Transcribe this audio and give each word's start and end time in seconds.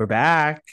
We're 0.00 0.06
back. 0.06 0.69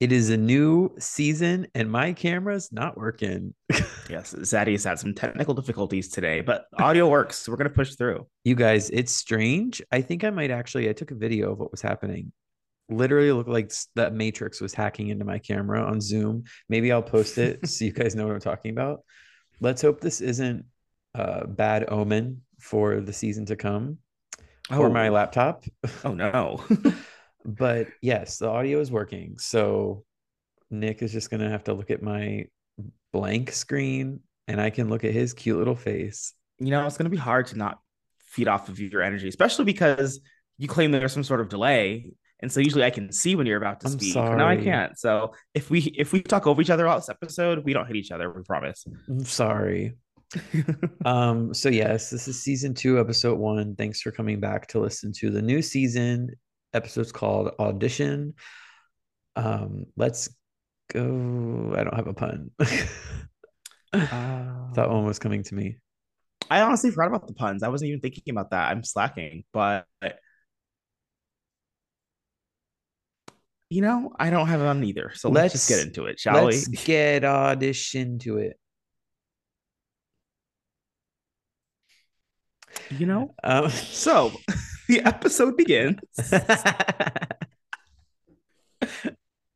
It 0.00 0.12
is 0.12 0.30
a 0.30 0.36
new 0.36 0.94
season 0.98 1.66
and 1.74 1.90
my 1.90 2.14
camera's 2.14 2.72
not 2.72 2.96
working. 2.96 3.54
Yes, 4.08 4.34
Zaddy's 4.34 4.82
had 4.82 4.98
some 4.98 5.14
technical 5.14 5.54
difficulties 5.54 6.08
today, 6.08 6.40
but 6.40 6.64
audio 6.80 7.08
works. 7.08 7.38
So 7.38 7.52
we're 7.52 7.58
gonna 7.58 7.70
push 7.70 7.94
through. 7.94 8.26
you 8.42 8.56
guys, 8.56 8.90
it's 8.90 9.14
strange. 9.14 9.80
I 9.92 10.00
think 10.00 10.24
I 10.24 10.30
might 10.30 10.50
actually 10.50 10.88
I 10.88 10.94
took 10.94 11.12
a 11.12 11.14
video 11.14 11.52
of 11.52 11.60
what 11.60 11.70
was 11.70 11.80
happening. 11.80 12.32
Literally 12.88 13.30
looked 13.30 13.48
like 13.48 13.72
that 13.94 14.12
Matrix 14.12 14.60
was 14.60 14.74
hacking 14.74 15.10
into 15.10 15.24
my 15.24 15.38
camera 15.38 15.84
on 15.84 16.00
Zoom. 16.00 16.42
Maybe 16.68 16.90
I'll 16.90 17.02
post 17.02 17.38
it 17.38 17.68
so 17.68 17.84
you 17.84 17.92
guys 17.92 18.16
know 18.16 18.26
what 18.26 18.34
I'm 18.34 18.40
talking 18.40 18.72
about. 18.72 19.04
Let's 19.60 19.80
hope 19.80 20.00
this 20.00 20.20
isn't 20.20 20.64
a 21.14 21.46
bad 21.46 21.84
omen 21.88 22.42
for 22.58 23.00
the 23.00 23.12
season 23.12 23.46
to 23.46 23.54
come 23.54 23.98
or 24.72 24.86
oh. 24.86 24.90
my 24.90 25.10
laptop. 25.10 25.62
Oh 26.04 26.14
no. 26.14 26.64
But 27.44 27.88
yes, 28.02 28.38
the 28.38 28.48
audio 28.48 28.80
is 28.80 28.90
working. 28.90 29.36
So 29.38 30.04
Nick 30.70 31.02
is 31.02 31.12
just 31.12 31.30
gonna 31.30 31.50
have 31.50 31.64
to 31.64 31.74
look 31.74 31.90
at 31.90 32.02
my 32.02 32.46
blank 33.12 33.52
screen 33.52 34.20
and 34.46 34.60
I 34.60 34.70
can 34.70 34.88
look 34.88 35.04
at 35.04 35.12
his 35.12 35.32
cute 35.32 35.58
little 35.58 35.76
face. 35.76 36.34
you 36.58 36.70
know, 36.70 36.86
it's 36.86 36.96
gonna 36.96 37.10
be 37.10 37.16
hard 37.16 37.46
to 37.48 37.58
not 37.58 37.78
feed 38.18 38.48
off 38.48 38.68
of 38.68 38.78
your 38.78 39.02
energy, 39.02 39.28
especially 39.28 39.64
because 39.64 40.20
you 40.58 40.68
claim 40.68 40.90
there's 40.92 41.12
some 41.12 41.24
sort 41.24 41.40
of 41.40 41.48
delay. 41.48 42.12
And 42.42 42.50
so 42.50 42.60
usually 42.60 42.84
I 42.84 42.90
can 42.90 43.12
see 43.12 43.34
when 43.34 43.46
you're 43.46 43.58
about 43.58 43.80
to 43.80 43.86
I'm 43.86 43.92
speak. 43.92 44.14
but 44.14 44.36
Now 44.36 44.48
I 44.48 44.56
can't. 44.56 44.98
So 44.98 45.34
if 45.54 45.70
we 45.70 45.80
if 45.98 46.12
we 46.12 46.22
talk 46.22 46.46
over 46.46 46.62
each 46.62 46.70
other 46.70 46.86
all 46.88 46.96
this 46.96 47.08
episode, 47.08 47.64
we 47.64 47.72
don't 47.72 47.86
hit 47.86 47.96
each 47.96 48.10
other, 48.10 48.30
we 48.30 48.42
promise. 48.42 48.84
I'm 49.08 49.24
sorry. 49.24 49.94
Um, 51.04 51.52
so 51.54 51.68
yes, 51.70 52.10
this 52.10 52.28
is 52.28 52.40
season 52.42 52.74
two, 52.74 53.00
episode 53.00 53.38
one. 53.38 53.74
Thanks 53.74 54.00
for 54.00 54.10
coming 54.12 54.38
back 54.38 54.68
to 54.68 54.78
listen 54.78 55.12
to 55.14 55.30
the 55.30 55.42
new 55.42 55.62
season. 55.62 56.30
Episode's 56.72 57.12
called 57.12 57.52
Audition. 57.58 58.34
Um, 59.36 59.86
let's 59.96 60.28
go. 60.92 61.74
I 61.76 61.84
don't 61.84 61.94
have 61.94 62.08
a 62.08 62.14
pun. 62.14 62.50
Uh, 63.92 64.72
That 64.74 64.88
one 64.88 65.04
was 65.04 65.18
coming 65.18 65.42
to 65.42 65.54
me. 65.56 65.78
I 66.48 66.60
honestly 66.60 66.92
forgot 66.92 67.08
about 67.08 67.26
the 67.26 67.34
puns. 67.34 67.64
I 67.64 67.68
wasn't 67.68 67.88
even 67.88 68.00
thinking 68.00 68.22
about 68.28 68.50
that. 68.50 68.70
I'm 68.70 68.84
slacking, 68.84 69.42
but 69.52 69.84
you 73.68 73.82
know, 73.82 74.12
I 74.18 74.30
don't 74.30 74.48
have 74.48 74.60
one 74.60 74.82
either. 74.84 75.12
So 75.14 75.30
let's, 75.30 75.54
just 75.54 75.68
get 75.68 75.80
into 75.80 76.06
it, 76.06 76.18
shall 76.18 76.46
we? 76.46 76.52
Let's 76.52 76.68
we? 76.68 76.76
get 76.84 77.24
audition 77.24 78.18
to 78.20 78.38
it. 78.38 78.58
You 82.90 83.06
know? 83.06 83.34
Um, 83.44 83.70
So 83.70 84.32
the 84.90 85.00
episode 85.04 85.56
begins 85.56 86.00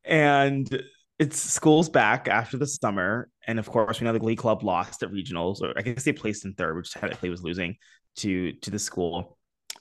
and 0.04 0.82
it's 1.18 1.38
school's 1.38 1.88
back 1.88 2.28
after 2.28 2.56
the 2.56 2.66
summer. 2.66 3.28
And 3.46 3.58
of 3.58 3.68
course, 3.70 4.00
we 4.00 4.04
know 4.04 4.12
the 4.12 4.18
Glee 4.18 4.36
Club 4.36 4.62
lost 4.62 5.02
at 5.02 5.10
regionals, 5.10 5.62
or 5.62 5.72
I 5.76 5.82
guess 5.82 6.04
they 6.04 6.12
placed 6.12 6.44
in 6.44 6.54
third, 6.54 6.76
which 6.76 6.92
technically 6.92 7.30
was 7.30 7.42
losing 7.42 7.76
to 8.16 8.52
to 8.52 8.70
the 8.70 8.78
school. 8.78 9.38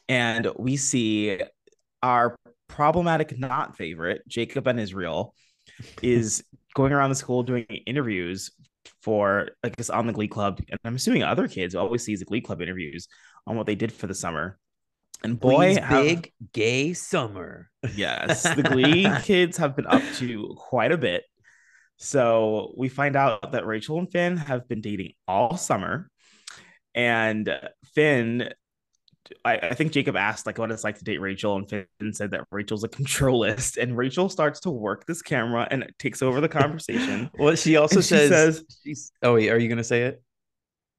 And 0.09 0.48
we 0.58 0.78
see 0.78 1.40
our 2.02 2.36
problematic 2.68 3.38
not 3.38 3.78
favorite, 3.78 4.22
Jacob 4.28 4.66
Ben 4.66 4.80
Israel, 4.80 5.34
is 6.02 6.44
going 6.75 6.92
around 6.92 7.09
the 7.09 7.16
school 7.16 7.44
doing 7.44 7.66
interviews 7.86 8.52
for 9.02 9.50
I 9.63 9.69
guess 9.69 9.90
on 9.90 10.08
the 10.08 10.13
Glee 10.13 10.28
Club. 10.28 10.59
And 10.69 10.80
I'm 10.84 10.96
assuming 10.96 11.24
other 11.24 11.47
kids 11.47 11.75
always 11.75 12.03
sees 12.03 12.19
the 12.19 12.25
Glee 12.25 12.42
Club 12.42 12.62
interviews 12.62 13.08
on 13.47 13.56
what 13.56 13.66
they 13.66 13.75
did 13.75 13.92
for 13.92 14.08
the 14.08 14.16
summer. 14.16 14.59
And 15.23 15.39
boy, 15.39 15.75
have- 15.75 16.03
big 16.03 16.31
gay 16.53 16.94
summer. 16.94 17.69
Yes, 17.95 18.44
the 18.44 18.63
Glee 18.72 19.07
kids 19.23 19.57
have 19.57 19.75
been 19.75 19.88
up 19.88 20.01
to 20.16 20.53
quite 20.57 20.91
a 20.91 20.97
bit. 20.97 21.23
So 21.97 22.73
we 22.78 22.89
find 22.89 23.16
out 23.16 23.51
that 23.53 23.66
Rachel 23.66 24.00
and 24.00 24.12
Finn 24.12 24.35
have 24.38 24.67
been 24.67 24.81
dating 24.81 25.13
all 25.28 25.56
summer. 25.57 26.09
And 26.95 27.50
Finn, 27.95 28.50
I, 29.45 29.57
I 29.57 29.73
think 29.73 29.94
Jacob 29.94 30.16
asked 30.17 30.45
like 30.45 30.57
what 30.57 30.72
it's 30.72 30.83
like 30.83 30.97
to 30.97 31.03
date 31.03 31.19
Rachel, 31.22 31.56
and 31.56 31.69
Finn 31.69 32.13
said 32.13 32.31
that 32.31 32.41
Rachel's 32.51 32.83
a 32.83 32.89
controlist. 32.89 33.78
And 33.78 33.95
Rachel 33.97 34.28
starts 34.28 34.59
to 34.62 34.69
work 34.69 35.06
this 35.06 35.22
camera 35.22 35.67
and 35.72 35.83
it 35.83 35.95
takes 35.97 36.22
over 36.22 36.41
the 36.41 36.50
conversation. 36.50 37.29
Well, 37.39 37.56
she 37.56 37.78
also 37.78 37.97
And 37.97 38.03
she 38.06 38.16
says, 38.16 38.29
says- 38.57 38.66
she's, 38.83 39.12
"Oh 39.22 39.35
wait, 39.35 39.50
are 39.50 39.57
you 39.57 39.69
gonna 39.69 39.83
say 39.83 40.03
it?" 40.03 40.22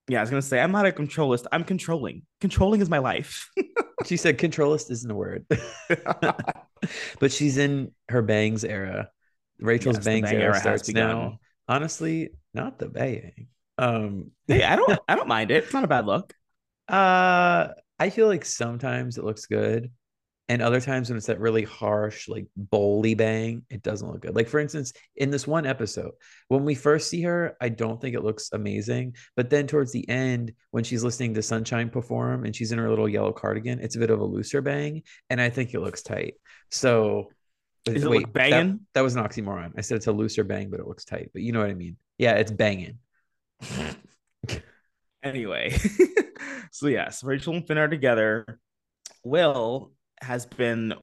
yeah, 0.09 0.19
I 0.19 0.23
was 0.23 0.31
gonna 0.31 0.43
say 0.43 0.61
I'm 0.61 0.73
not 0.73 0.87
a 0.87 0.93
controlist. 0.93 1.47
I'm 1.53 1.65
controlling. 1.65 2.23
Controlling 2.41 2.81
is 2.81 2.89
my 2.89 2.99
life. 2.99 3.51
She 4.05 4.17
said, 4.17 4.39
"Controlist 4.39 4.91
isn't 4.91 5.11
a 5.11 5.15
word," 5.15 5.47
but 7.19 7.33
she's 7.33 7.57
in 7.59 7.93
her 8.09 8.23
bangs 8.23 8.65
era. 8.65 9.11
Rachel's 9.59 9.99
Yes, 9.99 10.01
bangs 10.01 10.33
bang 10.33 10.41
era, 10.41 10.55
era 10.55 10.55
starts 10.55 10.93
now. 10.95 11.41
Honestly, 11.69 12.31
not 12.53 12.79
the 12.79 12.89
bang. 12.89 13.49
Um, 13.79 14.31
hey, 14.49 14.63
I 14.63 14.77
don't 14.77 14.99
I 15.09 15.15
don't 15.17 15.29
mind 15.29 15.51
it. 15.51 15.65
It's 15.65 15.73
not 15.73 15.85
a 15.85 15.89
bad 15.89 16.07
look. 16.07 16.35
uh, 16.89 17.69
I 17.99 18.11
feel 18.11 18.27
like 18.27 18.45
sometimes 18.45 19.19
it 19.19 19.25
looks 19.25 19.47
good, 19.47 19.91
and 20.49 20.61
other 20.61 20.81
times 20.81 21.09
when 21.09 21.17
it's 21.17 21.27
that 21.27 21.41
really 21.41 21.65
harsh, 21.65 22.29
like 22.29 22.47
bowly 22.57 23.15
bang, 23.15 23.63
it 23.71 23.83
doesn't 23.83 24.11
look 24.11 24.21
good. 24.21 24.35
Like 24.35 24.49
for 24.49 24.61
instance, 24.61 24.93
in 25.17 25.31
this 25.31 25.47
one 25.47 25.67
episode, 25.67 26.13
when 26.49 26.65
we 26.65 26.75
first 26.75 27.09
see 27.09 27.23
her, 27.23 27.57
I 27.61 27.71
don't 27.71 28.01
think 28.01 28.15
it 28.15 28.25
looks 28.25 28.51
amazing, 28.53 29.17
but 29.37 29.51
then 29.51 29.67
towards 29.67 29.93
the 29.93 30.09
end, 30.09 30.53
when 30.71 30.85
she's 30.85 31.05
listening 31.05 31.35
to 31.35 31.43
Sunshine 31.43 31.89
perform 31.89 32.45
and 32.45 32.55
she's 32.55 32.73
in 32.73 32.79
her 32.79 32.91
little 32.91 33.09
yellow 33.09 33.33
cardigan, 33.33 33.81
it's 33.81 33.97
a 33.97 34.01
bit 34.01 34.11
of 34.11 34.21
a 34.21 34.25
looser 34.25 34.61
bang, 34.61 35.03
and 35.31 35.41
I 35.41 35.51
think 35.51 35.75
it 35.75 35.81
looks 35.81 36.03
tight. 36.03 36.35
So. 36.71 37.31
Does 37.85 38.03
it 38.03 38.09
wait, 38.09 38.21
look 38.21 38.33
that- 38.33 38.51
banging? 38.51 38.81
That, 38.95 39.03
was 39.03 39.15
an 39.15 39.23
oxymoron. 39.23 39.73
I 39.77 39.83
said 39.83 39.97
it's 39.97 40.07
a 40.07 40.13
looser 40.13 40.43
bang, 40.43 40.71
but 40.71 40.81
it 40.81 40.89
looks 40.89 41.05
tight. 41.05 41.29
But 41.35 41.43
you 41.43 41.53
know 41.53 41.61
what 41.61 41.69
I 41.69 41.75
mean? 41.75 41.99
Yeah, 42.17 42.33
it's 42.33 42.51
banging. 42.51 42.97
Anyway, 45.25 45.75
so 46.71 46.87
yes, 46.87 47.25
Rachel 47.25 47.55
and 47.55 47.67
Finn 47.67 47.79
are 47.79 47.89
together. 47.89 48.61
Will 49.25 49.91
has 50.25 50.47
been 50.47 50.95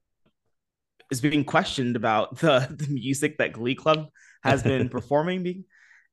is 1.11 1.21
being 1.21 1.43
questioned 1.43 1.95
about 1.95 2.37
the, 2.37 2.67
the 2.77 2.87
music 2.93 3.37
that 3.37 3.53
Glee 3.53 3.75
Club 3.75 4.07
has 4.43 4.63
been 4.63 4.89
performing, 4.97 5.65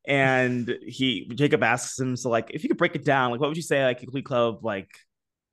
and 0.06 0.76
he 0.86 1.30
Jacob 1.34 1.62
asks 1.62 1.98
him, 1.98 2.16
so 2.16 2.30
like, 2.30 2.50
if 2.52 2.62
you 2.62 2.68
could 2.68 2.78
break 2.78 2.94
it 2.94 3.04
down, 3.04 3.30
like, 3.30 3.40
what 3.40 3.48
would 3.48 3.56
you 3.56 3.62
say 3.62 3.84
like 3.84 4.04
Glee 4.04 4.22
Club 4.22 4.64
like 4.64 4.90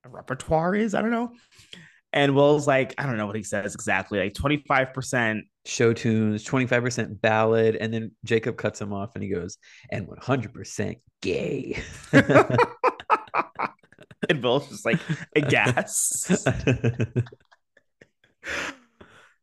a 0.03 0.09
repertoire 0.09 0.75
is? 0.75 0.93
I 0.93 1.01
don't 1.01 1.11
know. 1.11 1.31
And 2.13 2.33
Will's 2.33 2.65
like, 2.65 2.93
I 2.97 3.05
don't 3.05 3.17
know 3.17 3.27
what 3.27 3.35
he 3.35 3.43
says 3.43 3.75
exactly, 3.75 4.19
like 4.19 4.33
twenty 4.33 4.63
five 4.67 4.93
percent. 4.93 5.45
show 5.65 5.93
tunes, 5.93 6.45
25% 6.45 7.19
ballad, 7.21 7.75
and 7.75 7.93
then 7.93 8.11
Jacob 8.23 8.55
cuts 8.55 8.79
him 8.79 8.93
off 8.93 9.15
and 9.15 9.23
he 9.23 9.29
goes, 9.29 9.57
and 9.89 10.07
100% 10.07 10.95
gay. 11.21 11.81
And 14.29 14.43
Will's 14.43 14.69
just 14.69 14.85
like, 14.85 14.99
I 15.35 15.41
guess. 15.41 16.45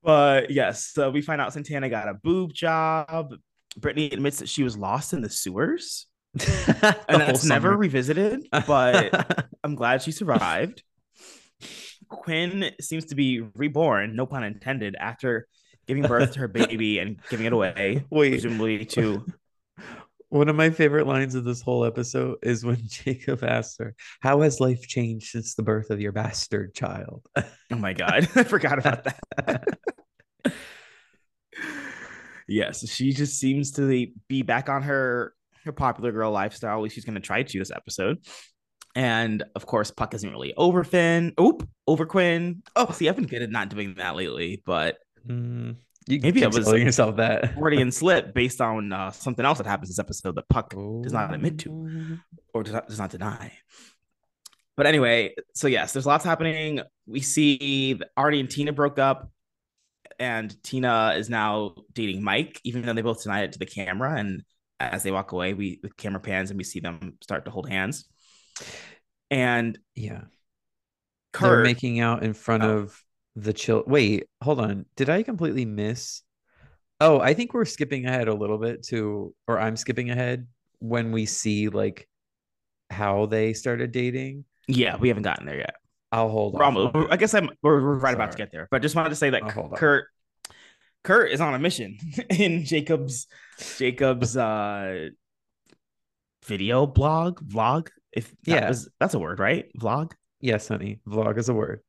But 0.03 0.51
yes, 0.51 0.91
so 0.93 1.11
we 1.11 1.23
find 1.23 1.41
out 1.41 1.53
Santana 1.53 1.89
got 1.89 2.09
a 2.09 2.15
boob 2.15 2.53
job. 2.53 3.35
Brittany 3.77 4.11
admits 4.11 4.39
that 4.41 4.49
she 4.49 4.65
was 4.65 4.77
lost 4.77 5.13
in 5.13 5.21
the 5.21 5.31
sewers, 5.31 6.07
and 6.35 7.21
that's 7.21 7.45
never 7.45 7.77
revisited. 7.77 8.47
But 8.67 9.47
I'm 9.63 9.77
glad 9.77 10.03
she 10.03 10.11
survived. 10.11 10.83
Quinn 12.09 12.73
seems 12.81 13.07
to 13.07 13.15
be 13.15 13.43
reborn, 13.55 14.17
no 14.17 14.27
pun 14.27 14.43
intended, 14.43 14.97
after 14.99 15.47
giving 15.87 16.03
birth 16.03 16.33
to 16.33 16.41
her 16.41 16.49
baby 16.49 16.99
and 16.99 17.19
giving 17.31 17.47
it 17.47 17.53
away, 17.53 18.05
Wait. 18.11 18.31
presumably 18.31 18.85
to 18.87 19.25
One 20.33 20.49
of 20.49 20.57
my 20.57 20.71
favorite 20.71 21.07
lines 21.07 21.35
of 21.35 21.45
this 21.45 21.61
whole 21.61 21.85
episode 21.85 22.39
is 22.43 22.65
when 22.65 22.81
Jacob 22.87 23.45
asks 23.45 23.77
her, 23.77 23.95
How 24.21 24.41
has 24.41 24.61
life 24.61 24.89
changed 24.89 25.27
since 25.27 25.55
the 25.55 25.63
birth 25.63 25.91
of 25.91 26.01
your 26.01 26.13
bastard 26.13 26.75
child? 26.75 27.27
Oh 27.37 27.77
my 27.77 27.93
god, 27.93 28.27
I 28.35 28.43
forgot 28.45 28.79
about 28.79 29.05
that. 29.05 29.79
yes, 32.49 32.89
she 32.89 33.13
just 33.13 33.39
seems 33.39 33.73
to 33.73 34.09
be 34.27 34.41
back 34.41 34.71
on 34.71 34.85
her 34.85 35.35
her 35.67 35.73
popular 35.73 36.13
girl 36.13 36.33
lifestyle. 36.33 36.79
At 36.79 36.83
least 36.83 36.95
she's 36.95 37.05
going 37.05 37.17
to 37.17 37.21
try 37.21 37.43
to 37.43 37.59
this 37.59 37.71
episode. 37.71 38.25
And 38.95 39.45
of 39.55 39.67
course, 39.67 39.91
Puck 39.91 40.15
isn't 40.15 40.31
really 40.31 40.55
over 40.57 40.83
Finn. 40.83 41.35
Oop, 41.39 41.69
over 41.87 42.07
Quinn. 42.07 42.63
Oh, 42.75 42.91
see, 42.91 43.07
I've 43.07 43.17
been 43.17 43.27
good 43.27 43.43
at 43.43 43.51
not 43.51 43.69
doing 43.69 43.97
that 43.99 44.17
lately, 44.17 44.63
but 44.65 44.97
Mm, 45.29 45.77
You 46.07 46.19
Maybe 46.21 46.41
keep 46.41 46.45
I 46.45 46.57
was 46.57 46.65
telling 46.65 46.85
yourself 46.85 47.17
that. 47.17 47.55
Freudian 47.55 47.93
slip 47.93 48.35
based 48.35 48.61
on 48.61 48.93
uh, 48.93 49.11
something 49.13 49.45
else 49.45 49.59
that 49.59 49.67
happens 49.67 49.89
this 49.89 49.99
episode 49.99 50.35
that 50.35 50.49
Puck 50.49 50.75
does 51.03 51.13
not 51.13 51.33
admit 51.33 51.59
to 51.61 52.19
or 52.53 52.63
does 52.63 52.73
not, 52.73 52.89
does 52.89 52.99
not 52.99 53.11
deny. 53.11 53.53
But 54.77 54.87
anyway, 54.87 55.35
so 55.55 55.69
yes, 55.69 55.93
there's 55.93 56.07
lots 56.07 56.25
happening. 56.25 56.81
We 57.07 57.21
see 57.21 57.95
that 57.95 58.09
Artie 58.17 58.41
and 58.41 58.51
Tina 58.51 58.73
broke 58.73 58.99
up, 58.99 59.31
and 60.19 60.61
Tina 60.63 61.15
is 61.17 61.29
now 61.31 61.75
dating 61.93 62.25
Mike, 62.25 62.61
even 62.65 62.83
though 62.83 62.95
they 62.95 63.03
both 63.03 63.23
denied 63.23 63.45
it 63.45 63.53
to 63.53 63.59
the 63.59 63.67
camera. 63.67 64.19
And 64.19 64.43
as 64.81 65.03
they 65.03 65.13
walk 65.13 65.33
away, 65.33 65.55
we 65.55 65.79
the 65.83 65.91
camera 65.91 66.21
pans 66.21 66.51
and 66.51 66.59
we 66.59 66.65
see 66.65 66.81
them 66.81 67.19
start 67.23 67.45
to 67.45 67.51
hold 67.51 67.69
hands. 67.69 68.07
And 69.31 69.79
Yeah. 69.95 70.23
Kurt, 71.33 71.51
They're 71.59 71.63
making 71.65 72.01
out 72.01 72.23
in 72.25 72.35
front 72.35 72.63
Oh. 72.63 72.79
of 72.79 73.03
the 73.37 73.53
chill. 73.53 73.83
Wait, 73.87 74.25
hold 74.43 74.61
on. 74.61 74.87
Did 74.97 75.09
I 75.11 75.23
completely 75.23 75.65
miss? 75.65 76.23
Oh, 77.01 77.19
I 77.21 77.35
think 77.35 77.53
we're 77.55 77.65
skipping 77.65 78.07
ahead 78.07 78.29
a 78.29 78.35
little 78.35 78.59
bit 78.59 78.85
to, 78.85 79.35
or 79.49 79.59
I'm 79.59 79.77
skipping 79.77 80.11
ahead 80.11 80.47
when 80.79 81.11
we 81.13 81.27
see 81.27 81.69
like 81.69 82.09
how 82.91 83.27
they 83.27 83.53
started 83.55 83.91
dating. 83.93 84.45
yeah, 84.69 84.97
we 84.97 85.09
haven't 85.09 85.25
gotten 85.25 85.47
there 85.47 85.59
yet. 85.59 85.75
I'll 86.13 86.29
hold 86.29 86.55
We're 86.55 86.63
on. 86.65 86.77
almost- 86.77 87.11
I 87.13 87.17
guess 87.17 87.33
I'm 87.35 87.49
we're, 87.63 87.83
we're 87.83 87.95
right 87.99 88.15
about 88.15 88.33
to 88.33 88.39
get 88.39 88.53
there, 88.53 88.69
but 88.71 88.83
just 88.83 88.95
wanted 88.95 89.09
to 89.11 89.17
say 89.17 89.31
that. 89.31 89.43
Kurt 89.77 90.07
Kurt 91.03 91.33
is 91.33 91.41
on 91.41 91.55
a 91.55 91.59
mission 91.59 91.97
in 92.31 92.65
Jacob's 92.65 93.27
Jacob's 93.79 94.37
uh 94.37 95.09
video 96.45 96.87
blog 96.87 97.41
vlog 97.41 97.89
if 98.13 98.31
that 98.45 98.51
Yeah. 98.63 98.69
was 98.69 98.89
that's 99.01 99.15
a 99.15 99.19
word 99.19 99.39
right 99.39 99.67
vlog 99.79 100.13
Yes, 100.41 100.67
honey. 100.69 101.01
Vlog 101.09 101.39
is 101.39 101.49
a 101.49 101.55
word. 101.55 101.81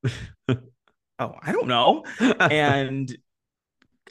oh 1.19 1.35
I 1.41 1.51
don't 1.51 1.67
know 1.67 2.03
and 2.19 3.15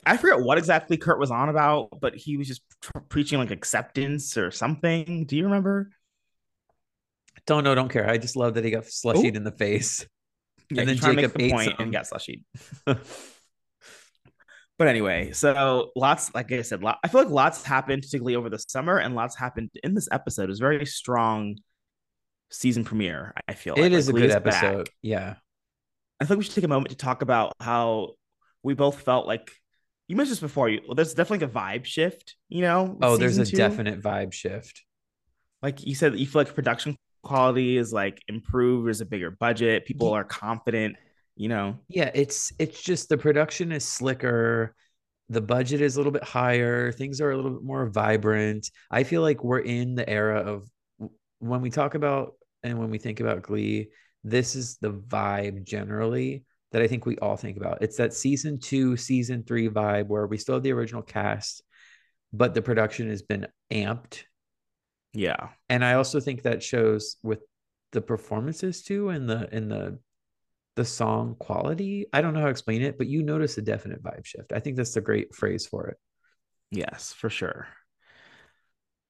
I 0.04 0.16
forget 0.16 0.40
what 0.40 0.58
exactly 0.58 0.96
Kurt 0.96 1.18
was 1.18 1.30
on 1.30 1.48
about 1.48 1.88
but 2.00 2.14
he 2.14 2.36
was 2.36 2.48
just 2.48 2.62
preaching 3.08 3.38
like 3.38 3.50
acceptance 3.50 4.36
or 4.36 4.50
something 4.50 5.24
do 5.26 5.36
you 5.36 5.44
remember 5.44 5.90
don't 7.44 7.64
know, 7.64 7.74
don't 7.74 7.88
care. 7.88 8.08
I 8.08 8.18
just 8.18 8.36
love 8.36 8.54
that 8.54 8.64
he 8.64 8.70
got 8.70 8.84
slushied 8.84 9.34
Ooh. 9.34 9.36
in 9.36 9.42
the 9.42 9.50
face. 9.50 10.06
yeah, 10.70 10.82
And 10.82 10.88
then 10.90 10.96
tried 10.96 11.10
to 11.10 11.16
make 11.16 11.24
Jacob 11.24 11.38
the 11.38 11.44
ate 11.46 11.52
point 11.52 11.70
some. 11.72 11.76
and 11.80 11.92
got 11.92 12.06
slushy 12.06 12.44
But 14.78 14.88
anyway, 14.88 15.32
so 15.32 15.90
lots, 15.94 16.34
like 16.34 16.50
I 16.50 16.62
said, 16.62 16.82
lot, 16.82 16.98
I 17.04 17.08
feel 17.08 17.22
like 17.22 17.30
lots 17.30 17.62
happened, 17.62 18.02
particularly 18.02 18.36
over 18.36 18.48
the 18.48 18.58
summer, 18.58 18.98
and 18.98 19.14
lots 19.14 19.36
happened 19.36 19.70
in 19.84 19.94
this 19.94 20.08
episode. 20.10 20.44
It 20.44 20.48
was 20.48 20.60
a 20.60 20.62
very 20.64 20.86
strong 20.86 21.56
season 22.50 22.84
premiere. 22.84 23.34
I 23.46 23.54
feel 23.54 23.74
like. 23.74 23.84
It 23.84 23.92
is 23.92 24.08
Like, 24.08 24.16
a 24.16 24.18
good 24.20 24.30
Leah's 24.30 24.40
back. 24.42 24.62
episode. 24.62 24.90
Yeah. 25.02 25.34
I 26.22 26.24
think 26.24 26.38
we 26.38 26.44
should 26.44 26.54
take 26.54 26.62
a 26.62 26.68
moment 26.68 26.90
to 26.90 26.96
talk 26.96 27.22
about 27.22 27.52
how 27.58 28.10
we 28.62 28.74
both 28.74 29.02
felt 29.02 29.26
like 29.26 29.50
you 30.06 30.14
mentioned 30.14 30.32
this 30.32 30.40
before. 30.40 30.68
You, 30.68 30.80
well, 30.86 30.94
there's 30.94 31.14
definitely 31.14 31.46
like 31.46 31.54
a 31.54 31.58
vibe 31.58 31.84
shift. 31.84 32.36
You 32.48 32.60
know? 32.60 32.96
Oh, 33.02 33.16
there's 33.16 33.38
a 33.38 33.44
two. 33.44 33.56
definite 33.56 34.00
vibe 34.00 34.32
shift. 34.32 34.84
Like 35.62 35.84
you 35.84 35.96
said, 35.96 36.16
you 36.16 36.26
feel 36.26 36.42
like 36.42 36.54
production 36.54 36.96
quality 37.24 37.76
is 37.76 37.92
like 37.92 38.22
improved. 38.28 38.86
There's 38.86 39.00
a 39.00 39.06
bigger 39.06 39.32
budget. 39.32 39.84
People 39.84 40.12
are 40.12 40.22
confident. 40.22 40.94
You 41.34 41.48
know? 41.48 41.78
Yeah, 41.88 42.12
it's 42.14 42.52
it's 42.60 42.80
just 42.80 43.08
the 43.08 43.18
production 43.18 43.72
is 43.72 43.84
slicker. 43.84 44.76
The 45.28 45.40
budget 45.40 45.80
is 45.80 45.96
a 45.96 45.98
little 45.98 46.12
bit 46.12 46.22
higher. 46.22 46.92
Things 46.92 47.20
are 47.20 47.32
a 47.32 47.36
little 47.36 47.50
bit 47.50 47.64
more 47.64 47.86
vibrant. 47.86 48.70
I 48.92 49.02
feel 49.02 49.22
like 49.22 49.42
we're 49.42 49.58
in 49.58 49.96
the 49.96 50.08
era 50.08 50.38
of 50.38 50.68
when 51.40 51.62
we 51.62 51.70
talk 51.70 51.96
about 51.96 52.34
and 52.62 52.78
when 52.78 52.90
we 52.90 52.98
think 52.98 53.18
about 53.18 53.42
Glee, 53.42 53.88
this 54.24 54.54
is 54.54 54.76
the 54.78 54.92
vibe 54.92 55.64
generally 55.64 56.44
that 56.72 56.82
I 56.82 56.86
think 56.86 57.06
we 57.06 57.18
all 57.18 57.36
think 57.36 57.56
about. 57.56 57.82
It's 57.82 57.96
that 57.96 58.14
season 58.14 58.58
two, 58.58 58.96
season 58.96 59.44
three 59.44 59.68
vibe 59.68 60.06
where 60.06 60.26
we 60.26 60.38
still 60.38 60.56
have 60.56 60.62
the 60.62 60.72
original 60.72 61.02
cast, 61.02 61.62
but 62.32 62.54
the 62.54 62.62
production 62.62 63.08
has 63.10 63.22
been 63.22 63.46
amped. 63.70 64.24
Yeah. 65.12 65.48
And 65.68 65.84
I 65.84 65.94
also 65.94 66.20
think 66.20 66.42
that 66.42 66.62
shows 66.62 67.16
with 67.22 67.40
the 67.92 68.00
performances 68.00 68.82
too 68.82 69.10
and 69.10 69.28
the 69.28 69.48
and 69.52 69.70
the 69.70 69.98
the 70.76 70.84
song 70.84 71.36
quality. 71.38 72.06
I 72.14 72.22
don't 72.22 72.32
know 72.32 72.40
how 72.40 72.46
to 72.46 72.50
explain 72.50 72.80
it, 72.80 72.96
but 72.96 73.06
you 73.06 73.22
notice 73.22 73.58
a 73.58 73.62
definite 73.62 74.02
vibe 74.02 74.24
shift. 74.24 74.52
I 74.54 74.60
think 74.60 74.76
that's 74.76 74.94
the 74.94 75.02
great 75.02 75.34
phrase 75.34 75.66
for 75.66 75.88
it. 75.88 75.98
Yes, 76.70 77.12
for 77.12 77.28
sure. 77.28 77.68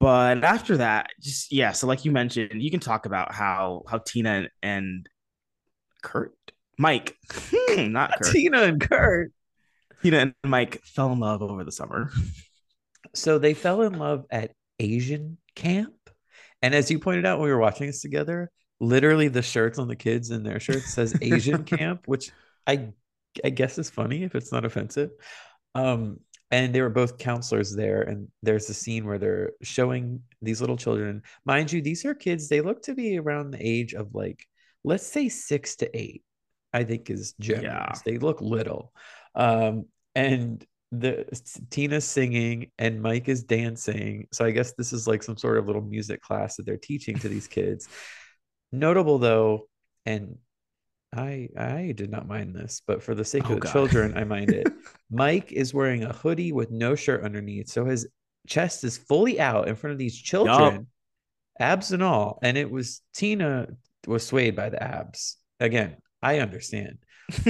But 0.03 0.43
after 0.43 0.79
that, 0.79 1.11
just 1.21 1.53
yeah, 1.53 1.71
so 1.71 1.87
like 1.87 2.05
you 2.05 2.11
mentioned, 2.11 2.61
you 2.61 2.73
can 2.73 2.81
talk 2.81 3.07
about 3.07 3.33
how 3.33 3.85
how 3.89 3.99
Tina 3.99 4.49
and 4.61 5.09
Kurt, 6.03 6.35
Mike, 6.77 7.17
not 7.77 8.11
Kurt, 8.21 8.33
Tina 8.33 8.63
and 8.63 8.81
Kurt. 8.81 9.31
Tina 10.03 10.19
and 10.19 10.35
Mike 10.43 10.83
fell 10.83 11.13
in 11.13 11.21
love 11.21 11.41
over 11.41 11.63
the 11.63 11.71
summer. 11.71 12.11
So 13.15 13.39
they 13.39 13.55
fell 13.55 13.83
in 13.83 13.97
love 13.97 14.25
at 14.29 14.51
Asian 14.81 15.39
camp. 15.55 15.95
And 16.63 16.75
as 16.75 16.91
you 16.91 16.99
pointed 16.99 17.25
out 17.25 17.39
when 17.39 17.47
we 17.47 17.53
were 17.53 17.61
watching 17.61 17.87
this 17.87 18.03
together, 18.03 18.51
literally 18.81 19.29
the 19.29 19.41
shirts 19.41 19.79
on 19.79 19.87
the 19.87 19.95
kids 19.95 20.31
and 20.31 20.45
their 20.45 20.59
shirts 20.59 20.93
says 20.93 21.17
Asian 21.23 21.63
camp, 21.77 22.09
which 22.09 22.33
I 22.67 22.89
I 23.45 23.51
guess 23.51 23.79
is 23.79 23.89
funny 23.89 24.25
if 24.25 24.35
it's 24.35 24.51
not 24.51 24.65
offensive. 24.65 25.11
Um, 25.77 26.19
and 26.53 26.73
they 26.75 26.83
were 26.83 26.91
both 26.91 27.19
counselors 27.19 27.75
there, 27.75 28.03
and 28.03 28.29
there's 28.43 28.69
a 28.69 28.75
scene 28.75 29.07
where 29.07 29.19
they're 29.19 29.53
showing 29.63 30.21
these 30.43 30.61
little 30.61 30.77
children. 30.77 31.23
Mind 31.45 31.73
you, 31.73 31.81
these 31.81 32.05
are 32.05 32.15
kids, 32.15 32.49
they 32.49 32.61
look 32.61 32.83
to 32.83 32.95
be 32.95 33.19
around 33.19 33.51
the 33.51 33.67
age 33.67 33.95
of 33.95 34.15
like, 34.15 34.47
let's 34.85 35.07
say 35.07 35.29
six 35.31 35.77
to 35.77 35.99
eight, 35.99 36.23
I 36.73 36.85
think 36.85 37.09
is 37.11 37.35
generous. 37.41 37.65
Yeah. 37.65 37.93
They 38.05 38.19
look 38.19 38.41
little. 38.41 38.93
Um, 39.35 39.87
and 40.15 40.65
the 40.91 41.25
Tina's 41.71 42.05
singing 42.05 42.71
and 42.79 43.01
Mike 43.01 43.29
is 43.29 43.45
dancing. 43.45 44.27
So 44.31 44.45
I 44.45 44.51
guess 44.51 44.75
this 44.75 44.93
is 44.93 45.09
like 45.09 45.23
some 45.23 45.39
sort 45.39 45.57
of 45.57 45.67
little 45.67 45.81
music 45.81 46.21
class 46.21 46.57
that 46.57 46.67
they're 46.67 46.77
teaching 46.77 47.19
to 47.21 47.29
these 47.31 47.49
kids. 47.49 47.89
Notable 48.73 49.19
though, 49.19 49.69
and 50.05 50.37
I 51.14 51.49
I 51.59 51.93
did 51.94 52.11
not 52.11 52.26
mind 52.26 52.55
this, 52.55 52.81
but 52.87 53.03
for 53.03 53.14
the 53.14 53.25
sake 53.25 53.44
Oh, 53.50 53.55
of 53.55 53.61
the 53.61 53.61
God. 53.67 53.73
children, 53.73 54.17
I 54.17 54.25
mind 54.25 54.50
it. 54.50 54.67
Mike 55.11 55.53
is 55.53 55.75
wearing 55.75 56.05
a 56.05 56.12
hoodie 56.12 56.53
with 56.53 56.70
no 56.70 56.94
shirt 56.94 57.23
underneath, 57.25 57.69
so 57.69 57.85
his 57.85 58.06
chest 58.47 58.82
is 58.85 58.97
fully 58.99 59.38
out 59.41 59.69
in 59.69 59.76
front 59.76 59.93
of 59.93 59.99
these 59.99 60.17
children, 60.19 60.87
abs 61.61 61.93
and 61.93 62.03
all. 62.03 62.38
And 62.43 62.56
it 62.56 62.70
was 62.70 63.03
Tina 63.14 63.69
was 64.06 64.26
swayed 64.26 64.56
by 64.56 64.70
the 64.70 64.82
abs. 64.82 65.37
Again, 65.61 65.97
I 66.23 66.38
understand, 66.38 66.99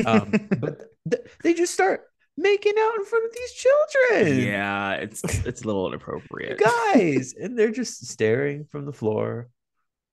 um, 0.06 0.30
but 0.58 0.82
th- 1.10 1.22
they 1.42 1.54
just 1.54 1.72
start 1.72 2.02
making 2.36 2.74
out 2.78 2.94
in 2.96 3.04
front 3.04 3.26
of 3.26 3.32
these 3.32 3.52
children, 3.52 4.38
yeah, 4.40 4.94
it's 4.94 5.22
it's 5.46 5.62
a 5.62 5.66
little 5.66 5.86
inappropriate. 5.86 6.58
guys, 6.58 7.34
and 7.40 7.56
they're 7.56 7.70
just 7.70 8.06
staring 8.08 8.64
from 8.72 8.86
the 8.86 8.92
floor. 8.92 9.48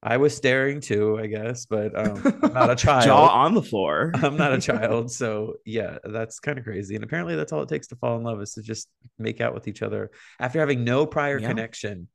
I 0.02 0.16
was 0.18 0.34
staring 0.36 0.80
too, 0.80 1.20
I 1.20 1.28
guess, 1.28 1.66
but 1.66 1.94
um, 1.98 2.22
I'm 2.42 2.54
not 2.54 2.70
a 2.70 2.76
child. 2.86 3.04
Jaw 3.06 3.28
on 3.28 3.54
the 3.54 3.62
floor. 3.62 4.12
I'm 4.16 4.38
not 4.38 4.54
a 4.54 4.60
child, 4.62 5.12
so 5.12 5.56
yeah, 5.66 5.98
that's 6.04 6.40
kind 6.40 6.58
of 6.58 6.64
crazy. 6.64 6.96
And 6.96 7.04
apparently, 7.04 7.36
that's 7.36 7.52
all 7.52 7.62
it 7.64 7.70
takes 7.70 7.88
to 7.88 7.96
fall 7.98 8.18
in 8.18 8.24
love 8.24 8.42
is 8.42 8.54
to 8.54 8.62
just 8.62 8.88
make 9.18 9.42
out 9.42 9.54
with 9.54 9.68
each 9.68 9.82
other 9.82 10.10
after 10.40 10.60
having 10.60 10.84
no 10.86 11.06
prior 11.06 11.38
Yeah. 11.38 11.50
connection. 11.50 12.08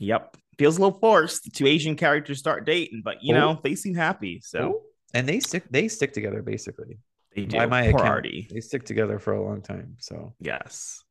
Yep. 0.00 0.36
Feels 0.58 0.78
a 0.78 0.80
little 0.80 0.98
forced. 0.98 1.44
The 1.44 1.50
two 1.50 1.66
Asian 1.66 1.94
characters 1.96 2.38
start 2.38 2.64
dating, 2.66 3.02
but 3.04 3.22
you 3.22 3.34
Oh. 3.34 3.38
know, 3.38 3.60
they 3.62 3.74
seem 3.74 3.94
happy. 3.94 4.40
So 4.42 4.82
and 5.14 5.28
they 5.28 5.40
stick 5.40 5.64
they 5.70 5.88
stick 5.88 6.12
together 6.12 6.42
basically. 6.42 6.98
they 7.34 7.44
do. 7.44 7.56
By 7.56 7.66
my 7.66 7.82
Poor 7.90 8.00
account, 8.00 8.08
Artie. 8.08 8.48
they 8.50 8.60
stick 8.60 8.84
together 8.84 9.18
for 9.18 9.34
a 9.34 9.42
long 9.44 9.60
time. 9.62 9.96
So 9.98 10.34
Yes. 10.40 11.02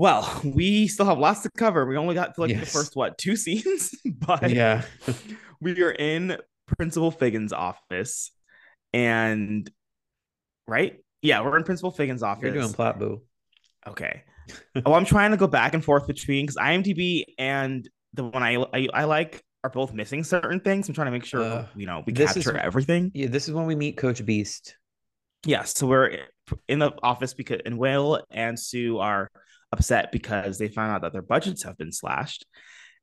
Well, 0.00 0.40
we 0.42 0.88
still 0.88 1.04
have 1.04 1.18
lots 1.18 1.42
to 1.42 1.50
cover. 1.50 1.84
We 1.84 1.98
only 1.98 2.14
got 2.14 2.34
to 2.34 2.40
like 2.40 2.58
the 2.58 2.64
first 2.64 2.96
what 2.96 3.18
two 3.18 3.36
scenes, 3.44 3.94
but 4.06 4.48
yeah, 4.48 4.80
we 5.60 5.82
are 5.82 5.90
in 5.90 6.38
Principal 6.78 7.10
Figgins' 7.10 7.52
office, 7.52 8.32
and 8.94 9.70
right, 10.66 11.04
yeah, 11.20 11.42
we're 11.42 11.58
in 11.58 11.64
Principal 11.64 11.90
Figgins' 11.90 12.22
office. 12.22 12.44
you're 12.44 12.54
doing 12.54 12.72
plot 12.72 12.98
boo. 12.98 13.20
Okay. 13.86 14.22
oh, 14.86 14.94
I'm 14.94 15.04
trying 15.04 15.32
to 15.32 15.36
go 15.36 15.46
back 15.46 15.74
and 15.74 15.84
forth 15.84 16.06
between 16.06 16.46
because 16.46 16.56
IMDb 16.56 17.24
and 17.38 17.86
the 18.14 18.24
one 18.24 18.42
I, 18.42 18.56
I 18.72 18.88
I 18.94 19.04
like 19.04 19.44
are 19.64 19.70
both 19.70 19.92
missing 19.92 20.24
certain 20.24 20.60
things. 20.60 20.88
I'm 20.88 20.94
trying 20.94 21.08
to 21.08 21.12
make 21.12 21.26
sure 21.26 21.42
Uh, 21.42 21.66
you 21.76 21.84
know 21.84 22.04
we 22.06 22.14
this 22.14 22.38
is- 22.38 22.44
capture 22.46 22.58
everything. 22.58 23.10
Yeah, 23.12 23.26
this 23.26 23.48
is 23.48 23.54
when 23.54 23.66
we 23.66 23.74
meet 23.74 23.98
Coach 23.98 24.24
Beiste. 24.24 24.72
Yes, 25.44 25.76
so 25.76 25.86
we're 25.86 26.20
in 26.68 26.78
the 26.78 26.92
office 27.02 27.34
because 27.34 27.60
and 27.66 27.76
Will 27.76 28.24
and 28.30 28.58
Sue 28.58 28.96
are 28.98 29.30
upset 29.72 30.12
because 30.12 30.58
they 30.58 30.68
found 30.68 30.92
out 30.92 31.02
that 31.02 31.12
their 31.12 31.22
budgets 31.22 31.62
have 31.64 31.76
been 31.78 31.92
slashed, 31.92 32.46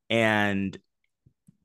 and 0.09 0.77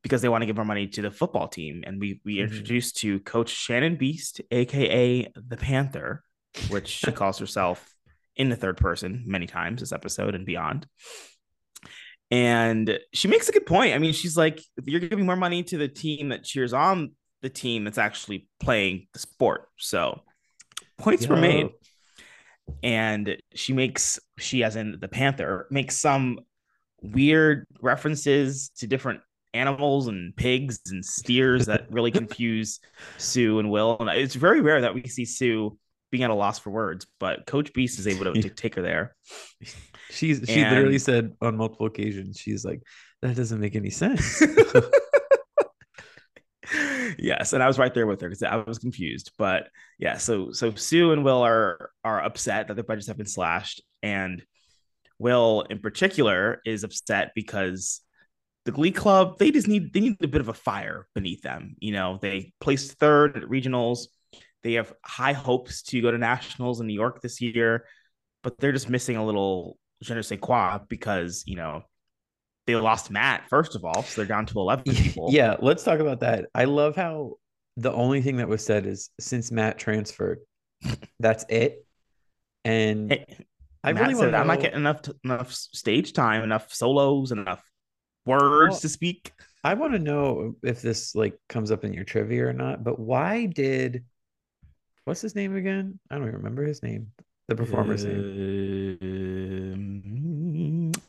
because 0.03 0.21
they 0.23 0.29
want 0.29 0.43
to 0.43 0.47
give 0.47 0.57
more 0.57 0.65
money 0.65 0.89
to 0.89 1.03
the 1.03 1.11
football 1.11 1.47
team. 1.49 1.85
And 1.87 2.01
we 2.01 2.21
we 2.25 2.37
Mhm. 2.37 2.43
introduced 2.45 2.97
to 2.99 3.21
Coach 3.21 3.51
Shannon 3.51 3.97
Beiste, 3.97 4.41
aka 4.51 5.29
the 5.35 5.57
Panther, 5.57 6.25
which 6.69 6.89
she 6.89 7.13
calls 7.13 7.39
herself 7.39 7.89
in 8.35 8.49
the 8.49 8.57
third 8.57 8.77
person 8.79 9.23
many 9.27 9.47
times 9.47 9.81
this 9.81 9.93
episode 9.93 10.35
and 10.35 10.45
beyond. 10.47 10.87
And 12.31 12.99
she 13.13 13.29
makes 13.29 13.49
a 13.49 13.53
good 13.53 13.67
point. 13.67 13.95
I 13.95 13.99
mean, 13.99 14.15
she's 14.15 14.37
like, 14.39 14.63
you're 14.85 15.01
giving 15.01 15.27
more 15.27 15.37
money 15.37 15.63
to 15.65 15.77
the 15.77 15.89
team 15.89 16.31
that 16.31 16.45
cheers 16.45 16.73
on 16.73 17.13
the 17.43 17.51
team 17.51 17.85
that's 17.85 17.99
actually 17.99 18.49
playing 18.59 19.07
the 19.13 19.19
sport. 19.19 19.69
So 19.77 20.23
points 20.99 21.27
were 21.27 21.37
made. 21.37 21.69
And 22.83 23.37
she 23.55 23.73
makes 23.73 24.19
she 24.39 24.65
as 24.65 24.77
in 24.77 24.99
the 25.01 25.09
panther 25.09 25.67
makes 25.71 25.99
some 25.99 26.41
weird 27.03 27.67
references 27.81 28.71
to 28.79 28.87
different 28.87 29.21
animals 29.55 30.07
and 30.09 30.35
pigs 30.35 30.81
and 30.91 31.05
steers 31.05 31.67
that 31.67 31.87
really 31.91 32.11
confuse 32.21 32.81
Sue 33.19 33.59
and 33.59 33.71
Will. 33.71 33.97
And 34.01 34.09
it's 34.11 34.35
very 34.35 34.61
rare 34.61 34.81
that 34.83 34.95
we 34.95 35.07
see 35.09 35.25
Sue 35.25 35.77
being 36.11 36.25
at 36.25 36.31
a 36.31 36.35
loss 36.35 36.59
for 36.59 36.71
words, 36.71 37.07
but 37.19 37.47
Coach 37.47 37.73
Beiste 37.73 37.99
is 37.99 38.07
able 38.07 38.33
to, 38.33 38.43
to 38.43 38.49
take 38.51 38.75
her 38.77 38.83
there. 38.83 39.15
She's 40.11 40.43
she 40.47 40.61
And- 40.61 40.75
literally 40.75 40.99
said 40.99 41.33
on 41.41 41.57
multiple 41.57 41.87
occasions, 41.87 42.39
she's 42.39 42.65
like, 42.65 42.83
that 43.23 43.37
doesn't 43.37 43.61
make 43.61 43.77
any 43.77 43.91
sense. 43.91 44.43
yes, 47.19 47.53
and 47.53 47.63
I 47.63 47.67
was 47.67 47.79
right 47.79 47.93
there 47.93 48.07
with 48.07 48.21
her 48.21 48.29
because 48.29 48.43
I 48.43 48.57
was 48.57 48.79
confused. 48.79 49.33
But 49.39 49.69
yeah, 49.99 50.17
so 50.17 50.53
so 50.53 50.75
Sue 50.75 51.13
and 51.13 51.25
Will 51.25 51.43
are 51.43 51.91
are 52.05 52.23
upset 52.23 52.69
that 52.69 52.75
their 52.75 52.85
budgets 52.85 53.09
have 53.09 53.17
been 53.17 53.27
slashed, 53.27 53.83
and 54.03 54.43
Will 55.19 55.63
in 55.71 55.79
particular 55.79 56.61
is 56.65 56.85
upset 56.85 57.33
because 57.35 58.01
the 58.65 58.73
Glee 58.73 58.93
Club 58.93 59.39
they 59.39 59.51
just 59.51 59.69
need 59.69 59.93
they 59.93 60.01
need 60.01 60.17
a 60.23 60.29
bit 60.29 60.41
of 60.41 60.49
a 60.49 60.55
fire 60.55 61.07
beneath 61.15 61.43
them. 61.43 61.77
You 61.79 61.93
know, 61.93 62.19
they 62.21 62.53
placed 62.61 62.99
third 62.99 63.37
at 63.37 63.45
regionals. 63.45 64.07
They 64.63 64.75
have 64.75 64.93
high 65.05 65.33
hopes 65.33 65.83
to 65.85 66.01
go 66.01 66.11
to 66.11 66.19
nationals 66.19 66.81
in 66.81 66.87
New 66.87 66.95
York 66.95 67.21
this 67.21 67.41
year, 67.41 67.87
but 68.43 68.59
they're 68.59 68.73
just 68.73 68.89
missing 68.89 69.17
a 69.17 69.25
little 69.25 69.77
je 70.03 70.15
ne 70.15 70.23
sais 70.23 70.39
quoi 70.41 70.79
because 70.89 71.45
you 71.47 71.57
know 71.57 71.83
they 72.67 72.77
lost 72.77 73.11
Matt 73.11 73.49
first 73.49 73.75
of 73.75 73.85
all, 73.85 74.03
so 74.03 74.21
they're 74.21 74.29
down 74.29 74.47
to 74.47 74.59
eleven 74.59 74.85
people. 74.95 75.29
yeah, 75.31 75.57
let's 75.61 75.83
talk 75.85 76.01
about 76.01 76.21
that. 76.21 76.47
I 76.55 76.65
love 76.65 76.97
how 76.97 77.35
the 77.77 77.93
only 77.93 78.21
thing 78.23 78.37
that 78.37 78.49
was 78.49 78.65
said 78.65 78.87
is 78.87 79.11
since 79.19 79.51
Matt 79.51 79.79
transferred, 79.79 80.39
that's 81.21 81.45
it. 81.49 81.85
And 82.65 83.11
Hey, 83.13 83.27
I 83.83 83.93
Matt 83.93 84.03
really 84.03 84.15
said 84.15 84.21
want 84.21 84.33
to 84.33 84.39
I'm 84.39 84.47
not 84.47 84.61
getting 84.61 84.79
enough 84.79 85.03
t- 85.03 85.13
enough 85.25 85.53
stage 85.53 86.13
time, 86.13 86.43
enough 86.45 86.73
solos, 86.73 87.33
enough 87.33 87.63
words 88.27 88.73
Well- 88.73 88.81
to 88.81 88.89
speak. 88.89 89.33
I 89.65 89.75
want 89.75 89.93
to 89.93 89.99
know 90.01 90.57
if 90.65 90.83
this 90.83 91.15
like 91.15 91.39
comes 91.49 91.71
up 91.71 91.85
in 91.85 91.93
your 91.93 92.03
trivia 92.05 92.47
or 92.49 92.53
not, 92.53 92.83
but 92.83 92.99
why 92.99 93.47
did 93.47 94.05
what's 95.05 95.21
his 95.21 95.35
name 95.37 95.55
again? 95.57 95.99
I 96.11 96.15
don't 96.17 96.25
even 96.25 96.37
remember 96.39 96.65
his 96.65 96.83
name. 96.83 97.13
The 97.49 97.55
performer's 97.57 98.05
name. 98.05 98.99
Um, 99.03 100.03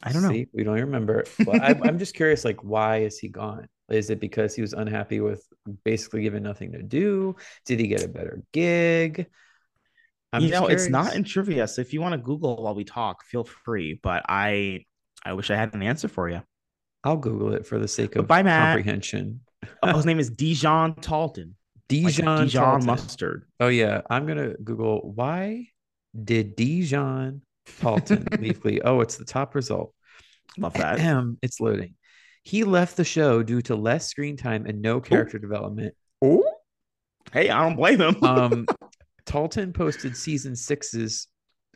I 0.03 0.11
don't 0.11 0.21
know. 0.21 0.29
See, 0.29 0.47
we 0.53 0.63
don't 0.63 0.75
even 0.77 0.87
remember. 0.87 1.23
Well, 1.45 1.59
I, 1.61 1.75
I'm 1.83 1.97
just 1.97 2.13
curious, 2.13 2.43
like, 2.43 2.63
why 2.63 2.97
is 2.97 3.17
he 3.17 3.29
gone? 3.29 3.67
Is 3.89 4.09
it 4.09 4.19
because 4.19 4.53
he 4.53 4.61
was 4.61 4.73
unhappy 4.73 5.19
with 5.21 5.45
basically 5.83 6.21
given 6.23 6.43
nothing 6.43 6.73
to 6.73 6.83
do? 6.83 7.35
Did 7.65 7.79
he 7.79 7.87
get 7.87 8.03
a 8.03 8.07
better 8.07 8.41
gig? 8.51 9.27
I'm 10.33 10.41
you 10.41 10.49
know, 10.49 10.67
it's 10.67 10.89
not 10.89 11.15
in 11.15 11.23
trivia, 11.23 11.67
so 11.67 11.81
if 11.81 11.93
you 11.93 12.01
want 12.01 12.13
to 12.13 12.17
Google 12.17 12.61
while 12.63 12.75
we 12.75 12.83
talk, 12.83 13.23
feel 13.23 13.43
free. 13.43 13.99
But 14.01 14.25
I, 14.27 14.85
I 15.23 15.33
wish 15.33 15.51
I 15.51 15.55
had 15.55 15.73
an 15.73 15.83
answer 15.83 16.07
for 16.07 16.27
you. 16.27 16.41
I'll 17.03 17.17
Google 17.17 17.53
it 17.53 17.65
for 17.65 17.77
the 17.79 17.87
sake 17.87 18.15
of 18.15 18.27
Bye, 18.27 18.43
Matt. 18.43 18.73
comprehension. 18.75 19.41
Oh, 19.81 19.95
his 19.95 20.05
name 20.05 20.19
is 20.19 20.29
Dijon 20.29 20.95
Talton. 20.95 21.55
like 21.89 22.15
Dijon, 22.15 22.45
Dijon 22.45 22.63
Talton. 22.63 22.85
mustard. 22.85 23.45
Oh 23.59 23.67
yeah, 23.67 24.01
I'm 24.09 24.25
gonna 24.25 24.55
Google 24.63 25.11
why 25.13 25.67
did 26.23 26.55
Dijon 26.55 27.41
Talton 27.79 28.23
Glee? 28.25 28.81
Oh, 28.83 29.01
it's 29.01 29.17
the 29.17 29.25
top 29.25 29.55
result. 29.55 29.93
Love 30.57 30.73
that. 30.73 30.99
Ahem, 30.99 31.37
it's 31.41 31.59
loading. 31.59 31.95
He 32.43 32.63
left 32.63 32.97
the 32.97 33.05
show 33.05 33.41
due 33.41 33.61
to 33.63 33.75
less 33.75 34.07
screen 34.07 34.37
time 34.37 34.65
and 34.65 34.81
no 34.81 34.99
character 34.99 35.39
development. 35.39 35.95
Oh, 36.21 36.43
hey, 37.31 37.49
I 37.49 37.63
don't 37.63 37.77
blame 37.77 38.01
him. 38.01 38.23
Um, 38.23 38.65
Talton 39.25 39.71
posted 39.71 40.17
season 40.17 40.55
six's 40.55 41.27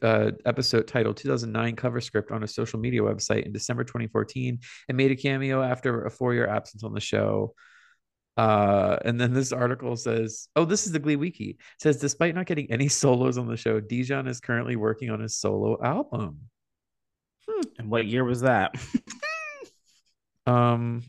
uh, 0.02 0.32
episode 0.46 0.88
titled 0.88 1.18
2009 1.18 1.76
cover 1.76 2.02
script 2.02 2.32
on 2.32 2.44
a 2.44 2.48
social 2.48 2.80
media 2.80 3.02
website 3.02 3.46
in 3.46 3.52
December 3.52 3.84
2014 3.84 4.60
and 4.90 4.98
made 4.98 5.12
a 5.12 5.16
cameo 5.16 5.64
after 5.64 6.06
a 6.06 6.12
four 6.12 6.34
year 6.34 6.48
absence 6.48 6.84
on 6.84 6.94
the 6.94 7.00
show. 7.00 7.54
Uh, 8.38 8.98
and 9.04 9.20
then 9.20 9.34
this 9.34 9.52
article 9.52 9.96
says, 9.96 10.48
Oh, 10.56 10.64
this 10.64 10.86
is 10.86 10.92
the 10.92 11.00
Glee 11.00 11.16
Wiki. 11.16 11.50
It 11.52 11.58
says, 11.80 11.98
despite 11.98 12.36
not 12.36 12.46
getting 12.46 12.72
any 12.72 12.88
solos 13.02 13.38
on 13.38 13.48
the 13.48 13.58
show, 13.58 13.80
Dijon 13.80 14.28
is 14.28 14.40
currently 14.40 14.76
working 14.76 15.10
on 15.10 15.20
his 15.20 15.36
solo 15.36 15.78
album. 15.84 16.42
and 17.80 17.90
what 17.90 18.06
year 18.06 18.24
was 18.24 18.42
that? 18.42 18.76
Um, 20.46 21.04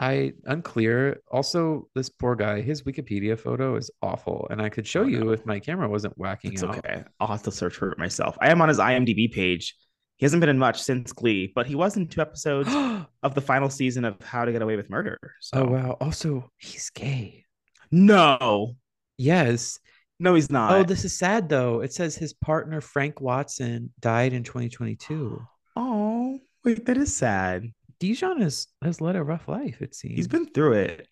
I 0.00 0.32
unclear. 0.46 1.20
Also, 1.30 1.88
this 1.94 2.08
poor 2.08 2.34
guy, 2.34 2.60
his 2.60 2.82
Wikipedia 2.82 3.38
photo 3.38 3.76
is 3.76 3.90
awful, 4.02 4.48
and 4.50 4.60
I 4.60 4.68
could 4.68 4.86
show 4.86 5.02
Oh, 5.02 5.06
you 5.06 5.24
no. 5.26 5.30
if 5.30 5.46
my 5.46 5.60
camera 5.60 5.88
wasn't 5.88 6.18
whacking 6.18 6.52
It's 6.54 6.64
out. 6.64 6.78
okay. 6.78 7.04
I'll 7.20 7.28
have 7.28 7.44
to 7.44 7.52
search 7.52 7.76
for 7.76 7.92
it 7.92 7.98
myself. 7.98 8.36
I 8.40 8.50
am 8.50 8.60
on 8.60 8.68
his 8.68 8.78
IMDb 8.80 9.30
page. 9.30 9.76
He 10.16 10.24
hasn't 10.24 10.40
been 10.40 10.48
in 10.50 10.58
much 10.58 10.80
since 10.82 11.12
Glee, 11.12 11.50
but 11.54 11.66
he 11.66 11.74
was 11.74 11.96
in 11.96 12.06
two 12.06 12.20
episodes 12.28 12.68
oh 12.70 13.06
of 13.22 13.34
the 13.34 13.40
final 13.40 13.68
season 13.70 14.04
of 14.04 14.20
How 14.22 14.44
to 14.44 14.52
Get 14.52 14.62
Away 14.62 14.76
with 14.76 14.88
Murder. 14.90 15.18
So 15.40 15.64
wow! 15.64 15.96
Also, 16.00 16.50
he's 16.58 16.90
gay. 16.90 17.44
no, 17.90 18.76
Yes. 19.18 19.78
no, 20.18 20.34
he's 20.34 20.50
not. 20.50 20.72
Oh, 20.72 20.82
this 20.84 21.04
is 21.04 21.18
sad 21.18 21.48
though. 21.48 21.80
It 21.80 21.92
says 21.92 22.14
his 22.16 22.32
partner 22.32 22.80
Frank 22.80 23.20
Watson 23.20 23.92
died 24.00 24.32
in 24.32 24.42
2022. 24.44 25.40
oh, 25.76 26.40
wait, 26.64 26.86
that 26.86 26.96
is 26.96 27.14
sad. 27.14 27.66
Dijon 28.00 28.40
has 28.40 28.66
has 28.82 29.00
led 29.00 29.16
a 29.16 29.22
rough 29.22 29.46
life. 29.48 29.80
It 29.82 29.94
seems 29.94 30.16
He's 30.16 30.28
been 30.28 30.46
through 30.46 30.72
it. 30.74 31.08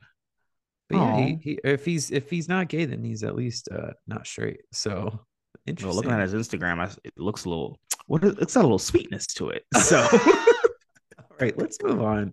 But 0.88 0.96
yeah, 0.96 1.16
he, 1.18 1.38
he 1.42 1.58
if 1.62 1.84
he's 1.84 2.10
if 2.10 2.28
he's 2.30 2.48
not 2.48 2.68
gay, 2.68 2.84
then 2.84 3.04
he's 3.04 3.22
at 3.22 3.36
least 3.36 3.68
uh 3.70 3.92
not 4.08 4.26
straight. 4.26 4.62
So 4.72 5.20
interesting. 5.66 5.86
Well, 5.88 5.94
looking 5.96 6.10
at 6.10 6.20
his 6.28 6.34
Instagram, 6.34 6.80
I, 6.80 6.90
it 7.04 7.12
looks 7.16 7.44
a 7.44 7.48
little. 7.48 7.78
What? 8.10 8.24
is- 8.24 8.34
It's 8.40 8.54
got 8.54 8.62
a 8.62 8.66
little 8.66 8.80
sweetness 8.80 9.28
to 9.38 9.50
it. 9.50 9.64
So 9.78 10.00
All 10.10 11.36
right, 11.40 11.56
let's 11.56 11.80
move 11.80 12.02
on. 12.02 12.32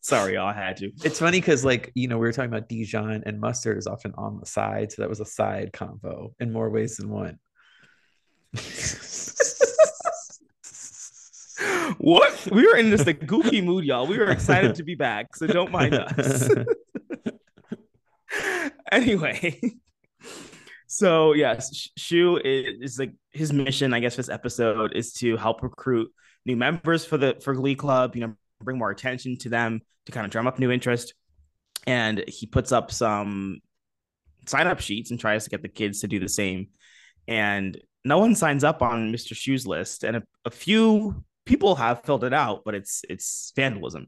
sorry, 0.00 0.36
I 0.36 0.52
had 0.52 0.76
to. 0.78 0.90
It's 1.04 1.20
funny 1.20 1.38
because, 1.40 1.64
like, 1.64 1.92
you 1.94 2.08
know, 2.08 2.18
we 2.18 2.26
were 2.26 2.32
talking 2.32 2.50
about 2.52 2.68
Dijon 2.68 3.22
and 3.24 3.38
mustard 3.40 3.78
is 3.78 3.86
often 3.86 4.12
on 4.18 4.40
the 4.40 4.46
side. 4.46 4.90
So 4.90 5.02
that 5.02 5.08
was 5.08 5.20
a 5.20 5.24
side 5.24 5.70
convo 5.72 6.34
in 6.40 6.52
more 6.52 6.70
ways 6.70 6.96
than 6.96 7.08
one. 7.08 7.38
what? 11.98 12.48
We 12.50 12.66
were 12.66 12.76
in 12.76 12.90
just 12.90 13.06
a 13.06 13.12
goofy 13.12 13.60
mood, 13.60 13.84
y'all. 13.84 14.08
We 14.08 14.18
were 14.18 14.30
excited 14.30 14.74
to 14.74 14.82
be 14.82 14.96
back, 14.96 15.36
so 15.36 15.46
don't 15.46 15.70
mind 15.70 15.94
us. 15.94 16.48
anyway, 18.92 19.60
so 20.94 21.32
yes, 21.32 21.74
Sh- 21.74 21.88
Schue 21.98 22.40
is, 22.44 22.92
is 22.92 22.98
like 22.98 23.12
his 23.32 23.52
mission, 23.52 23.92
I 23.92 24.00
guess, 24.00 24.14
this 24.14 24.28
episode 24.28 24.94
is 24.94 25.12
to 25.14 25.36
help 25.36 25.62
recruit 25.62 26.12
new 26.46 26.56
members 26.56 27.04
for 27.04 27.16
the 27.16 27.36
for 27.42 27.52
Glee 27.54 27.74
Club. 27.74 28.14
You 28.14 28.26
know, 28.26 28.34
bring 28.60 28.78
more 28.78 28.90
attention 28.90 29.36
to 29.38 29.48
them 29.48 29.80
to 30.06 30.12
kind 30.12 30.24
of 30.24 30.30
drum 30.30 30.46
up 30.46 30.58
new 30.58 30.70
interest. 30.70 31.14
And 31.86 32.24
he 32.28 32.46
puts 32.46 32.70
up 32.70 32.92
some 32.92 33.58
sign 34.46 34.68
up 34.68 34.80
sheets 34.80 35.10
and 35.10 35.18
tries 35.18 35.44
to 35.44 35.50
get 35.50 35.62
the 35.62 35.68
kids 35.68 36.00
to 36.00 36.06
do 36.06 36.20
the 36.20 36.28
same. 36.28 36.68
And 37.26 37.76
no 38.04 38.18
one 38.18 38.36
signs 38.36 38.62
up 38.62 38.80
on 38.80 39.12
Mr. 39.12 39.34
Schue's 39.34 39.66
list, 39.66 40.04
and 40.04 40.18
a, 40.18 40.22
a 40.44 40.50
few 40.50 41.24
people 41.44 41.74
have 41.74 42.04
filled 42.04 42.22
it 42.22 42.32
out, 42.32 42.62
but 42.64 42.74
it's 42.76 43.02
it's 43.08 43.52
vandalism. 43.56 44.06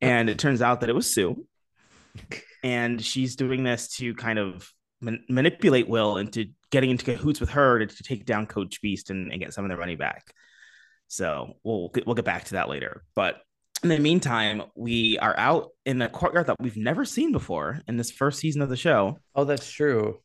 And 0.00 0.28
it 0.28 0.38
turns 0.38 0.60
out 0.60 0.80
that 0.80 0.90
it 0.90 0.94
was 0.94 1.12
Sue, 1.12 1.46
and 2.64 3.00
she's 3.00 3.36
doing 3.36 3.62
this 3.62 3.96
to 3.98 4.14
kind 4.14 4.38
of 4.40 4.72
man- 5.00 5.24
manipulate 5.28 5.88
Will 5.88 6.16
into 6.18 6.46
getting 6.70 6.90
into 6.90 7.04
cahoots 7.04 7.40
with 7.40 7.50
her 7.50 7.78
to, 7.80 7.86
to 7.86 8.02
take 8.02 8.24
down 8.24 8.46
Coach 8.46 8.80
Beiste 8.84 9.10
and, 9.10 9.30
and 9.32 9.40
get 9.40 9.52
some 9.52 9.64
of 9.64 9.68
their 9.68 9.78
money 9.78 9.96
back. 9.96 10.32
So 11.08 11.54
we'll 11.64 11.88
get, 11.88 12.06
we'll 12.06 12.14
get 12.14 12.24
back 12.24 12.44
to 12.44 12.52
that 12.52 12.68
later. 12.68 13.02
But 13.16 13.40
in 13.82 13.88
the 13.88 13.98
meantime, 13.98 14.62
we 14.76 15.18
are 15.18 15.34
out 15.36 15.70
in 15.86 16.00
a 16.02 16.08
courtyard 16.08 16.46
that 16.46 16.56
we've 16.60 16.76
never 16.76 17.04
seen 17.04 17.32
before 17.32 17.80
in 17.88 17.96
this 17.96 18.10
first 18.10 18.38
season 18.38 18.62
of 18.62 18.68
the 18.68 18.76
show, 18.76 19.18
Oh, 19.34 19.44
that's 19.44 19.70
true. 19.70 20.20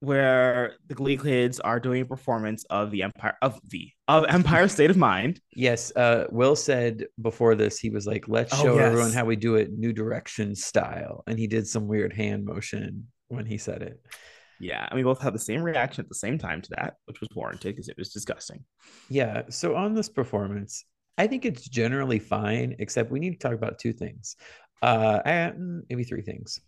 where 0.00 0.74
the 0.86 0.94
Glee 0.94 1.16
kids 1.16 1.60
are 1.60 1.78
doing 1.78 2.02
a 2.02 2.06
performance 2.06 2.64
of 2.70 2.90
the 2.90 3.02
Empire 3.02 3.36
of 3.42 3.60
the 3.68 3.90
of 4.08 4.24
Empire 4.28 4.68
State 4.68 4.90
of 4.90 4.96
Mind. 4.96 5.40
Yes. 5.54 5.92
Uh, 5.94 6.24
Will 6.30 6.56
said 6.56 7.06
before 7.20 7.54
this, 7.54 7.78
he 7.78 7.90
was 7.90 8.06
like, 8.06 8.26
let's 8.28 8.54
Oh, 8.54 8.62
show 8.62 8.74
yes. 8.76 8.86
everyone 8.86 9.12
how 9.12 9.24
we 9.26 9.36
do 9.36 9.56
it 9.56 9.70
New 9.72 9.92
Direction 9.92 10.54
style. 10.54 11.22
And 11.26 11.38
he 11.38 11.46
did 11.46 11.66
some 11.66 11.86
weird 11.88 12.12
hand 12.14 12.44
motion 12.46 13.08
when 13.32 13.46
he 13.46 13.58
said 13.58 13.82
it. 13.82 14.00
Yeah, 14.60 14.86
and 14.88 14.96
we 14.96 15.02
both 15.02 15.20
had 15.20 15.34
the 15.34 15.38
same 15.40 15.62
reaction 15.62 16.04
at 16.04 16.08
the 16.08 16.14
same 16.14 16.38
time 16.38 16.62
to 16.62 16.70
that, 16.76 16.94
which 17.06 17.20
was 17.20 17.28
warranted 17.34 17.74
because 17.74 17.88
it 17.88 17.96
was 17.98 18.10
disgusting. 18.12 18.64
Yeah. 19.08 19.42
So 19.50 19.74
on 19.74 19.94
this 19.94 20.08
performance, 20.08 20.84
I 21.18 21.26
think 21.26 21.44
it's 21.44 21.68
generally 21.68 22.20
fine, 22.20 22.76
except 22.78 23.10
we 23.10 23.18
need 23.18 23.32
to 23.32 23.38
talk 23.38 23.54
about 23.54 23.78
two 23.78 23.92
things. 23.92 24.36
Uh, 24.80 25.20
I- 25.24 25.52
maybe 25.88 26.02
three 26.04 26.22
things. 26.22 26.58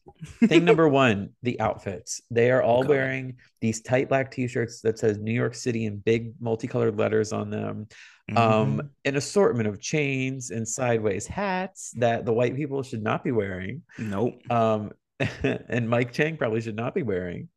Thing 0.45 0.65
number 0.71 0.89
one, 0.89 1.31
the 1.43 1.59
outfits. 1.61 2.21
They 2.31 2.51
are 2.51 2.63
all 2.63 2.85
wearing 2.85 3.37
these 3.61 3.81
tight 3.83 4.09
black 4.09 4.31
t-shirts 4.31 4.81
that 4.83 4.99
says 4.99 5.19
New 5.19 5.33
York 5.33 5.55
City 5.55 5.85
in 5.87 5.99
big 5.99 6.35
multicolored 6.41 6.97
letters 6.97 7.33
on 7.33 7.51
them. 7.51 7.87
Mhm. 8.31 8.39
Um, 8.39 8.91
an 9.05 9.17
assortment 9.17 9.69
of 9.69 9.81
chains 9.81 10.51
and 10.51 10.67
sideways 10.67 11.27
hats 11.27 11.93
that 11.99 12.25
the 12.25 12.33
white 12.33 12.57
people 12.57 12.83
should 12.83 13.03
not 13.03 13.23
be 13.23 13.33
wearing. 13.33 13.83
nope. 13.99 14.41
Um, 14.51 14.93
and 15.43 15.89
Mike 15.89 16.13
Chang 16.13 16.37
probably 16.37 16.61
should 16.61 16.77
not 16.77 16.95
be 16.95 17.03
wearing. 17.03 17.49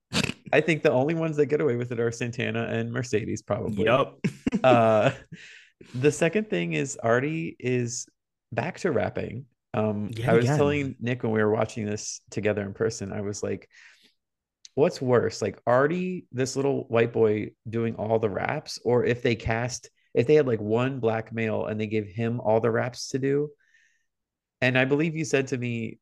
I 0.53 0.61
think 0.61 0.83
the 0.83 0.91
only 0.91 1.13
ones 1.13 1.37
that 1.37 1.47
get 1.47 1.61
away 1.61 1.75
with 1.75 1.91
it 1.91 1.99
are 1.99 2.11
Santana 2.11 2.63
and 2.63 2.91
Mercedes, 2.91 3.41
probably. 3.41 3.85
Yep. 3.85 4.13
uh, 4.63 5.11
the 5.93 6.11
second 6.11 6.49
thing 6.49 6.73
is 6.73 6.97
Artie 6.97 7.55
is 7.59 8.07
back 8.51 8.79
to 8.79 8.91
rapping. 8.91 9.45
Um, 9.73 10.09
Yet 10.13 10.29
I 10.29 10.33
was 10.33 10.45
telling 10.45 10.95
Nick 10.99 11.23
when 11.23 11.31
we 11.31 11.43
were 11.43 11.51
watching 11.51 11.85
this 11.85 12.21
together 12.31 12.61
in 12.61 12.73
person, 12.73 13.11
I 13.11 13.21
was 13.21 13.43
like, 13.43 13.69
what's 14.75 15.01
worse, 15.01 15.41
like 15.41 15.59
Artie, 15.67 16.25
this 16.31 16.55
little 16.55 16.85
white 16.87 17.11
boy 17.11 17.51
doing 17.69 17.95
all 17.95 18.19
the 18.19 18.29
raps, 18.29 18.79
or 18.83 19.03
if 19.03 19.21
they 19.21 19.35
cast, 19.35 19.89
if 20.13 20.27
they 20.27 20.35
had 20.35 20.47
like 20.47 20.61
one 20.61 20.99
black 20.99 21.33
male 21.33 21.65
and 21.65 21.79
they 21.79 21.87
gave 21.87 22.07
him 22.07 22.39
all 22.39 22.59
the 22.59 22.71
raps 22.71 23.09
to 23.09 23.19
do? 23.19 23.49
And 24.61 24.77
I 24.77 24.85
believe 24.85 25.15
you 25.15 25.25
said 25.25 25.47
to 25.47 25.57
me, 25.57 25.99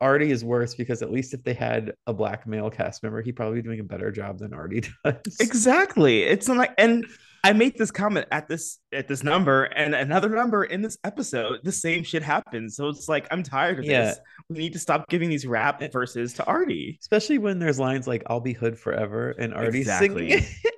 Artie 0.00 0.30
is 0.30 0.44
worse 0.44 0.74
because 0.74 1.02
at 1.02 1.10
least 1.12 1.34
if 1.34 1.42
they 1.44 1.54
had 1.54 1.92
a 2.06 2.12
black 2.12 2.46
male 2.46 2.70
cast 2.70 3.02
member, 3.02 3.20
he'd 3.22 3.32
probably 3.36 3.56
be 3.60 3.62
doing 3.62 3.80
a 3.80 3.84
better 3.84 4.10
job 4.10 4.38
than 4.38 4.52
Artie 4.54 4.80
does. 5.04 5.36
Exactly. 5.40 6.22
It's 6.22 6.48
not 6.48 6.56
like, 6.56 6.74
and 6.78 7.04
I 7.42 7.52
make 7.54 7.78
this 7.78 7.90
comment 7.90 8.26
at 8.32 8.48
this 8.48 8.80
at 8.92 9.08
this 9.08 9.22
number 9.24 9.64
and 9.64 9.94
another 9.94 10.28
number 10.28 10.64
in 10.64 10.82
this 10.82 10.98
episode. 11.04 11.60
The 11.64 11.72
same 11.72 12.02
shit 12.04 12.22
happens. 12.22 12.76
So 12.76 12.88
it's 12.88 13.08
like 13.08 13.26
I'm 13.30 13.42
tired 13.42 13.78
of 13.78 13.84
Yeah. 13.86 14.04
this. 14.06 14.20
We 14.50 14.58
need 14.58 14.72
to 14.74 14.78
stop 14.78 15.08
giving 15.08 15.30
these 15.30 15.46
rap 15.46 15.80
eh, 15.82 15.88
verses 15.90 16.34
to 16.34 16.44
Artie. 16.44 16.98
Especially 17.00 17.38
when 17.38 17.58
there's 17.58 17.78
lines 17.78 18.06
like 18.06 18.22
"I'll 18.26 18.40
be 18.40 18.52
hood 18.52 18.78
forever" 18.78 19.30
and 19.38 19.54
Artie 19.54 19.78
Exactly. 19.80 20.30
singing. 20.30 20.46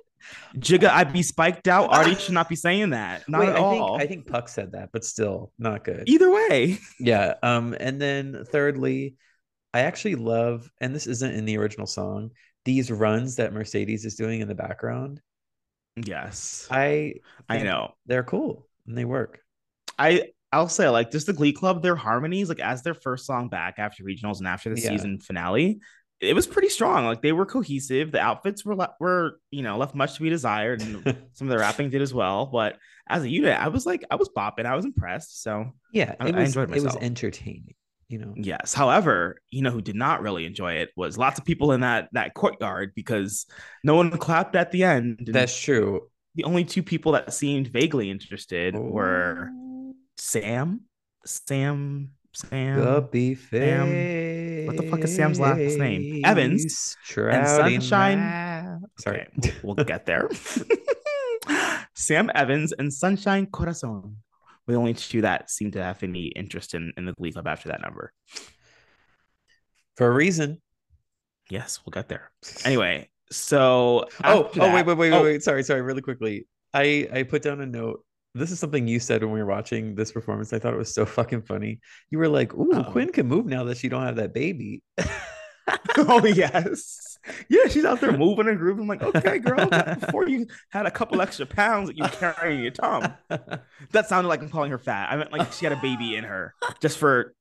Jigga, 0.57 0.89
I'd 0.89 1.13
be 1.13 1.23
spiked 1.23 1.67
out. 1.67 1.91
Artie 1.91 2.15
should 2.15 2.33
not 2.33 2.49
be 2.49 2.55
saying 2.55 2.91
that. 2.91 3.27
Not 3.27 3.41
Wait, 3.41 3.49
at 3.49 3.55
I 3.55 3.59
all. 3.59 3.97
think 3.97 4.01
I 4.03 4.07
think 4.07 4.27
Puck 4.27 4.47
said 4.49 4.71
that, 4.73 4.89
but 4.93 5.03
still 5.03 5.51
not 5.57 5.83
good. 5.83 6.03
Either 6.07 6.31
way. 6.31 6.79
Yeah. 6.99 7.33
Um. 7.43 7.75
And 7.79 8.01
then 8.01 8.45
thirdly, 8.51 9.15
I 9.73 9.81
actually 9.81 10.15
love, 10.15 10.69
and 10.79 10.93
this 10.93 11.07
isn't 11.07 11.33
in 11.33 11.45
the 11.45 11.57
original 11.57 11.87
song, 11.87 12.31
these 12.65 12.91
runs 12.91 13.37
that 13.37 13.53
Mercedes 13.53 14.05
is 14.05 14.15
doing 14.15 14.41
in 14.41 14.47
the 14.47 14.55
background. 14.55 15.21
Yes. 15.95 16.67
I 16.71 17.15
I 17.49 17.59
know. 17.63 17.93
they're 18.05 18.23
cool 18.23 18.67
and 18.87 18.97
they 18.97 19.05
work. 19.05 19.39
I 19.99 20.29
I'll 20.51 20.69
say 20.69 20.87
like 20.89 21.11
just 21.11 21.27
the 21.27 21.33
Glee 21.33 21.53
Club, 21.53 21.81
their 21.81 21.95
harmonies, 21.95 22.49
like 22.49 22.59
as 22.59 22.81
their 22.83 22.93
first 22.93 23.25
song 23.25 23.49
back 23.49 23.75
after 23.79 24.03
regionals 24.03 24.37
and 24.39 24.47
after 24.47 24.73
the 24.73 24.79
Yeah. 24.81 24.89
season 24.89 25.19
finale, 25.19 25.79
it 26.23 26.33
was 26.33 26.47
pretty 26.47 26.69
strong. 26.69 27.05
Like 27.05 27.21
they 27.21 27.31
were 27.31 27.45
cohesive. 27.45 28.11
The 28.11 28.19
outfits 28.19 28.63
were 28.65 28.75
le- 28.75 28.95
were 28.99 29.39
you 29.51 29.61
know 29.61 29.77
left 29.77 29.95
much 29.95 30.15
to 30.15 30.21
be 30.23 30.29
desired, 30.29 30.81
and 30.81 31.03
some 31.33 31.47
of 31.47 31.51
the 31.51 31.59
rapping 31.59 31.89
did 31.89 32.01
as 32.01 32.13
well. 32.13 32.45
But 32.47 32.77
as 33.07 33.23
a 33.23 33.29
unit, 33.29 33.57
I 33.59 33.67
was 33.67 33.85
like 33.85 34.03
I 34.09 34.15
was 34.15 34.29
bopping. 34.29 34.65
I 34.65 34.75
was 34.75 34.85
impressed. 34.85 35.41
So 35.43 35.71
yeah, 35.91 36.15
I- 36.19 36.29
it 36.29 36.35
I 36.35 36.39
was 36.39 36.49
enjoyed 36.49 36.75
it 36.75 36.83
was 36.83 36.95
entertaining. 36.97 37.75
You 38.09 38.19
know. 38.19 38.33
yes. 38.35 38.75
However, 38.75 39.41
you 39.49 39.63
know 39.63 39.71
who 39.71 39.81
did 39.81 39.95
not 39.95 40.21
really 40.21 40.45
enjoy 40.45 40.73
it 40.73 40.91
was 40.95 41.17
lots 41.17 41.39
of 41.39 41.45
people 41.45 41.71
in 41.71 41.81
that 41.81 42.09
that 42.11 42.35
courtyard 42.35 42.91
because 42.95 43.47
no 43.83 43.95
one 43.95 44.11
clapped 44.17 44.55
at 44.55 44.71
the 44.71 44.83
end. 44.83 45.29
That's 45.31 45.57
true. 45.59 46.09
the 46.35 46.43
only 46.43 46.63
two 46.63 46.83
people 46.83 47.13
that 47.13 47.33
seemed 47.33 47.67
vaguely 47.67 48.11
interested 48.11 48.75
were 48.75 49.49
oh. 49.51 49.95
Sam, 50.17 50.81
Sam, 51.25 52.11
Sam, 52.35 52.79
Guppy 52.81 53.35
Sam- 53.35 53.87
face. 53.89 54.67
what 54.67 54.77
the 54.77 54.89
fuck 54.89 54.99
is 55.01 55.15
Sam's 55.15 55.39
last 55.39 55.77
name? 55.77 56.21
Evans 56.25 56.97
and 57.15 57.47
Sunshine. 57.47 58.19
Mouth. 58.19 58.81
Sorry. 58.99 59.27
Okay, 59.37 59.53
we'll, 59.63 59.75
we'll 59.75 59.85
get 59.85 60.05
there. 60.05 60.29
Sam 61.95 62.31
Evans 62.33 62.73
and 62.73 62.91
Sunshine 62.91 63.45
Corazon 63.47 64.17
were 64.65 64.73
the 64.73 64.79
only 64.79 64.93
two 64.93 65.21
that 65.21 65.51
seemed 65.51 65.73
to 65.73 65.83
have 65.83 66.01
any 66.03 66.27
interest 66.35 66.73
in, 66.73 66.91
in 66.97 67.05
the 67.05 67.13
Glee 67.13 67.31
Club 67.31 67.47
after 67.47 67.69
that 67.69 67.81
number. 67.81 68.11
For 69.97 70.07
a 70.07 70.11
reason. 70.11 70.61
Yes, 71.49 71.79
we'll 71.85 71.91
get 71.91 72.07
there. 72.09 72.31
Anyway, 72.65 73.09
so 73.29 74.07
Oh, 74.23 74.45
oh, 74.45 74.49
that- 74.55 74.73
wait, 74.73 74.85
wait, 74.87 74.97
wait, 74.97 75.11
oh, 75.11 75.21
wait, 75.21 75.33
wait. 75.33 75.43
Sorry, 75.43 75.63
sorry, 75.63 75.81
really 75.81 76.01
quickly. 76.01 76.47
I 76.73 77.07
I 77.13 77.23
put 77.23 77.43
down 77.43 77.61
a 77.61 77.65
note. 77.67 78.03
This 78.35 78.51
is 78.51 78.59
something 78.59 78.87
you 78.87 78.99
said 78.99 79.23
when 79.23 79.31
we 79.31 79.39
were 79.39 79.45
watching 79.49 79.95
this 79.95 80.11
performance. 80.11 80.53
I 80.53 80.59
thought 80.59 80.73
it 80.73 80.77
was 80.77 80.93
so 80.93 81.05
fucking 81.05 81.43
funny. 81.43 81.79
You 82.09 82.17
were 82.17 82.27
like, 82.27 82.53
"Ooh, 82.55 82.71
Uh-oh. 82.71 82.91
Quinn 82.91 83.11
can 83.11 83.27
move 83.27 83.45
now 83.45 83.63
that 83.65 83.77
she 83.77 83.89
don't 83.89 84.03
have 84.03 84.15
that 84.15 84.33
baby." 84.33 84.81
oh 85.97 86.25
yes, 86.25 87.17
yeah, 87.47 87.67
she's 87.67 87.85
out 87.85 88.01
there 88.01 88.17
moving 88.17 88.47
and 88.47 88.57
grooving. 88.57 88.83
I'm 88.83 88.87
like, 88.87 89.03
okay, 89.03 89.39
girl, 89.39 89.67
before 89.67 90.27
you 90.27 90.47
had 90.69 90.85
a 90.85 90.91
couple 90.91 91.21
extra 91.21 91.45
pounds 91.45 91.89
that 91.89 91.97
you 91.97 92.03
were 92.03 92.09
carrying 92.09 92.57
in 92.57 92.63
your 92.63 92.71
tongue. 92.71 93.13
That 93.91 94.09
sounded 94.09 94.27
like 94.27 94.41
I'm 94.41 94.49
calling 94.49 94.71
her 94.71 94.79
fat. 94.79 95.11
I 95.11 95.17
meant 95.17 95.31
like 95.31 95.53
she 95.53 95.65
had 95.65 95.71
a 95.73 95.81
baby 95.81 96.15
in 96.15 96.23
her, 96.23 96.55
just 96.81 96.97
for 96.97 97.35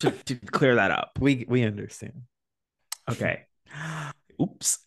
to, 0.00 0.10
to 0.10 0.34
clear 0.36 0.74
that 0.74 0.90
up. 0.90 1.12
we 1.18 1.46
we 1.48 1.64
understand. 1.64 2.22
Okay. 3.10 3.46
Oops. 4.40 4.78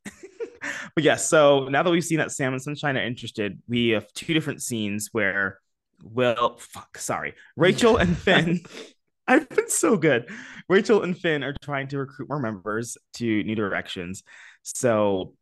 but 0.95 1.03
yeah, 1.03 1.15
so 1.15 1.67
now 1.69 1.83
that 1.83 1.91
we've 1.91 2.03
seen 2.03 2.17
that 2.19 2.31
Sam 2.31 2.53
and 2.53 2.61
Sunshine 2.61 2.97
are 2.97 3.03
interested, 3.05 3.61
we 3.67 3.89
have 3.89 4.11
two 4.13 4.33
different 4.33 4.61
scenes 4.61 5.09
where 5.11 5.59
Will 6.03 6.57
fuck, 6.59 6.97
sorry. 6.97 7.33
Rachel 7.55 7.97
and 7.97 8.17
Finn. 8.17 8.61
I've 9.27 9.49
been 9.49 9.69
so 9.69 9.97
good. 9.97 10.29
Rachel 10.69 11.03
and 11.03 11.17
Finn 11.17 11.43
are 11.43 11.53
trying 11.61 11.89
to 11.89 11.97
recruit 11.97 12.29
more 12.29 12.39
members 12.39 12.97
to 13.15 13.43
New 13.43 13.55
Directions. 13.55 14.23
So 14.63 15.33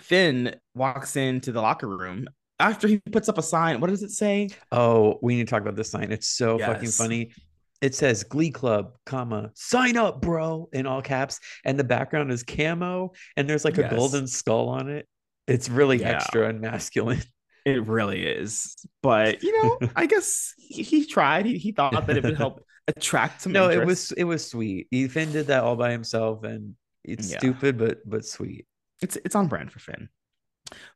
Finn 0.00 0.56
walks 0.74 1.16
into 1.16 1.52
the 1.52 1.60
locker 1.60 1.86
room 1.86 2.28
after 2.58 2.88
he 2.88 2.98
puts 2.98 3.28
up 3.28 3.36
a 3.36 3.42
sign. 3.42 3.80
What 3.80 3.90
does 3.90 4.02
it 4.02 4.10
say? 4.10 4.48
Oh, 4.72 5.18
we 5.20 5.36
need 5.36 5.46
to 5.46 5.50
talk 5.50 5.60
about 5.60 5.76
this 5.76 5.90
sign. 5.90 6.12
It's 6.12 6.28
so 6.28 6.58
fucking 6.58 6.88
funny. 6.88 7.32
It 7.82 7.94
says 7.94 8.24
Glee 8.24 8.50
Club, 8.50 8.96
comma, 9.04 9.50
sign 9.54 9.96
up, 9.96 10.20
bro, 10.22 10.68
in 10.72 10.86
all 10.86 11.02
caps. 11.02 11.40
And 11.64 11.78
the 11.78 11.84
background 11.84 12.32
is 12.32 12.42
camo, 12.42 13.12
and 13.36 13.48
there's 13.48 13.64
like 13.64 13.78
a 13.78 13.82
Yes. 13.82 13.94
golden 13.94 14.26
skull 14.26 14.68
on 14.68 14.88
it. 14.88 15.06
It's 15.46 15.68
really 15.68 15.98
Yeah. 15.98 16.10
extra 16.16 16.48
and 16.48 16.60
masculine. 16.60 17.22
It 17.66 17.84
really 17.88 18.24
is. 18.24 18.76
But 19.02 19.42
you 19.42 19.50
know, 19.60 19.88
I 19.96 20.06
guess 20.12 20.54
he, 20.56 20.84
he 20.84 21.04
tried. 21.04 21.46
He, 21.46 21.58
he 21.58 21.72
thought 21.72 22.06
that 22.06 22.16
it 22.16 22.22
would 22.22 22.36
help 22.36 22.64
attract 22.86 23.42
some 23.42 23.50
no, 23.50 23.68
it 23.70 23.84
was 23.84 24.12
it 24.12 24.22
was 24.22 24.48
sweet. 24.48 24.86
Finn 25.10 25.32
did 25.32 25.48
that 25.48 25.64
all 25.64 25.74
by 25.74 25.90
himself, 25.90 26.44
and 26.44 26.76
it's 27.02 27.28
Yeah. 27.32 27.38
stupid, 27.38 27.76
but 27.76 28.08
but 28.08 28.24
sweet. 28.24 28.66
it's 29.02 29.16
it's 29.16 29.34
on 29.34 29.48
brand 29.48 29.72
for 29.72 29.80
Finn. 29.80 30.08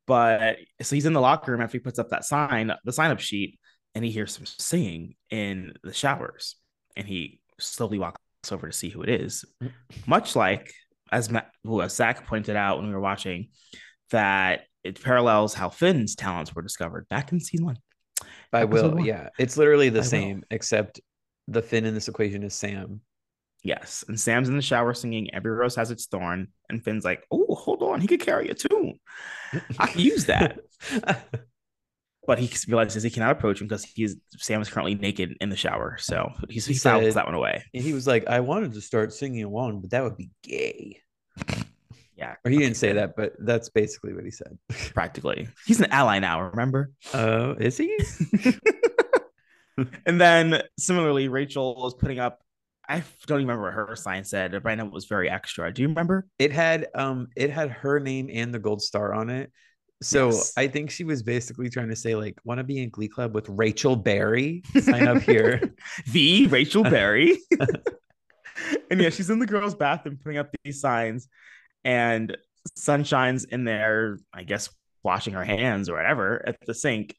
But 0.06 0.58
so 0.80 0.94
he's 0.94 1.06
in 1.06 1.12
the 1.12 1.20
locker 1.20 1.50
room 1.50 1.60
after 1.60 1.76
he 1.78 1.80
puts 1.80 1.98
up 1.98 2.10
that 2.10 2.24
sign, 2.24 2.72
the 2.84 2.92
sign 2.92 3.10
up 3.10 3.18
sheet, 3.18 3.58
and 3.96 4.04
he 4.04 4.12
hears 4.12 4.32
some 4.36 4.46
singing 4.46 5.16
in 5.30 5.72
the 5.82 5.92
showers, 5.92 6.54
and 7.00 7.08
he 7.08 7.40
slowly 7.58 7.98
walks 7.98 8.20
over 8.52 8.66
to 8.68 8.72
see 8.72 8.90
who 8.90 9.02
it 9.02 9.08
is. 9.08 9.44
Mm-hmm. 9.62 10.10
Much 10.10 10.36
like 10.36 10.72
as 11.10 11.30
Matt, 11.30 11.50
who 11.64 11.80
as 11.80 11.96
Zach 11.96 12.26
pointed 12.26 12.56
out 12.56 12.76
when 12.78 12.88
we 12.88 12.94
were 12.94 13.00
watching, 13.00 13.48
that 14.10 14.62
it 14.84 15.02
parallels 15.02 15.54
how 15.54 15.70
Finn's 15.70 16.14
talents 16.14 16.54
were 16.54 16.62
discovered 16.62 17.08
back 17.08 17.32
in 17.32 17.40
season 17.40 17.66
one. 17.66 17.78
By 18.52 18.64
Will, 18.64 18.90
one. 18.90 19.04
yeah, 19.04 19.30
it's 19.38 19.56
literally 19.56 19.88
the 19.88 20.00
By 20.00 20.04
Will. 20.04 20.10
same, 20.10 20.42
except 20.50 21.00
the 21.48 21.62
Finn 21.62 21.86
in 21.86 21.94
this 21.94 22.08
equation 22.08 22.42
is 22.42 22.54
Sam. 22.54 23.00
Yes, 23.62 24.04
and 24.08 24.18
Sam's 24.20 24.48
in 24.48 24.56
the 24.56 24.62
shower 24.62 24.94
singing 24.94 25.32
"Every 25.34 25.52
Rose 25.52 25.76
Has 25.76 25.90
Its 25.90 26.06
Thorn," 26.06 26.48
and 26.68 26.84
Finn's 26.84 27.04
like, 27.04 27.24
"Oh, 27.30 27.54
hold 27.54 27.82
on, 27.82 28.00
he 28.00 28.06
could 28.06 28.20
carry 28.20 28.48
a 28.50 28.54
tune. 28.54 28.98
I 29.78 29.86
can 29.86 30.00
use 30.00 30.26
that." 30.26 30.60
but 32.26 32.38
he 32.38 32.50
realizes 32.68 33.02
he 33.02 33.10
cannot 33.10 33.32
approach 33.32 33.60
him 33.60 33.66
because 33.66 33.84
he's 33.84 34.16
Sam 34.36 34.60
is 34.60 34.68
currently 34.68 34.94
naked 34.94 35.36
in 35.40 35.48
the 35.48 35.56
shower. 35.56 35.96
So 35.98 36.30
he's, 36.48 36.66
he, 36.66 36.74
He 36.74 36.78
said- 36.78 37.12
that 37.14 37.26
one 37.26 37.34
away. 37.34 37.64
And 37.74 37.82
he 37.82 37.92
was 37.92 38.06
like, 38.06 38.26
I 38.28 38.40
wanted 38.40 38.72
to 38.74 38.80
start 38.80 39.12
singing 39.12 39.44
along, 39.44 39.80
but 39.80 39.90
that 39.90 40.02
would 40.04 40.16
be 40.16 40.30
gay. 40.42 41.00
Yeah, 42.16 42.34
Or 42.44 42.50
he 42.50 42.58
didn't 42.58 42.76
say 42.76 42.92
that, 42.92 43.16
but 43.16 43.32
that's 43.38 43.70
basically 43.70 44.12
what 44.12 44.24
he 44.24 44.30
said. 44.30 44.58
practically. 44.92 45.48
He's 45.64 45.80
an 45.80 45.90
ally 45.90 46.18
now. 46.18 46.42
Remember? 46.42 46.90
Oh, 47.14 47.52
is 47.52 47.78
he? 47.78 47.98
and 50.06 50.20
then 50.20 50.62
similarly, 50.78 51.28
Rachel 51.28 51.74
was 51.80 51.94
putting 51.94 52.18
up. 52.18 52.40
I 52.88 53.02
don't 53.26 53.38
even 53.40 53.46
remember 53.48 53.62
what 53.80 53.88
her 53.88 53.96
sign 53.96 54.24
said, 54.24 54.50
but 54.62 54.66
I 54.66 54.74
know 54.74 54.86
it 54.86 54.92
was 54.92 55.06
very 55.06 55.30
extra. 55.30 55.72
Do 55.72 55.80
you 55.82 55.88
remember? 55.88 56.26
It 56.38 56.50
had 56.52 56.88
um 56.94 57.28
it 57.36 57.50
had 57.50 57.70
her 57.70 58.00
name 58.00 58.28
and 58.32 58.52
the 58.52 58.58
gold 58.58 58.82
star 58.82 59.14
on 59.14 59.30
it. 59.30 59.52
So 60.02 60.28
Yes. 60.28 60.52
I 60.56 60.66
think 60.66 60.90
she 60.90 61.04
was 61.04 61.22
basically 61.22 61.68
trying 61.68 61.88
to 61.88 61.96
say 61.96 62.14
like 62.14 62.38
want 62.44 62.58
to 62.58 62.64
be 62.64 62.82
in 62.82 62.90
Glee 62.90 63.08
Club 63.08 63.34
with 63.34 63.48
Rachel 63.48 63.96
Berry? 63.96 64.62
Sign 64.80 65.06
up 65.06 65.22
here. 65.22 65.74
the 66.12 66.46
Rachel 66.46 66.82
Berry. 66.82 67.38
and 68.90 69.00
yeah, 69.00 69.10
she's 69.10 69.30
in 69.30 69.38
the 69.38 69.46
girls' 69.46 69.74
bathroom 69.74 70.18
putting 70.22 70.38
up 70.38 70.48
these 70.64 70.80
signs, 70.80 71.28
and 71.84 72.36
Sunshine's 72.76 73.44
in 73.44 73.64
there, 73.64 74.18
I 74.32 74.42
guess, 74.44 74.70
washing 75.02 75.34
her 75.34 75.44
hands 75.44 75.88
or 75.88 75.96
whatever 75.96 76.42
at 76.46 76.56
the 76.66 76.74
sink. 76.74 77.14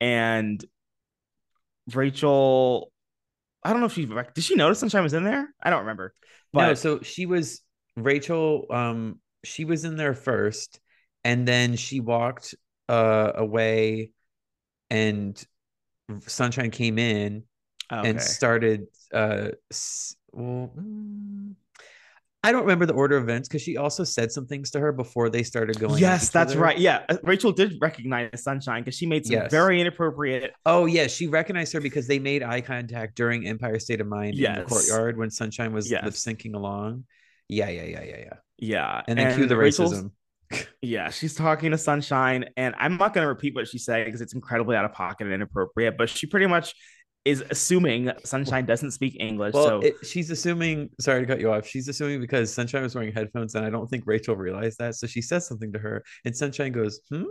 And 0.00 0.64
Rachel, 1.94 2.92
I 3.62 3.70
don't 3.70 3.80
know 3.80 3.86
if 3.86 3.94
she 3.94 4.06
did 4.06 4.44
she 4.44 4.54
notice 4.54 4.80
Sunshine 4.80 5.02
was 5.02 5.14
in 5.14 5.24
there? 5.24 5.48
I 5.62 5.70
don't 5.70 5.80
remember. 5.80 6.14
But 6.52 6.66
no, 6.66 6.74
so 6.74 7.00
she 7.00 7.26
was 7.26 7.60
Rachel. 7.96 8.66
Um, 8.70 9.20
she 9.44 9.64
was 9.64 9.84
in 9.84 9.96
there 9.96 10.14
first, 10.14 10.80
and 11.24 11.46
then 11.46 11.76
she 11.76 12.00
walked 12.00 12.54
uh 12.88 13.32
away, 13.34 14.10
and 14.90 15.42
Sunshine 16.26 16.70
came 16.70 16.98
in 16.98 17.44
okay. 17.92 18.08
and 18.10 18.20
started. 18.20 18.86
Uh, 19.12 19.48
well, 20.32 20.72
mm, 20.76 21.54
I 22.44 22.50
don't 22.50 22.62
remember 22.62 22.86
the 22.86 22.94
order 22.94 23.16
of 23.16 23.22
events 23.22 23.48
because 23.48 23.62
she 23.62 23.76
also 23.76 24.02
said 24.02 24.32
some 24.32 24.46
things 24.46 24.72
to 24.72 24.80
her 24.80 24.90
before 24.90 25.30
they 25.30 25.44
started 25.44 25.78
going. 25.78 25.98
Yes, 26.00 26.30
that's 26.30 26.52
other. 26.52 26.60
right. 26.60 26.76
Yeah, 26.78 27.02
uh, 27.08 27.18
Rachel 27.22 27.52
did 27.52 27.74
recognize 27.80 28.42
Sunshine 28.42 28.82
because 28.82 28.96
she 28.96 29.06
made 29.06 29.24
some 29.26 29.34
Yes. 29.34 29.50
very 29.50 29.80
inappropriate. 29.80 30.52
Oh 30.66 30.86
yeah, 30.86 31.06
she 31.06 31.28
recognized 31.28 31.72
her 31.74 31.80
because 31.80 32.08
they 32.08 32.18
made 32.18 32.42
eye 32.42 32.60
contact 32.62 33.14
during 33.14 33.46
Empire 33.46 33.78
State 33.78 34.00
of 34.00 34.08
Mind 34.08 34.34
in 34.38 34.54
the 34.54 34.62
courtyard 34.64 35.16
when 35.18 35.30
Sunshine 35.30 35.72
was 35.72 35.88
Yes. 35.90 36.04
lip 36.04 36.14
syncing 36.14 36.54
along. 36.54 37.04
Yeah, 37.48 37.68
yeah, 37.68 37.84
yeah, 37.84 38.02
yeah, 38.02 38.16
yeah. 38.18 38.32
Yeah, 38.58 39.02
And 39.08 39.18
then 39.18 39.36
cue 39.36 39.46
the 39.46 39.56
Rachel's- 39.56 39.92
racism. 39.94 40.10
Yeah, 40.80 41.10
she's 41.10 41.34
talking 41.34 41.70
to 41.70 41.78
Sunshine, 41.78 42.46
and 42.56 42.74
I'm 42.78 42.96
not 42.96 43.14
going 43.14 43.24
to 43.24 43.28
repeat 43.28 43.54
what 43.54 43.68
she 43.68 43.78
said 43.78 44.04
because 44.04 44.20
it's 44.20 44.34
incredibly 44.34 44.76
out 44.76 44.84
of 44.84 44.92
pocket 44.92 45.24
and 45.24 45.34
inappropriate. 45.34 45.96
But 45.96 46.08
she 46.08 46.26
pretty 46.26 46.46
much 46.46 46.74
is 47.24 47.44
assuming 47.50 48.10
Sunshine 48.24 48.66
doesn't 48.66 48.90
speak 48.90 49.16
English. 49.20 49.54
Well, 49.54 49.66
so 49.66 49.80
it, 49.80 49.94
she's 50.04 50.30
assuming. 50.30 50.90
Sorry 51.00 51.20
to 51.20 51.26
cut 51.26 51.40
you 51.40 51.52
off. 51.52 51.66
She's 51.66 51.88
assuming 51.88 52.20
because 52.20 52.52
Sunshine 52.52 52.82
was 52.82 52.94
wearing 52.94 53.12
headphones, 53.12 53.54
and 53.54 53.64
I 53.64 53.70
don't 53.70 53.88
think 53.88 54.04
Rachel 54.06 54.34
realized 54.36 54.78
that. 54.78 54.96
So 54.96 55.06
she 55.06 55.22
says 55.22 55.46
something 55.46 55.72
to 55.72 55.78
her, 55.78 56.02
and 56.24 56.36
Sunshine 56.36 56.72
goes, 56.72 57.00
"Hmm," 57.10 57.24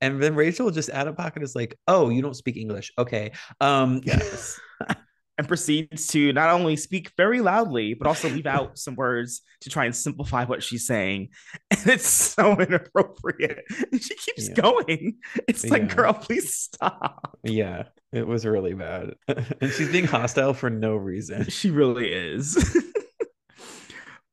and 0.00 0.22
then 0.22 0.34
Rachel 0.34 0.70
just 0.70 0.90
out 0.90 1.08
of 1.08 1.16
pocket 1.16 1.42
is 1.42 1.54
like, 1.54 1.78
"Oh, 1.86 2.10
you 2.10 2.20
don't 2.20 2.36
speak 2.36 2.56
English? 2.56 2.92
Okay." 2.98 3.32
Um, 3.60 4.00
yes, 4.04 4.60
and 5.38 5.46
proceeds 5.48 6.08
to 6.08 6.32
not 6.32 6.50
only 6.50 6.74
speak 6.76 7.12
very 7.16 7.40
loudly 7.40 7.94
but 7.94 8.06
also 8.08 8.28
leave 8.28 8.46
out 8.46 8.76
some 8.84 8.96
words 8.96 9.40
to 9.62 9.70
try 9.70 9.84
and 9.86 9.94
simplify 9.96 10.44
what 10.44 10.62
she's 10.62 10.86
saying, 10.86 11.28
and 11.70 11.86
it's 11.86 12.08
so 12.08 12.58
inappropriate. 12.60 13.64
And 13.92 14.02
she 14.02 14.14
keeps 14.16 14.48
Yeah. 14.48 14.54
going. 14.56 15.16
It's 15.48 15.64
like, 15.70 15.94
girl, 15.94 16.12
please 16.12 16.54
stop. 16.54 17.38
yeah, 17.44 17.84
it 18.12 18.26
was 18.26 18.44
really 18.44 18.74
bad, 18.74 19.14
and 19.28 19.70
she's 19.72 19.90
being 19.90 20.06
hostile 20.06 20.52
for 20.54 20.68
no 20.70 20.96
reason. 20.96 21.44
She 21.48 21.70
really 21.70 22.12
is. 22.12 22.56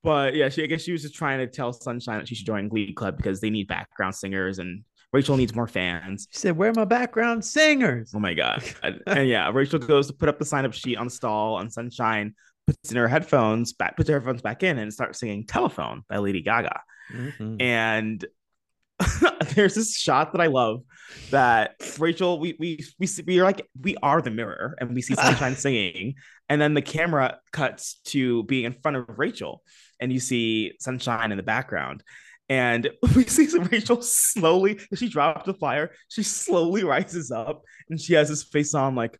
but 0.03 0.35
yeah, 0.35 0.49
she 0.49 0.63
I 0.63 0.67
guess 0.67 0.81
she 0.81 0.91
was 0.91 1.01
just 1.01 1.15
trying 1.15 1.39
to 1.39 1.47
tell 1.47 1.73
Sunshine 1.73 2.19
that 2.19 2.27
she 2.27 2.35
should 2.35 2.45
join 2.45 2.67
Glee 2.67 2.93
Club 2.93 3.17
because 3.17 3.41
they 3.41 3.49
need 3.49 3.67
background 3.67 4.15
singers 4.15 4.59
and 4.59 4.83
Rachel 5.15 5.37
needs 5.37 5.55
more 5.55 5.67
fans. 5.67 6.27
She 6.29 6.39
said, 6.39 6.57
"Where 6.57 6.71
are 6.71 6.73
my 6.73 6.83
background 6.83 7.45
singers?" 7.45 8.11
Oh 8.13 8.19
my 8.19 8.33
god. 8.33 8.61
and, 9.07 9.29
yeah, 9.29 9.49
Rachel 9.49 9.79
goes 9.79 10.07
to 10.07 10.13
put 10.13 10.27
up 10.27 10.39
the 10.39 10.45
sign 10.45 10.65
up 10.65 10.73
sheet 10.73 10.97
on 10.97 11.07
the 11.07 11.11
stall 11.11 11.55
on 11.55 11.71
Sunshine 11.71 12.35
puts 12.67 12.91
in 12.91 12.97
her 12.97 13.07
headphones 13.07 13.73
back 13.73 13.95
puts 13.95 14.09
her 14.09 14.15
headphones 14.15 14.41
back 14.41 14.61
in 14.63 14.77
and 14.77 14.91
starts 14.91 15.19
singing 15.19 15.45
Telephone 15.45 16.01
by 16.09 16.17
Lady 16.17 16.41
Gaga. 16.41 16.81
Mhm. 17.13 17.61
And 17.61 18.25
there's 19.53 19.75
this 19.75 19.95
shot 19.95 20.33
that 20.33 20.41
I 20.41 20.47
love 20.47 20.81
that 21.29 21.75
Rachel, 21.97 22.37
we 22.37 22.57
we 22.59 22.85
we 22.99 23.07
see, 23.07 23.23
we 23.25 23.39
are 23.39 23.43
like 23.43 23.65
we 23.79 23.95
are 24.03 24.21
the 24.21 24.31
mirror, 24.31 24.75
and 24.81 24.93
we 24.93 25.01
see 25.01 25.15
Sunshine 25.15 25.55
singing, 25.55 26.15
and 26.49 26.59
then 26.59 26.73
the 26.73 26.81
camera 26.81 27.39
cuts 27.53 28.01
to 28.05 28.43
being 28.43 28.65
in 28.65 28.73
front 28.73 28.97
of 28.97 29.17
Rachel, 29.17 29.63
and 30.01 30.11
you 30.11 30.19
see 30.19 30.73
Sunshine 30.79 31.31
in 31.31 31.37
the 31.37 31.43
background, 31.43 32.03
and 32.49 32.89
we 33.15 33.25
see 33.25 33.47
Rachel 33.71 34.01
slowly. 34.01 34.79
She 34.93 35.09
dropped 35.09 35.45
the 35.45 35.53
flyer. 35.53 35.91
She 36.09 36.23
slowly 36.23 36.83
rises 36.83 37.31
up, 37.31 37.63
and 37.89 37.99
she 37.99 38.13
has 38.13 38.29
this 38.29 38.43
face 38.43 38.73
on 38.73 38.95
like, 38.95 39.19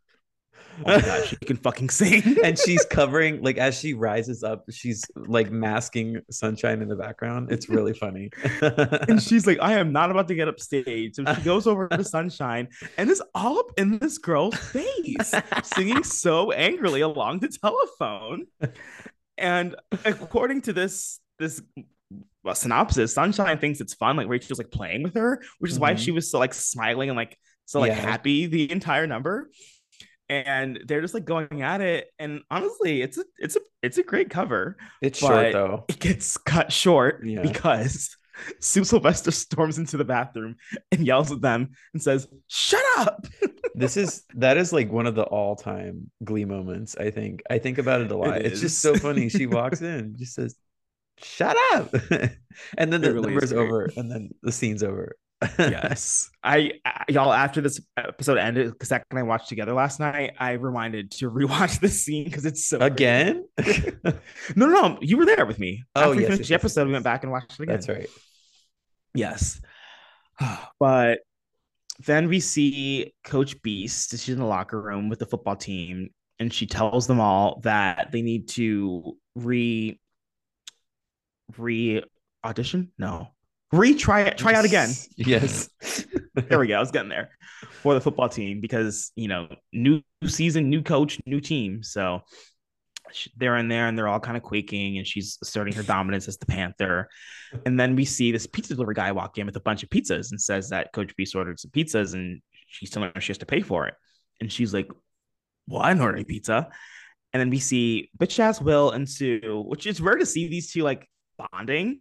oh 0.78 0.82
my 0.84 1.00
god, 1.00 1.26
she 1.26 1.36
can 1.36 1.56
fucking 1.56 1.90
sing. 1.90 2.36
and 2.44 2.58
she's 2.58 2.84
covering 2.90 3.42
like 3.42 3.58
as 3.58 3.78
she 3.78 3.94
rises 3.94 4.42
up, 4.42 4.64
she's 4.70 5.04
like 5.16 5.50
masking 5.50 6.20
sunshine 6.30 6.82
in 6.82 6.88
the 6.88 6.96
background. 6.96 7.50
It's 7.50 7.68
really 7.68 7.94
funny. 7.94 8.30
and 8.60 9.22
she's 9.22 9.46
like, 9.46 9.58
I 9.60 9.74
am 9.74 9.92
not 9.92 10.10
about 10.10 10.28
to 10.28 10.34
get 10.34 10.48
upstage. 10.48 11.16
So 11.16 11.24
she 11.34 11.42
goes 11.42 11.66
over 11.66 11.88
to 11.88 12.04
Sunshine 12.04 12.68
and 12.96 13.10
is 13.10 13.22
all 13.34 13.58
up 13.58 13.72
in 13.76 13.98
this 13.98 14.18
girl's 14.18 14.56
face, 14.56 15.34
singing 15.64 16.04
so 16.04 16.52
angrily 16.52 17.00
along 17.00 17.40
the 17.40 17.48
telephone. 17.48 18.46
And 19.38 19.76
according 20.04 20.62
to 20.62 20.72
this, 20.72 21.20
this 21.38 21.60
well, 22.46 22.54
synopsis, 22.54 23.12
Sunshine 23.12 23.58
thinks 23.58 23.80
it's 23.80 23.92
fun. 23.94 24.16
Like 24.16 24.28
Rachel's 24.28 24.58
like 24.58 24.70
playing 24.70 25.02
with 25.02 25.14
her, 25.16 25.42
which 25.58 25.70
is 25.70 25.78
why 25.78 25.92
Mhm. 25.94 25.98
she 25.98 26.12
was 26.12 26.30
so 26.30 26.38
like 26.38 26.54
smiling 26.54 27.10
and 27.10 27.16
like 27.16 27.36
so 27.66 27.80
like 27.80 27.90
Yeah. 27.90 28.00
happy 28.00 28.46
the 28.46 28.70
entire 28.70 29.06
number. 29.06 29.50
And 30.28 30.80
they're 30.86 31.00
just 31.02 31.14
like 31.14 31.24
going 31.24 31.62
at 31.62 31.80
it. 31.80 32.08
And 32.18 32.40
honestly, 32.50 33.00
it's 33.02 33.18
a 33.18 33.24
it's 33.38 33.56
a 33.56 33.60
it's 33.82 33.98
a 33.98 34.02
great 34.02 34.30
cover 34.30 34.76
it's 35.02 35.20
but- 35.20 35.26
short 35.26 35.52
though. 35.52 35.84
it 35.88 35.98
gets 36.00 36.36
cut 36.36 36.72
short 36.72 37.22
Yeah. 37.24 37.42
because 37.42 38.16
Sue 38.60 38.84
Sylvester 38.84 39.30
storms 39.30 39.78
into 39.78 39.96
the 39.96 40.04
bathroom 40.04 40.56
and 40.92 41.06
yells 41.06 41.32
at 41.32 41.40
them 41.40 41.70
and 41.94 42.02
says, 42.02 42.28
"Shut 42.48 42.84
up!" 42.98 43.26
This 43.78 43.98
is 43.98 44.24
that 44.36 44.56
is 44.56 44.72
like 44.72 44.90
one 44.90 45.06
of 45.06 45.14
the 45.14 45.24
all-time 45.24 46.10
glee 46.24 46.46
moments, 46.46 46.96
I 46.96 47.10
think. 47.10 47.42
I 47.50 47.58
think 47.58 47.76
about 47.76 48.00
it 48.00 48.10
a 48.10 48.16
lot. 48.16 48.38
It 48.38 48.46
it's 48.46 48.60
just 48.62 48.78
so 48.80 48.94
funny. 48.94 49.28
She 49.28 49.46
walks 49.46 49.82
in, 49.92 50.16
just 50.16 50.34
says, 50.34 50.56
Shut 51.18 51.56
up. 51.74 51.92
and 52.78 52.92
then 52.92 53.02
It 53.02 53.06
the 53.06 53.14
really 53.14 53.26
number's 53.28 53.52
over 53.52 53.90
and 53.96 54.10
then 54.10 54.30
the 54.42 54.52
scene's 54.52 54.82
over. 54.82 55.16
yes, 55.58 56.30
I, 56.42 56.72
I 56.84 57.04
y'all 57.08 57.32
after 57.32 57.60
this 57.60 57.80
episode 57.96 58.38
ended, 58.38 58.72
because 58.72 58.88
that 58.88 59.04
and 59.10 59.18
I 59.18 59.22
watched 59.22 59.48
together 59.48 59.74
last 59.74 60.00
night. 60.00 60.32
I 60.38 60.52
reminded 60.52 61.10
to 61.12 61.30
rewatch 61.30 61.80
this 61.80 62.04
scene 62.04 62.24
because 62.24 62.46
it's 62.46 62.66
so. 62.66 62.78
Again? 62.78 63.46
No, 64.04 64.12
no, 64.54 64.66
no, 64.66 64.98
you 65.00 65.16
were 65.18 65.26
there 65.26 65.44
with 65.44 65.58
me. 65.58 65.84
Oh, 65.94 66.00
after 66.00 66.16
we 66.16 66.22
yes, 66.22 66.26
finished 66.26 66.40
yes, 66.40 66.48
the 66.48 66.54
yes, 66.54 66.60
episode, 66.60 66.86
we 66.86 66.92
went 66.92 67.04
back 67.04 67.22
and 67.22 67.32
watched 67.32 67.52
it 67.52 67.62
again. 67.64 67.74
That's 67.74 67.88
right. 67.88 68.08
Yes. 69.14 69.60
But 70.78 71.20
then 72.04 72.28
we 72.28 72.40
see 72.40 73.14
Coach 73.24 73.60
Beiste. 73.62 74.10
She's 74.10 74.28
in 74.28 74.38
the 74.38 74.44
locker 74.44 74.80
room 74.80 75.08
with 75.08 75.18
the 75.18 75.26
football 75.26 75.56
team, 75.56 76.10
and 76.38 76.52
she 76.52 76.66
tells 76.66 77.06
them 77.06 77.20
all 77.20 77.60
that 77.62 78.12
they 78.12 78.22
need 78.22 78.48
to 78.50 79.16
re 79.34 79.98
re 81.56 82.02
audition. 82.44 82.92
No, 82.98 83.28
retry 83.72 84.26
it. 84.26 84.38
Try 84.38 84.54
out 84.54 84.64
again. 84.64 84.90
Yes. 85.16 85.68
There 86.50 86.58
we 86.58 86.66
go. 86.66 86.76
I 86.76 86.80
was 86.80 86.90
getting 86.90 87.08
there 87.08 87.30
for 87.80 87.94
the 87.94 88.00
football 88.00 88.28
team 88.28 88.60
because 88.60 89.10
you 89.16 89.26
know 89.26 89.48
new 89.72 90.02
season, 90.26 90.68
new 90.68 90.82
coach, 90.82 91.18
new 91.24 91.40
team. 91.40 91.82
So 91.82 92.20
they're 93.38 93.56
in 93.56 93.68
there 93.68 93.86
and 93.86 93.96
they're 93.96 94.06
all 94.06 94.20
kind 94.20 94.36
of 94.36 94.42
quaking, 94.42 94.98
and 94.98 95.06
she's 95.06 95.38
asserting 95.40 95.72
her 95.72 95.82
dominance 95.82 96.28
as 96.28 96.36
the 96.36 96.44
Panther. 96.44 97.08
And 97.64 97.80
then 97.80 97.96
we 97.96 98.04
see 98.04 98.32
this 98.32 98.46
pizza 98.46 98.74
delivery 98.74 98.94
guy 98.94 99.12
walk 99.12 99.38
in 99.38 99.46
with 99.46 99.56
a 99.56 99.60
bunch 99.60 99.82
of 99.82 99.88
pizzas 99.88 100.30
and 100.30 100.38
says 100.38 100.68
that 100.68 100.92
Coach 100.92 101.16
Beiste 101.16 101.34
ordered 101.34 101.58
some 101.58 101.70
pizzas, 101.70 102.12
and 102.12 102.42
she's 102.66 102.90
telling 102.90 103.10
her 103.14 103.20
she 103.20 103.30
has 103.30 103.38
to 103.38 103.46
pay 103.46 103.62
for 103.62 103.86
it. 103.86 103.94
And 104.42 104.52
she's 104.52 104.74
like, 104.74 104.88
"Well, 105.66 105.80
I 105.80 105.88
didn't 105.88 106.02
order 106.02 106.16
any 106.16 106.24
pizza." 106.24 106.68
And 107.32 107.40
then 107.40 107.50
we 107.50 107.58
see 107.58 108.10
bitch 108.18 108.38
ass 108.38 108.60
Will 108.60 108.90
and 108.90 109.08
Sue, 109.08 109.64
which 109.66 109.86
is 109.86 110.00
rare 110.00 110.16
to 110.16 110.26
see 110.26 110.48
these 110.48 110.70
two 110.70 110.82
like 110.82 111.08
bonding 111.38 112.00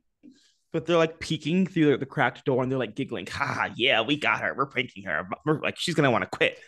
but 0.76 0.86
they're 0.86 0.98
like 0.98 1.22
peeking 1.22 1.66
through 1.66 1.96
the, 1.96 2.06
cracked 2.06 2.44
door 2.44 2.62
and 2.62 2.70
they're 2.70 2.78
like 2.78 2.96
giggling, 2.96 3.26
ha, 3.26 3.70
yeah, 3.78 4.02
we 4.02 4.18
got 4.18 4.42
her. 4.42 4.54
We're 4.54 4.66
pranking 4.66 5.06
her. 5.06 5.26
We're 5.46 5.62
like, 5.62 5.78
she's 5.78 5.96
gonna 5.96 6.12
want 6.12 6.24
to 6.24 6.30
quit. 6.30 6.60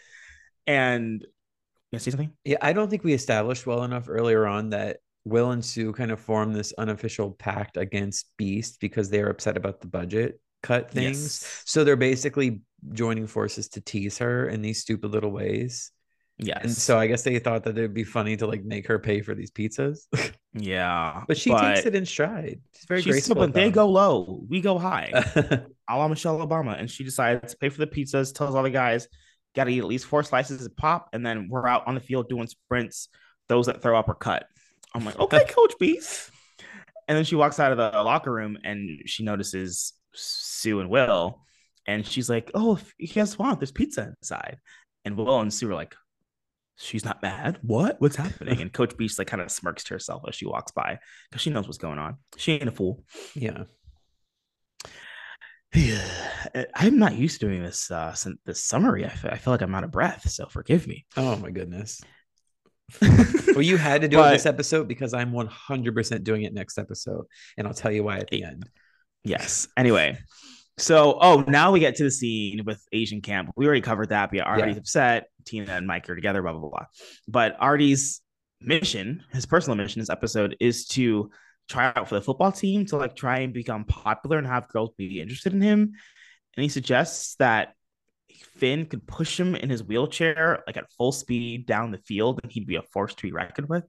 And 0.66 1.22
you 1.22 2.00
gonna 2.00 2.00
something? 2.12 2.32
Yeah, 2.46 2.56
I 2.62 2.72
don't 2.72 2.90
think 2.90 3.04
we 3.04 3.12
established 3.12 3.68
well 3.68 3.84
enough 3.84 4.06
earlier 4.08 4.48
on 4.48 4.70
that 4.70 5.00
Will 5.26 5.52
and 5.52 5.64
Sue 5.64 5.92
kind 5.92 6.12
of 6.12 6.22
form 6.22 6.54
this 6.54 6.74
unofficial 6.78 7.32
pact 7.32 7.76
against 7.76 8.30
Beiste 8.40 8.80
because 8.80 9.10
they 9.10 9.20
are 9.20 9.30
upset 9.30 9.58
about 9.58 9.82
the 9.82 9.88
budget 9.88 10.40
cut 10.64 10.90
things. 10.90 11.22
Yes. 11.22 11.64
So 11.66 11.84
they're 11.84 11.98
basically 11.98 12.62
joining 12.94 13.28
forces 13.28 13.68
to 13.70 13.82
tease 13.82 14.18
her 14.20 14.48
in 14.48 14.62
these 14.62 14.80
stupid 14.80 15.12
little 15.12 15.32
ways. 15.32 15.92
Yes. 16.40 16.64
And 16.64 16.72
so 16.72 17.00
I 17.00 17.08
guess 17.08 17.24
they 17.24 17.40
thought 17.40 17.64
that 17.64 17.78
it'd 17.78 17.96
be 17.96 18.04
funny 18.04 18.38
to 18.38 18.46
like 18.46 18.64
make 18.64 18.88
her 18.88 19.00
pay 19.00 19.22
for 19.22 19.34
these 19.34 19.50
pizzas. 19.50 20.06
yeah. 20.54 21.24
but 21.28 21.38
she 21.38 21.52
takes 21.52 21.86
it 21.86 21.96
in 21.96 22.06
stride. 22.06 22.62
She's 22.76 22.86
very 22.86 23.02
she's 23.02 23.14
graceful. 23.14 23.36
but 23.36 23.54
they 23.54 23.72
go 23.72 23.90
low, 23.90 24.44
we 24.48 24.62
go 24.62 24.78
high. 24.78 25.12
it. 25.14 25.66
a 25.90 25.98
la 25.98 26.08
Michelle 26.08 26.38
Obama. 26.46 26.80
And 26.80 26.90
she 26.90 27.04
decides 27.04 27.54
to 27.54 27.58
pay 27.58 27.70
for 27.70 27.80
the 27.80 27.88
pizzas, 27.88 28.34
tells 28.34 28.54
all 28.54 28.64
the 28.64 28.70
guys, 28.70 29.08
gotta 29.56 29.72
eat 29.72 29.80
at 29.80 29.86
least 29.86 30.06
four 30.06 30.22
slices 30.22 30.64
of 30.64 30.78
pop, 30.78 31.10
and 31.14 31.26
then 31.26 31.48
we're 31.50 31.68
out 31.68 31.88
on 31.88 31.96
the 31.96 32.02
field 32.02 32.30
doing 32.30 32.48
sprints. 32.48 33.10
Those 33.50 33.66
that 33.66 33.82
throw 33.82 33.98
up 33.98 34.10
are 34.10 34.16
cut. 34.16 34.46
I'm 34.94 35.06
like, 35.06 35.18
okay, 35.20 35.46
Coach 35.50 35.74
Beiste. 35.82 36.30
And 37.08 37.18
then 37.18 37.24
she 37.24 37.36
walks 37.36 37.60
out 37.60 37.72
of 37.72 37.78
the 37.78 38.04
locker 38.04 38.32
room 38.32 38.58
and 38.64 39.02
she 39.06 39.24
notices 39.24 39.94
Sue 40.14 40.82
and 40.82 40.90
Will. 40.90 41.42
And 41.86 42.06
she's 42.06 42.30
like, 42.30 42.52
Oh, 42.54 42.76
if 42.76 42.94
you 42.98 43.08
guys 43.08 43.40
want, 43.40 43.60
there's 43.60 43.72
pizza 43.72 44.14
inside. 44.22 44.58
And 45.06 45.16
Will 45.16 45.40
and 45.40 45.54
Sue 45.54 45.70
are 45.70 45.76
like, 45.76 45.96
She's 46.78 47.04
not 47.04 47.22
mad. 47.22 47.58
What? 47.62 48.00
What's 48.00 48.16
happening? 48.26 48.62
And 48.62 48.72
Coach 48.72 48.96
Beiste 48.96 49.18
like 49.20 49.28
kind 49.28 49.42
of 49.42 49.52
smirks 49.52 49.84
to 49.86 49.96
herself 49.96 50.24
as 50.28 50.36
she 50.36 50.46
walks 50.46 50.72
by 50.72 51.00
because 51.30 51.42
she 51.42 51.50
knows 51.50 51.66
what's 51.68 51.78
going 51.80 52.00
on. 52.00 52.18
She 52.38 52.54
ain't 52.54 52.68
a 52.68 52.72
fool. 52.72 53.04
yeah. 53.36 53.64
Yeah, 55.74 56.02
I'm 56.76 56.98
not 56.98 57.16
used 57.16 57.40
to 57.42 57.48
doing 57.48 57.62
this 57.62 57.92
uh 57.92 58.16
this 58.46 58.64
summary. 58.64 59.06
I 59.06 59.10
fe- 59.10 59.30
I 59.32 59.38
feel 59.38 59.54
like 59.54 59.62
I'm 59.62 59.76
out 59.76 59.84
of 59.84 59.92
breath, 59.92 60.30
so 60.30 60.46
forgive 60.48 60.88
me. 60.88 61.06
Oh 61.18 61.36
my 61.38 61.52
goodness. 61.52 62.02
Well, 63.02 63.64
you 63.66 63.76
had 63.78 64.02
to 64.02 64.08
do 64.08 64.24
it 64.24 64.30
this 64.30 64.46
episode 64.46 64.88
because 64.88 65.14
I'm 65.16 65.32
100% 65.32 66.24
doing 66.24 66.44
it 66.44 66.54
next 66.54 66.78
episode. 66.78 67.26
And 67.58 67.68
I'll 67.68 67.74
tell 67.74 67.92
you 67.92 68.04
why 68.04 68.20
at 68.20 68.30
the 68.30 68.44
end. 68.44 68.70
yes. 69.24 69.68
Anyway, 69.76 70.20
so 70.78 71.18
oh, 71.22 71.44
now 71.48 71.72
we 71.72 71.80
get 71.80 71.96
to 71.96 72.04
the 72.04 72.12
scene 72.12 72.64
with 72.66 72.84
Asian 72.92 73.22
camp. 73.22 73.52
We 73.56 73.66
already 73.66 73.82
covered 73.82 74.10
that. 74.10 74.30
But 74.30 74.38
yeah, 74.38 74.44
Artie's 74.44 74.76
Yeah. 74.76 74.80
upset. 74.80 75.28
Tina 75.46 75.72
and 75.74 75.88
Mike 75.88 76.10
are 76.10 76.16
together. 76.16 76.42
Blah 76.42 76.54
blah 76.54 76.70
blah. 76.70 76.86
But 77.28 77.58
Artie's 77.60 78.22
mission, 78.62 79.24
his 79.32 79.46
personal 79.46 79.76
mission, 79.76 80.00
this 80.00 80.10
episode 80.10 80.56
is 80.60 80.88
to 80.88 81.30
try 81.70 81.92
out 81.96 82.08
for 82.08 82.16
the 82.16 82.22
football 82.22 82.52
team 82.52 82.86
to 82.88 82.98
like 82.98 83.16
try 83.16 83.40
and 83.40 83.54
become 83.54 83.86
popular 83.86 84.38
and 84.38 84.48
have 84.48 84.68
girls 84.70 84.92
be 84.98 85.20
interested 85.22 85.54
in 85.54 85.62
him. 85.62 85.94
And 86.56 86.64
he 86.64 86.70
suggests 86.70 87.36
that 87.36 87.74
Finn 88.58 88.86
could 88.86 89.08
push 89.08 89.40
him 89.40 89.56
in 89.56 89.70
his 89.70 89.84
wheelchair 89.84 90.64
like 90.66 90.78
at 90.78 90.92
full 90.98 91.12
speed 91.12 91.66
down 91.66 91.92
the 91.92 91.98
field 92.00 92.40
and 92.42 92.52
he'd 92.52 92.68
be 92.68 92.76
a 92.76 92.82
force 92.82 93.14
to 93.16 93.24
be 93.24 93.32
reckoned 93.32 93.70
with. 93.70 93.84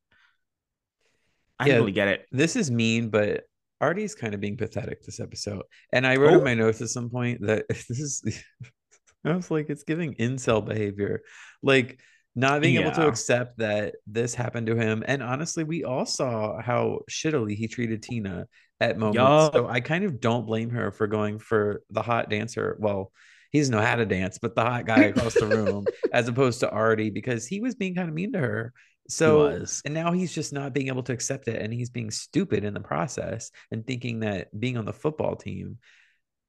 I 1.58 1.68
yeah, 1.68 1.76
really 1.76 1.92
get 1.92 2.08
it. 2.08 2.26
This 2.30 2.56
is 2.56 2.70
mean, 2.70 3.10
but 3.10 3.44
Artie's 3.80 4.14
kind 4.14 4.34
of 4.34 4.40
being 4.40 4.56
pathetic 4.56 5.02
this 5.02 5.20
episode. 5.20 5.62
And 5.92 6.06
I 6.06 6.16
wrote 6.16 6.34
oh. 6.34 6.38
in 6.38 6.44
my 6.44 6.54
notes 6.54 6.80
at 6.80 6.88
some 6.88 7.10
point 7.10 7.40
that 7.42 7.66
this 7.68 7.90
is 7.90 8.22
I 9.24 9.34
was 9.34 9.50
like, 9.50 9.68
it's 9.68 9.82
giving 9.82 10.14
incel 10.14 10.64
behavior. 10.64 11.22
Like 11.62 12.00
not 12.34 12.62
being 12.62 12.74
yeah. 12.74 12.82
able 12.82 12.92
to 12.92 13.08
accept 13.08 13.58
that 13.58 13.96
this 14.06 14.34
happened 14.34 14.68
to 14.68 14.76
him. 14.76 15.02
And 15.06 15.22
honestly, 15.22 15.64
we 15.64 15.82
all 15.82 16.06
saw 16.06 16.60
how 16.62 17.00
shittily 17.10 17.56
he 17.56 17.66
treated 17.66 18.02
Tina 18.02 18.46
at 18.80 18.96
moments. 18.96 19.16
Yo. 19.16 19.50
So 19.52 19.68
I 19.68 19.80
kind 19.80 20.04
of 20.04 20.20
don't 20.20 20.46
blame 20.46 20.70
her 20.70 20.92
for 20.92 21.08
going 21.08 21.40
for 21.40 21.82
the 21.90 22.02
hot 22.02 22.30
dancer. 22.30 22.76
Well, 22.78 23.12
he 23.50 23.58
doesn't 23.58 23.74
know 23.74 23.80
how 23.80 23.96
to 23.96 24.06
dance, 24.06 24.38
but 24.38 24.54
the 24.54 24.62
hot 24.62 24.86
guy 24.86 25.04
across 25.04 25.34
the 25.34 25.46
room, 25.46 25.86
as 26.12 26.28
opposed 26.28 26.60
to 26.60 26.70
Artie, 26.70 27.10
because 27.10 27.46
he 27.46 27.60
was 27.60 27.74
being 27.74 27.94
kind 27.94 28.08
of 28.08 28.14
mean 28.14 28.32
to 28.32 28.38
her. 28.38 28.72
So 29.08 29.64
and 29.86 29.94
now 29.94 30.12
he's 30.12 30.34
just 30.34 30.52
not 30.52 30.74
being 30.74 30.88
able 30.88 31.02
to 31.04 31.12
accept 31.12 31.48
it, 31.48 31.60
and 31.60 31.72
he's 31.72 31.90
being 31.90 32.10
stupid 32.10 32.64
in 32.64 32.74
the 32.74 32.80
process 32.80 33.50
and 33.70 33.86
thinking 33.86 34.20
that 34.20 34.48
being 34.58 34.76
on 34.76 34.84
the 34.84 34.92
football 34.92 35.34
team 35.34 35.78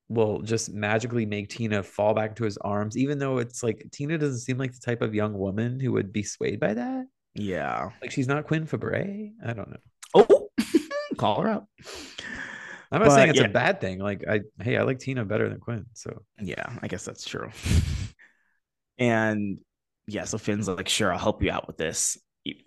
will 0.09 0.41
just 0.41 0.73
magically 0.73 1.25
make 1.25 1.49
Tina 1.49 1.83
fall 1.83 2.13
back 2.13 2.35
to 2.35 2.43
his 2.43 2.57
arms, 2.57 2.97
even 2.97 3.19
though 3.19 3.37
it's 3.37 3.63
like 3.63 3.87
Tina 3.91 4.17
doesn't 4.17 4.39
seem 4.39 4.57
like 4.57 4.73
the 4.73 4.79
type 4.79 5.01
of 5.01 5.15
young 5.15 5.37
woman 5.37 5.79
who 5.79 5.93
would 5.93 6.11
be 6.11 6.23
swayed 6.23 6.59
by 6.59 6.73
that. 6.73 7.05
Yeah, 7.35 7.91
like 8.01 8.11
she's 8.11 8.27
not 8.27 8.45
Quinn 8.45 8.65
Fabray. 8.65 9.31
I 9.45 9.53
don't 9.53 9.69
know. 9.69 9.77
Oh, 10.15 10.49
call 11.17 11.41
her 11.41 11.47
out. 11.47 11.67
I'm 12.91 12.99
not 12.99 13.09
but, 13.09 13.15
saying 13.15 13.29
it's 13.29 13.39
yeah. 13.39 13.45
a 13.45 13.49
bad 13.49 13.79
thing. 13.79 13.99
Like 13.99 14.25
I, 14.27 14.41
hey, 14.61 14.75
I 14.75 14.81
like 14.81 14.99
Tina 14.99 15.23
better 15.23 15.47
than 15.47 15.59
Quinn. 15.59 15.85
So 15.93 16.23
yeah, 16.41 16.77
I 16.81 16.87
guess 16.87 17.05
that's 17.05 17.23
true. 17.23 17.51
and 18.97 19.59
yeah, 20.07 20.23
so 20.23 20.37
Finn's 20.39 20.67
like, 20.67 20.89
sure, 20.89 21.13
I'll 21.13 21.19
help 21.19 21.43
you 21.43 21.51
out 21.51 21.67
with 21.67 21.77
this. 21.77 22.17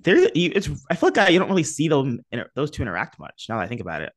There, 0.00 0.28
it's. 0.34 0.68
I 0.90 0.94
feel 0.94 1.08
like 1.08 1.18
I, 1.18 1.28
you 1.28 1.38
don't 1.38 1.48
really 1.48 1.62
see 1.62 1.88
them 1.88 2.20
those 2.54 2.70
two 2.70 2.82
interact 2.82 3.18
much. 3.18 3.46
Now 3.48 3.58
that 3.58 3.64
I 3.64 3.66
think 3.66 3.80
about 3.80 4.02
it, 4.02 4.12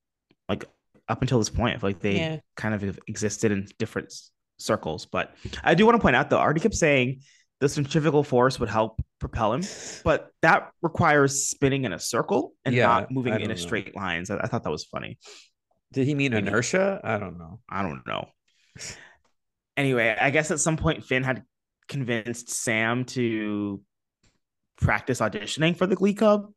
like 0.49 0.65
up 1.07 1.21
until 1.21 1.39
this 1.39 1.49
point, 1.49 1.75
I 1.75 1.79
feel 1.79 1.89
like 1.89 1.99
they 1.99 2.17
yeah. 2.17 2.39
kind 2.55 2.73
of 2.73 2.99
existed 3.07 3.51
in 3.51 3.67
different 3.77 4.13
circles. 4.57 5.05
But 5.05 5.35
I 5.63 5.75
do 5.75 5.85
want 5.85 5.95
to 5.95 6.01
point 6.01 6.15
out 6.15 6.29
though, 6.29 6.37
Artie 6.37 6.59
kept 6.59 6.75
saying 6.75 7.21
the 7.59 7.69
centrifugal 7.69 8.23
force 8.23 8.59
would 8.59 8.69
help 8.69 9.01
propel 9.19 9.53
him, 9.53 9.63
but 10.03 10.29
that 10.41 10.71
requires 10.81 11.47
spinning 11.47 11.85
in 11.85 11.93
a 11.93 11.99
circle 11.99 12.53
and 12.65 12.75
yeah, 12.75 12.87
not 12.87 13.11
moving 13.11 13.39
in 13.39 13.51
a 13.51 13.57
straight 13.57 13.95
lines. 13.95 14.29
I, 14.29 14.37
I, 14.37 14.47
thought 14.47 14.63
that 14.63 14.71
was 14.71 14.83
funny. 14.85 15.17
Did 15.93 16.05
he 16.05 16.15
mean 16.15 16.33
inertia? 16.33 16.99
I 17.03 17.17
don't 17.17 17.37
know. 17.37 17.59
I 17.69 17.81
don't 17.81 18.05
know. 18.05 18.27
anyway, 19.77 20.15
I 20.19 20.29
guess 20.31 20.51
at 20.51 20.59
some 20.59 20.77
point 20.77 21.05
Finn 21.05 21.23
had 21.23 21.43
convinced 21.87 22.49
Sam 22.49 23.05
to 23.05 23.81
practice 24.77 25.19
auditioning 25.19 25.75
for 25.75 25.87
the 25.87 25.95
Glee 25.95 26.13
Club. 26.13 26.51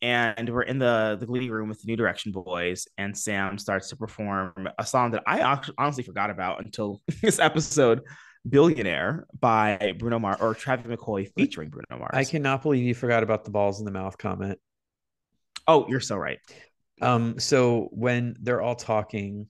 And 0.00 0.48
we're 0.48 0.62
in 0.62 0.78
the, 0.78 1.16
the 1.20 1.26
Glee 1.26 1.48
room 1.48 1.68
with 1.68 1.80
the 1.80 1.86
New 1.86 1.96
Direction 1.96 2.32
boys, 2.32 2.88
and 2.98 3.16
Sam 3.16 3.56
starts 3.56 3.90
to 3.90 3.96
perform 3.96 4.68
a 4.76 4.84
song 4.84 5.12
that 5.12 5.22
I 5.26 5.60
honestly 5.78 6.02
forgot 6.02 6.28
about 6.30 6.64
until 6.64 7.00
this 7.22 7.38
episode, 7.38 8.00
Billionaire 8.48 9.28
by 9.38 9.94
Bruno 9.98 10.18
Mars 10.18 10.38
or 10.40 10.54
Travis 10.54 10.86
McCoy 10.86 11.30
featuring 11.36 11.70
Bruno 11.70 12.00
Mars. 12.00 12.10
I 12.14 12.24
cannot 12.24 12.62
believe 12.62 12.82
you 12.82 12.94
forgot 12.94 13.22
about 13.22 13.44
the 13.44 13.52
balls 13.52 13.78
in 13.78 13.84
the 13.84 13.92
mouth 13.92 14.18
comment. 14.18 14.58
Oh, 15.68 15.86
you're 15.88 16.00
so 16.00 16.16
right. 16.16 16.38
Um, 17.00 17.38
so 17.38 17.88
when 17.92 18.34
they're 18.40 18.60
all 18.60 18.74
talking, 18.74 19.46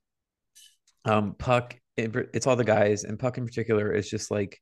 um, 1.07 1.35
Puck, 1.39 1.79
it's 1.97 2.47
all 2.47 2.57
the 2.57 2.65
guys, 2.65 3.05
and 3.05 3.19
Puck 3.19 3.39
in 3.39 3.47
particular 3.47 3.93
is 3.93 4.09
just 4.09 4.31
like 4.31 4.61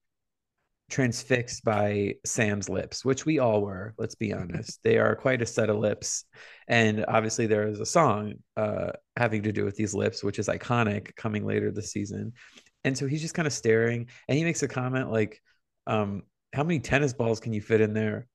transfixed 0.90 1.64
by 1.64 2.14
Sam's 2.24 2.68
lips, 2.68 3.04
which 3.04 3.24
we 3.24 3.38
all 3.38 3.62
were. 3.62 3.94
Let's 3.98 4.14
be 4.14 4.32
honest; 4.34 4.80
they 4.82 4.98
are 4.98 5.16
quite 5.16 5.42
a 5.42 5.46
set 5.46 5.70
of 5.70 5.78
lips, 5.78 6.24
and 6.68 7.04
obviously 7.08 7.46
there 7.46 7.68
is 7.68 7.80
a 7.80 7.86
song 7.86 8.34
uh, 8.56 8.92
having 9.16 9.42
to 9.44 9.52
do 9.52 9.64
with 9.64 9.76
these 9.76 9.94
lips, 9.94 10.22
which 10.22 10.38
is 10.38 10.48
iconic, 10.48 11.14
coming 11.16 11.46
later 11.46 11.70
this 11.70 11.92
season. 11.92 12.32
And 12.84 12.96
so 12.96 13.06
he's 13.06 13.22
just 13.22 13.34
kind 13.34 13.46
of 13.46 13.52
staring, 13.52 14.08
and 14.28 14.38
he 14.38 14.44
makes 14.44 14.62
a 14.62 14.68
comment 14.68 15.10
like, 15.10 15.40
um, 15.86 16.22
"How 16.52 16.64
many 16.64 16.80
tennis 16.80 17.12
balls 17.12 17.40
can 17.40 17.52
you 17.52 17.60
fit 17.62 17.80
in 17.80 17.94
there?" 17.94 18.26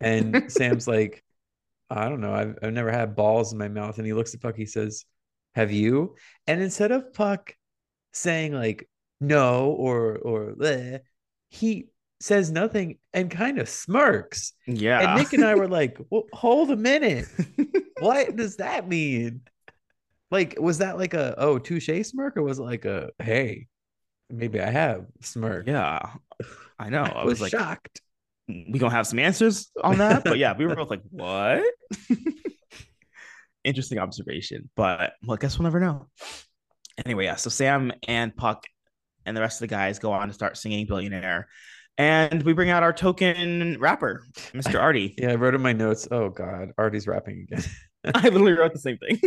And 0.00 0.50
Sam's 0.50 0.88
like, 0.96 1.22
I 1.88 2.08
don't 2.08 2.20
know. 2.20 2.34
I've, 2.34 2.58
I've 2.62 2.72
never 2.72 2.90
had 2.90 3.14
balls 3.14 3.52
in 3.52 3.58
my 3.58 3.68
mouth. 3.68 3.98
And 3.98 4.06
he 4.06 4.12
looks 4.12 4.34
at 4.34 4.40
Puck. 4.40 4.56
He 4.56 4.66
says, 4.66 5.04
Have 5.54 5.70
you? 5.70 6.16
And 6.46 6.60
instead 6.60 6.90
of 6.90 7.12
Puck 7.12 7.54
saying 8.12 8.52
like 8.52 8.88
no 9.20 9.70
or 9.70 10.16
or 10.16 10.54
bleh, 10.54 11.00
he 11.52 11.86
says 12.20 12.50
nothing 12.50 12.98
and 13.12 13.30
kind 13.30 13.58
of 13.58 13.68
smirks. 13.68 14.52
Yeah. 14.66 15.00
And 15.00 15.18
Nick 15.18 15.32
and 15.32 15.44
I 15.44 15.54
were 15.54 15.68
like, 15.68 15.98
well, 16.10 16.24
hold 16.32 16.70
a 16.70 16.76
minute. 16.76 17.26
what 18.00 18.36
does 18.36 18.56
that 18.56 18.88
mean? 18.88 19.42
Like, 20.30 20.56
was 20.58 20.78
that 20.78 20.98
like 20.98 21.14
a 21.14 21.34
oh 21.38 21.58
touche 21.58 21.90
smirk 22.06 22.36
or 22.36 22.42
was 22.42 22.58
it 22.58 22.62
like 22.62 22.84
a 22.84 23.10
hey, 23.18 23.66
maybe 24.30 24.60
I 24.60 24.70
have 24.70 25.06
smirk? 25.20 25.66
Yeah. 25.66 26.00
I 26.78 26.88
know. 26.88 27.02
I, 27.02 27.08
I 27.10 27.24
was, 27.24 27.40
was 27.40 27.40
like 27.42 27.50
shocked 27.50 28.00
we 28.48 28.78
gonna 28.78 28.94
have 28.94 29.06
some 29.06 29.18
answers 29.18 29.70
on 29.82 29.98
that. 29.98 30.24
but 30.24 30.38
yeah, 30.38 30.54
we 30.56 30.66
were 30.66 30.74
both 30.74 30.90
like, 30.90 31.02
what? 31.10 31.62
Interesting 33.64 33.98
observation. 33.98 34.68
But 34.74 35.12
well, 35.24 35.36
I 35.36 35.40
guess 35.40 35.58
we'll 35.58 35.64
never 35.64 35.80
know. 35.80 36.08
Anyway, 37.04 37.24
yeah. 37.24 37.36
So 37.36 37.50
Sam 37.50 37.92
and 38.06 38.34
Puck 38.36 38.64
and 39.26 39.36
the 39.36 39.40
rest 39.40 39.56
of 39.56 39.68
the 39.68 39.74
guys 39.74 39.98
go 39.98 40.12
on 40.12 40.28
to 40.28 40.34
start 40.34 40.56
singing 40.56 40.86
Billionaire. 40.86 41.48
And 41.98 42.42
we 42.42 42.52
bring 42.54 42.70
out 42.70 42.82
our 42.82 42.92
token 42.92 43.78
rapper, 43.78 44.24
Mr. 44.52 44.80
Artie. 44.80 45.14
yeah, 45.18 45.32
I 45.32 45.34
wrote 45.34 45.54
in 45.54 45.60
my 45.60 45.72
notes. 45.72 46.08
Oh 46.10 46.30
God, 46.30 46.72
Artie's 46.78 47.06
rapping 47.06 47.46
again. 47.50 47.64
I 48.14 48.28
literally 48.28 48.52
wrote 48.52 48.72
the 48.72 48.78
same 48.78 48.98
thing. 48.98 49.20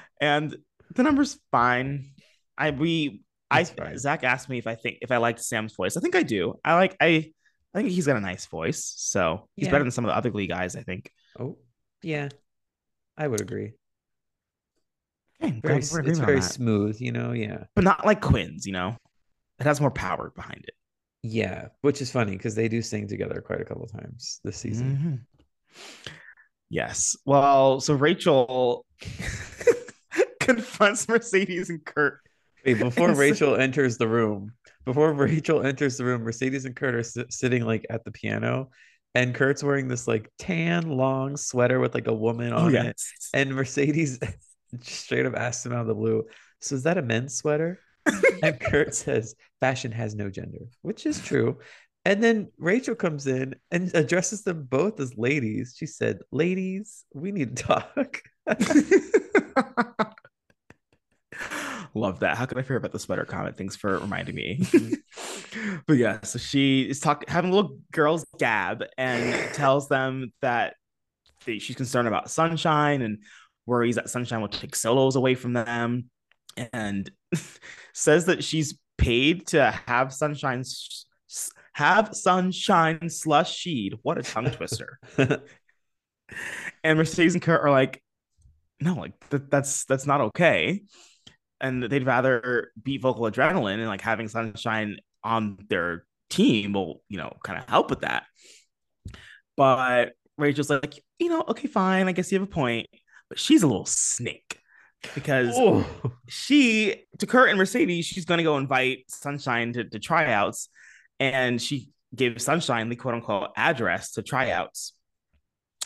and 0.20 0.56
the 0.94 1.02
number's 1.02 1.38
fine. 1.50 2.10
I 2.58 2.70
we 2.70 3.22
I 3.50 3.64
Zach 3.96 4.24
asked 4.24 4.48
me 4.48 4.58
if 4.58 4.66
I 4.66 4.74
think 4.74 4.98
if 5.02 5.10
I 5.10 5.16
liked 5.16 5.40
Sam's 5.40 5.74
voice. 5.74 5.96
I 5.96 6.00
think 6.00 6.16
I 6.16 6.22
do. 6.22 6.58
I 6.64 6.74
like 6.74 6.96
I 7.00 7.32
I 7.74 7.78
think 7.78 7.90
he's 7.90 8.06
got 8.06 8.16
a 8.16 8.20
nice 8.20 8.46
voice, 8.46 8.94
so 8.96 9.48
he's 9.56 9.66
yeah. 9.66 9.72
better 9.72 9.84
than 9.84 9.90
some 9.90 10.04
of 10.04 10.10
the 10.10 10.16
other 10.16 10.30
Glee 10.30 10.46
guys. 10.46 10.76
I 10.76 10.82
think. 10.82 11.10
Oh 11.38 11.58
yeah, 12.02 12.28
I 13.16 13.26
would 13.26 13.40
agree. 13.40 13.72
Very, 15.40 15.78
it's 15.78 16.18
very 16.18 16.42
smooth, 16.42 17.00
you 17.00 17.12
know. 17.12 17.32
Yeah, 17.32 17.64
but 17.74 17.84
not 17.84 18.06
like 18.06 18.20
Quinn's. 18.20 18.66
You 18.66 18.72
know, 18.72 18.96
it 19.58 19.64
has 19.64 19.80
more 19.80 19.90
power 19.90 20.32
behind 20.34 20.64
it. 20.66 20.74
Yeah, 21.22 21.68
which 21.82 22.00
is 22.00 22.10
funny 22.10 22.32
because 22.32 22.54
they 22.54 22.68
do 22.68 22.82
sing 22.82 23.08
together 23.08 23.40
quite 23.40 23.60
a 23.60 23.64
couple 23.64 23.86
times 23.86 24.40
this 24.44 24.56
season. 24.56 25.22
Mm-hmm. 25.76 26.14
Yes. 26.70 27.16
Well, 27.24 27.80
so 27.80 27.94
Rachel 27.94 28.84
confronts 30.40 31.08
Mercedes 31.08 31.70
and 31.70 31.84
Kurt 31.84 32.20
Wait, 32.66 32.74
before 32.78 33.14
Rachel 33.14 33.56
enters 33.56 33.96
the 33.96 34.08
room, 34.08 34.52
before 34.84 35.12
Rachel 35.12 35.64
enters 35.64 35.96
the 35.96 36.04
room, 36.04 36.22
Mercedes 36.22 36.64
and 36.64 36.74
Kurt 36.74 36.94
are 36.94 37.02
sit- 37.02 37.32
sitting 37.32 37.64
like 37.64 37.86
at 37.88 38.04
the 38.04 38.10
piano, 38.10 38.70
and 39.14 39.34
Kurt's 39.34 39.62
wearing 39.62 39.88
this 39.88 40.08
like 40.08 40.30
tan 40.38 40.90
long 40.90 41.36
sweater 41.36 41.80
with 41.80 41.94
like 41.94 42.08
a 42.08 42.14
woman 42.14 42.52
oh, 42.52 42.66
on 42.66 42.72
yes. 42.72 42.84
it, 42.86 43.38
and 43.38 43.54
Mercedes 43.54 44.18
straight 44.82 45.26
up 45.26 45.34
asked 45.34 45.64
him 45.64 45.72
out 45.72 45.82
of 45.82 45.86
the 45.86 45.94
blue, 45.94 46.24
"So 46.60 46.74
is 46.74 46.82
that 46.84 46.98
a 46.98 47.02
men's 47.02 47.34
sweater?" 47.34 47.78
and 48.42 48.60
Kurt 48.60 48.94
says, 48.94 49.34
"Fashion 49.60 49.92
has 49.92 50.14
no 50.14 50.30
gender," 50.30 50.66
which 50.82 51.06
is 51.06 51.20
true. 51.20 51.58
And 52.04 52.22
then 52.22 52.52
Rachel 52.58 52.94
comes 52.94 53.26
in 53.26 53.56
and 53.72 53.92
addresses 53.94 54.42
them 54.42 54.62
both 54.62 55.00
as 55.00 55.18
ladies. 55.18 55.74
She 55.76 55.86
said, 55.86 56.20
"Ladies, 56.30 57.04
we 57.14 57.32
need 57.32 57.56
to 57.56 57.62
talk." 57.64 58.22
Love 61.94 62.20
that. 62.20 62.36
How 62.36 62.46
could 62.46 62.58
I 62.58 62.62
forget 62.62 62.78
about 62.78 62.92
the 62.92 62.98
sweater 62.98 63.24
comment? 63.24 63.56
Thanks 63.56 63.74
for 63.76 63.98
reminding 63.98 64.34
me. 64.34 64.58
Mm-hmm. 64.60 65.76
but 65.86 65.96
yeah, 65.96 66.20
so 66.22 66.38
she 66.38 66.82
is 66.82 67.00
talking, 67.00 67.28
having 67.28 67.50
a 67.50 67.54
little 67.54 67.78
girls 67.90 68.26
gab 68.38 68.84
and 68.98 69.54
tells 69.54 69.88
them 69.88 70.32
that 70.42 70.74
she's 71.46 71.76
concerned 71.76 72.06
about 72.08 72.30
Sunshine 72.30 73.02
and 73.02 73.18
worries 73.66 73.96
that 73.96 74.10
Sunshine 74.10 74.40
will 74.40 74.48
take 74.48 74.76
solos 74.76 75.16
away 75.16 75.34
from 75.34 75.52
them, 75.52 76.10
and 76.72 77.10
says 77.92 78.26
that 78.26 78.44
she's 78.44 78.78
paid 78.98 79.46
to 79.48 79.70
have 79.86 80.12
Sunshine 80.12 80.62
have 81.72 82.14
Sunshine 82.14 83.10
slush 83.10 83.64
sheed. 83.64 83.98
What 84.02 84.18
a 84.18 84.22
tongue 84.22 84.50
twister. 84.50 84.98
and 86.84 86.98
Mercedes 86.98 87.34
and 87.34 87.42
Kurt 87.42 87.62
are 87.62 87.70
like, 87.70 88.02
no, 88.80 88.94
like 88.94 89.12
th- 89.30 89.42
that's 89.50 89.84
that's 89.84 90.06
not 90.06 90.20
okay 90.20 90.82
and 91.58 91.82
they'd 91.82 92.04
rather 92.04 92.70
beat 92.82 93.00
vocal 93.00 93.24
adrenaline 93.24 93.78
and 93.78 93.86
like 93.86 94.02
having 94.02 94.28
sunshine 94.28 94.98
on 95.24 95.56
their 95.70 96.04
team 96.28 96.74
will 96.74 97.00
you 97.08 97.16
know 97.16 97.32
kind 97.42 97.58
of 97.58 97.66
help 97.66 97.88
with 97.88 98.00
that 98.00 98.24
but 99.56 100.12
Rachel's 100.38 100.70
like, 100.70 101.02
you 101.18 101.28
know, 101.28 101.44
okay, 101.48 101.66
fine. 101.66 102.08
I 102.08 102.12
guess 102.12 102.30
you 102.30 102.38
have 102.38 102.48
a 102.48 102.50
point. 102.50 102.86
But 103.28 103.38
she's 103.38 103.62
a 103.62 103.66
little 103.66 103.86
snake 103.86 104.58
because 105.14 105.54
Oh. 105.56 105.86
she, 106.28 107.04
to 107.18 107.26
Kurt 107.26 107.48
and 107.48 107.58
Mercedes, 107.58 108.06
she's 108.06 108.24
going 108.24 108.38
to 108.38 108.44
go 108.44 108.56
invite 108.56 109.04
Sunshine 109.08 109.72
to, 109.74 109.84
to 109.84 109.98
tryouts. 109.98 110.68
And 111.18 111.60
she 111.60 111.90
gave 112.14 112.40
Sunshine 112.40 112.88
the 112.88 112.96
quote 112.96 113.14
unquote 113.14 113.50
address 113.56 114.12
to 114.12 114.22
tryouts. 114.22 114.92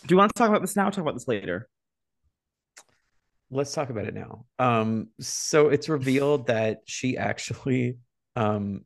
Do 0.06 0.12
you 0.14 0.18
want 0.18 0.32
to 0.34 0.38
talk 0.38 0.48
about 0.48 0.60
this 0.60 0.76
now? 0.76 0.88
Or 0.88 0.90
talk 0.90 1.02
about 1.02 1.14
this 1.14 1.28
later. 1.28 1.68
let's 3.50 3.72
talk 3.72 3.90
about 3.90 4.06
it 4.06 4.14
now. 4.14 4.44
Um, 4.58 5.08
so 5.20 5.68
it's 5.68 5.88
revealed 5.88 6.46
that 6.48 6.78
she 6.84 7.16
actually 7.16 7.98
um 8.36 8.84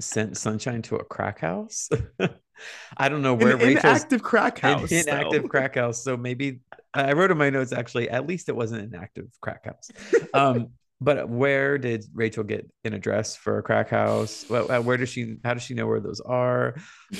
sent 0.00 0.36
Sunshine 0.36 0.82
to 0.82 0.96
a 0.96 1.04
crack 1.04 1.40
house. 1.40 1.88
I 2.96 3.08
don't 3.08 3.22
know 3.22 3.34
where 3.34 3.54
An 3.56 3.58
Rachel's 3.58 3.84
inactive 3.84 4.22
crack 4.22 4.58
house. 4.58 4.90
an 4.92 4.98
inactive 5.08 5.48
crack 5.48 5.74
house. 5.74 6.02
So 6.04 6.16
maybe 6.16 6.60
I 6.92 7.12
wrote 7.12 7.30
in 7.30 7.38
my 7.38 7.50
notes 7.50 7.72
actually, 7.72 8.08
at 8.08 8.26
least 8.26 8.48
it 8.48 8.56
wasn't 8.56 8.82
an 8.82 9.00
active 9.00 9.26
crack 9.40 9.64
house. 9.66 9.90
Um, 10.34 10.70
but 11.00 11.28
where 11.28 11.76
did 11.76 12.04
Rachel 12.14 12.44
get 12.44 12.70
an 12.84 12.94
address 12.94 13.36
for 13.36 13.58
a 13.58 13.62
crack 13.62 13.90
house? 13.90 14.44
Where, 14.48 14.70
uh, 14.70 14.80
where 14.80 14.96
does 14.96 15.08
she? 15.08 15.36
How 15.44 15.52
does 15.54 15.62
she 15.62 15.74
know 15.74 15.86
where 15.86 16.00
those 16.00 16.20
are? 16.20 16.76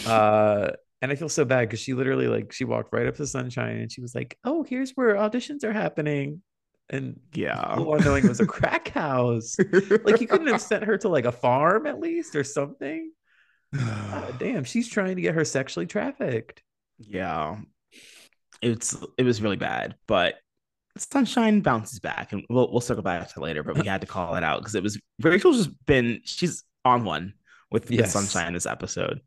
Uh, 0.07 0.71
and 1.03 1.13
I 1.13 1.17
feel 1.17 1.29
so 1.29 1.45
bad 1.45 1.69
because 1.69 1.81
she 1.81 1.93
literally 1.93 2.29
like 2.29 2.53
she 2.53 2.65
walked 2.65 2.93
right 2.93 3.07
up 3.07 3.17
to 3.17 3.27
Sunshine 3.27 3.77
and 3.79 3.93
she 3.93 4.01
was 4.01 4.15
like, 4.15 4.39
"Oh, 4.45 4.63
here's 4.63 4.93
where 4.93 5.17
auditions 5.17 5.65
are 5.65 5.73
happening," 5.73 6.41
and 6.90 7.20
Yeah. 7.35 7.77
full 7.77 7.99
knowing 7.99 8.25
it 8.25 8.29
was 8.29 8.40
a 8.40 8.47
crack 8.59 8.88
house. 8.88 9.57
Like 10.05 10.20
you 10.20 10.27
couldn't 10.27 10.49
have 10.49 10.61
sent 10.62 10.85
her 10.85 10.99
to 10.99 11.09
like 11.09 11.25
a 11.25 11.33
farm 11.33 11.87
at 11.87 12.01
least 12.01 12.35
or 12.37 12.44
something. 12.44 13.11
God 13.77 14.35
damn, 14.38 14.64
she's 14.64 14.88
trying 14.88 15.16
to 15.16 15.23
get 15.23 15.35
her 15.35 15.44
sexually 15.44 15.87
trafficked. 15.87 16.62
yeah. 16.99 17.57
It's 18.62 18.97
it 19.18 19.25
was 19.25 19.42
really 19.42 19.57
bad, 19.57 19.94
but 20.07 20.37
Sunshine 20.97 21.61
bounces 21.61 21.99
back, 21.99 22.33
and 22.33 22.44
we'll 22.49 22.70
we'll 22.70 22.81
circle 22.81 23.03
back 23.03 23.31
to 23.35 23.40
later. 23.40 23.62
But 23.62 23.77
we 23.77 23.87
had 23.87 24.01
to 24.03 24.07
call 24.07 24.37
it 24.37 24.44
out 24.44 24.61
because 24.61 24.75
it 24.77 24.83
was 24.83 24.99
Rachel's 25.20 25.57
just 25.66 25.87
been 25.87 26.20
she's 26.25 26.62
on 26.85 27.05
one 27.05 27.35
with, 27.70 27.90
with 27.90 27.99
Yes. 27.99 28.12
Sunshine 28.12 28.53
this 28.55 28.64
episode. 28.64 29.20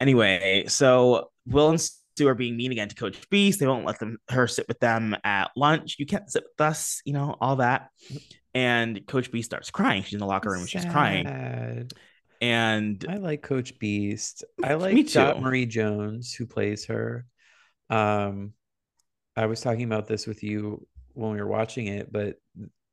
Anyway, 0.00 0.64
so 0.68 1.30
Will 1.46 1.70
and 1.70 1.80
Sue 2.16 2.28
are 2.28 2.34
being 2.34 2.56
mean 2.56 2.72
again 2.72 2.88
to 2.88 2.94
Coach 2.94 3.28
Beiste. 3.30 3.58
They 3.58 3.66
won't 3.66 3.84
let 3.84 3.98
them 3.98 4.18
her 4.30 4.46
sit 4.46 4.68
with 4.68 4.80
them 4.80 5.16
at 5.24 5.50
lunch. 5.56 5.96
You 5.98 6.06
can't 6.06 6.30
sit 6.30 6.44
with 6.44 6.66
us, 6.66 7.02
you 7.04 7.12
know, 7.12 7.36
all 7.40 7.56
that. 7.56 7.88
And 8.54 9.04
Coach 9.06 9.32
Beiste 9.32 9.44
starts 9.46 9.70
crying. 9.70 10.02
She's 10.02 10.14
in 10.14 10.20
the 10.20 10.26
locker 10.26 10.50
room. 10.50 10.60
and 10.60 10.68
She's 10.68 10.84
crying, 10.84 11.26
and 12.40 13.04
I 13.08 13.16
like 13.16 13.42
Coach 13.42 13.78
Beiste. 13.78 14.44
I 14.62 14.76
Me 14.76 14.80
like 14.80 15.12
Dot. 15.12 15.40
Marie 15.42 15.66
Jones, 15.66 16.34
who 16.34 16.46
plays 16.46 16.86
her. 16.86 17.26
Um, 17.90 18.52
I 19.36 19.46
was 19.46 19.60
talking 19.60 19.84
about 19.84 20.06
this 20.06 20.26
with 20.26 20.42
you 20.42 20.86
when 21.14 21.32
we 21.32 21.40
were 21.40 21.46
watching 21.46 21.86
it, 21.86 22.12
but 22.12 22.36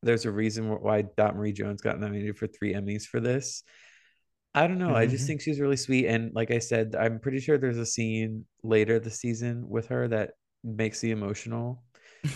there's 0.01 0.25
a 0.25 0.31
reason 0.31 0.69
why 0.69 1.03
Dot 1.03 1.35
Marie 1.35 1.53
Jones 1.53 1.81
got 1.81 1.99
nominated 1.99 2.37
for 2.37 2.47
three 2.47 2.73
Emmys 2.73 3.03
for 3.03 3.19
this. 3.19 3.63
I 4.53 4.67
don't 4.67 4.79
know. 4.79 4.95
I 4.95 5.05
just 5.05 5.25
Mhm. 5.25 5.27
think 5.27 5.41
she's 5.41 5.59
really 5.59 5.77
sweet, 5.77 6.07
and 6.07 6.33
like 6.35 6.51
I 6.51 6.59
said, 6.59 6.95
I'm 6.95 7.19
pretty 7.19 7.39
sure 7.39 7.57
there's 7.57 7.77
a 7.77 7.85
scene 7.85 8.45
later 8.63 8.99
this 8.99 9.19
season 9.19 9.69
with 9.69 9.87
her 9.87 10.07
that 10.09 10.31
makes 10.63 11.03
me 11.03 11.11
emotional 11.11 11.83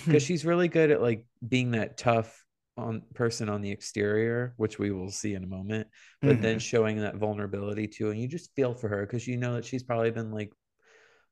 because 0.08 0.24
she's 0.26 0.46
really 0.46 0.68
good 0.70 0.92
at 0.92 1.02
like 1.02 1.26
being 1.48 1.72
that 1.72 1.98
tough 1.98 2.46
on 2.78 3.04
person 3.16 3.50
on 3.50 3.62
the 3.62 3.72
exterior, 3.72 4.54
which 4.58 4.80
we 4.80 4.92
will 4.92 5.12
see 5.12 5.34
in 5.36 5.44
a 5.44 5.48
moment, 5.48 5.88
but 6.24 6.42
then 6.42 6.58
Mhm. 6.58 6.60
showing 6.60 7.02
that 7.02 7.16
vulnerability 7.18 7.88
too, 7.88 8.12
and 8.12 8.20
you 8.22 8.28
just 8.28 8.56
feel 8.56 8.74
for 8.74 8.90
her 8.90 9.06
because 9.06 9.28
you 9.28 9.38
know 9.38 9.56
that 9.56 9.66
she's 9.66 9.84
probably 9.84 10.12
been 10.12 10.32
like 10.32 10.52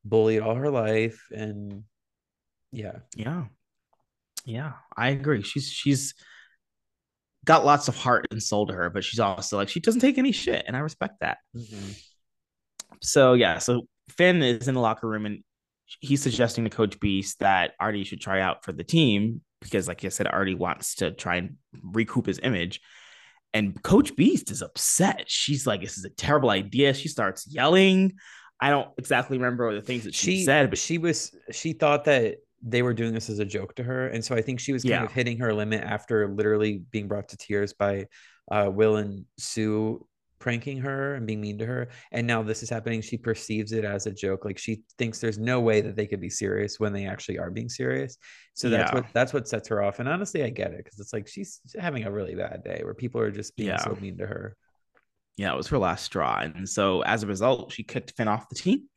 bullied 0.05 0.41
all 0.41 0.55
her 0.55 0.71
life, 0.71 1.21
and 1.31 1.83
yeah, 2.71 2.99
Yeah. 3.15 3.45
Yeah, 4.45 4.73
I 4.97 5.09
agree. 5.09 5.41
She's 5.41 5.69
she's 5.71 6.13
got 7.45 7.65
lots 7.65 7.88
of 7.88 7.95
heart 7.95 8.27
and 8.32 8.41
soul 8.41 8.67
to 8.67 8.73
her, 8.73 8.89
but 8.89 9.03
she's 9.03 9.19
also 9.19 9.58
like 9.58 9.69
she 9.69 9.79
doesn't 9.79 10.01
take 10.01 10.17
any 10.17 10.32
shit, 10.32 10.63
and 10.67 10.75
I 10.75 10.79
respect 10.79 11.19
that. 11.21 11.38
Mm-hmm. 11.56 11.91
So 13.01 13.34
yeah, 13.34 13.58
so 13.58 13.88
Finn 14.10 14.41
is 14.41 14.67
in 14.67 14.75
the 14.75 14.82
locker 14.82 15.08
room 15.08 15.25
and 15.25 15.43
he's 15.99 16.21
suggesting 16.21 16.63
to 16.63 16.69
Coach 16.69 16.99
Beiste 16.99 17.38
that 17.38 17.73
Artie 17.79 18.03
should 18.03 18.21
try 18.21 18.41
out 18.41 18.63
for 18.63 18.71
the 18.71 18.84
team 18.84 19.41
because, 19.62 19.88
like 19.88 20.03
I 20.03 20.10
said, 20.10 20.27
Artie 20.27 20.56
wants 20.56 20.95
to 20.95 21.12
try 21.12 21.38
and 21.38 21.58
recoup 21.82 22.25
his 22.25 22.39
image. 22.43 22.82
And 23.53 23.82
Coach 23.84 24.15
Beiste 24.15 24.51
is 24.51 24.62
upset. 24.62 25.25
She's 25.27 25.67
like, 25.67 25.82
"This 25.82 25.97
is 25.97 26.06
a 26.06 26.10
terrible 26.10 26.49
idea." 26.49 26.93
She 26.93 27.08
starts 27.08 27.47
yelling. 27.47 28.13
I 28.60 28.69
don't 28.69 28.89
exactly 28.97 29.38
remember 29.38 29.73
the 29.75 29.82
things 29.82 30.06
that 30.06 30.15
she, 30.15 30.38
she 30.38 30.45
said, 30.45 30.69
but 30.69 30.79
she 30.79 30.97
was 30.97 31.36
she 31.51 31.73
thought 31.73 32.06
that 32.06 32.38
they 32.65 32.82
were 32.82 32.93
doing 32.93 33.13
this 33.13 33.30
as 33.30 33.39
a 33.39 33.45
joke 33.45 33.76
to 33.76 33.84
her, 33.84 34.08
and 34.08 34.23
so 34.23 34.36
I 34.36 34.41
think 34.41 34.60
she 34.60 34.73
was 34.73 34.84
kind 34.84 34.91
Yeah. 34.91 35.04
of 35.04 35.12
hitting 35.12 35.38
her 35.39 35.54
limit 35.54 35.84
after 35.84 36.28
literally 36.28 36.78
being 36.91 37.08
brought 37.08 37.30
to 37.30 37.38
tears 37.38 37.73
by 37.73 38.08
uh, 38.52 38.69
Will 38.73 38.95
and 38.97 39.26
Sue 39.38 40.06
pranking 40.39 40.78
her 40.80 41.15
and 41.15 41.26
being 41.26 41.39
mean 41.39 41.58
to 41.58 41.65
her. 41.65 41.88
And 42.12 42.28
now 42.28 42.43
this 42.43 42.63
is 42.63 42.69
happening. 42.69 42.99
She 43.02 43.17
perceives 43.17 43.71
it 43.71 43.86
as 43.86 44.08
a 44.08 44.12
joke. 44.12 44.43
Like 44.43 44.58
she 44.58 44.82
thinks 44.97 45.19
there's 45.19 45.39
no 45.39 45.62
way 45.62 45.80
that 45.80 45.95
they 45.95 46.06
could 46.06 46.19
be 46.19 46.30
serious 46.30 46.82
when 46.82 46.91
they 46.91 47.06
actually 47.06 47.39
are 47.39 47.49
being 47.49 47.69
serious. 47.69 48.17
So 48.54 48.69
that's 48.69 48.91
Yeah. 48.91 48.95
what 48.99 49.06
that's 49.13 49.32
what 49.34 49.47
sets 49.47 49.69
her 49.69 49.82
off. 49.82 49.99
And 49.99 50.10
honestly, 50.10 50.43
I 50.43 50.49
get 50.49 50.71
it 50.73 50.84
because 50.84 50.99
it's 50.99 51.13
like 51.13 51.30
she's 51.30 51.62
having 51.80 52.04
a 52.04 52.12
really 52.12 52.36
bad 52.36 52.62
day 52.65 52.82
where 52.84 52.93
people 52.93 53.21
are 53.21 53.32
just 53.32 53.56
being 53.56 53.69
Yeah. 53.69 53.78
so 53.78 53.97
mean 54.02 54.17
to 54.17 54.28
her. 54.28 54.58
yeah, 55.38 55.54
it 55.54 55.58
was 55.58 55.67
her 55.69 55.78
last 55.78 56.04
straw. 56.04 56.39
And 56.41 56.67
so 56.67 57.02
as 57.04 57.23
a 57.23 57.28
result, 57.28 57.71
she 57.71 57.84
kicked 57.84 58.12
Finn 58.17 58.28
off 58.28 58.49
the 58.49 58.56
team. 58.56 58.89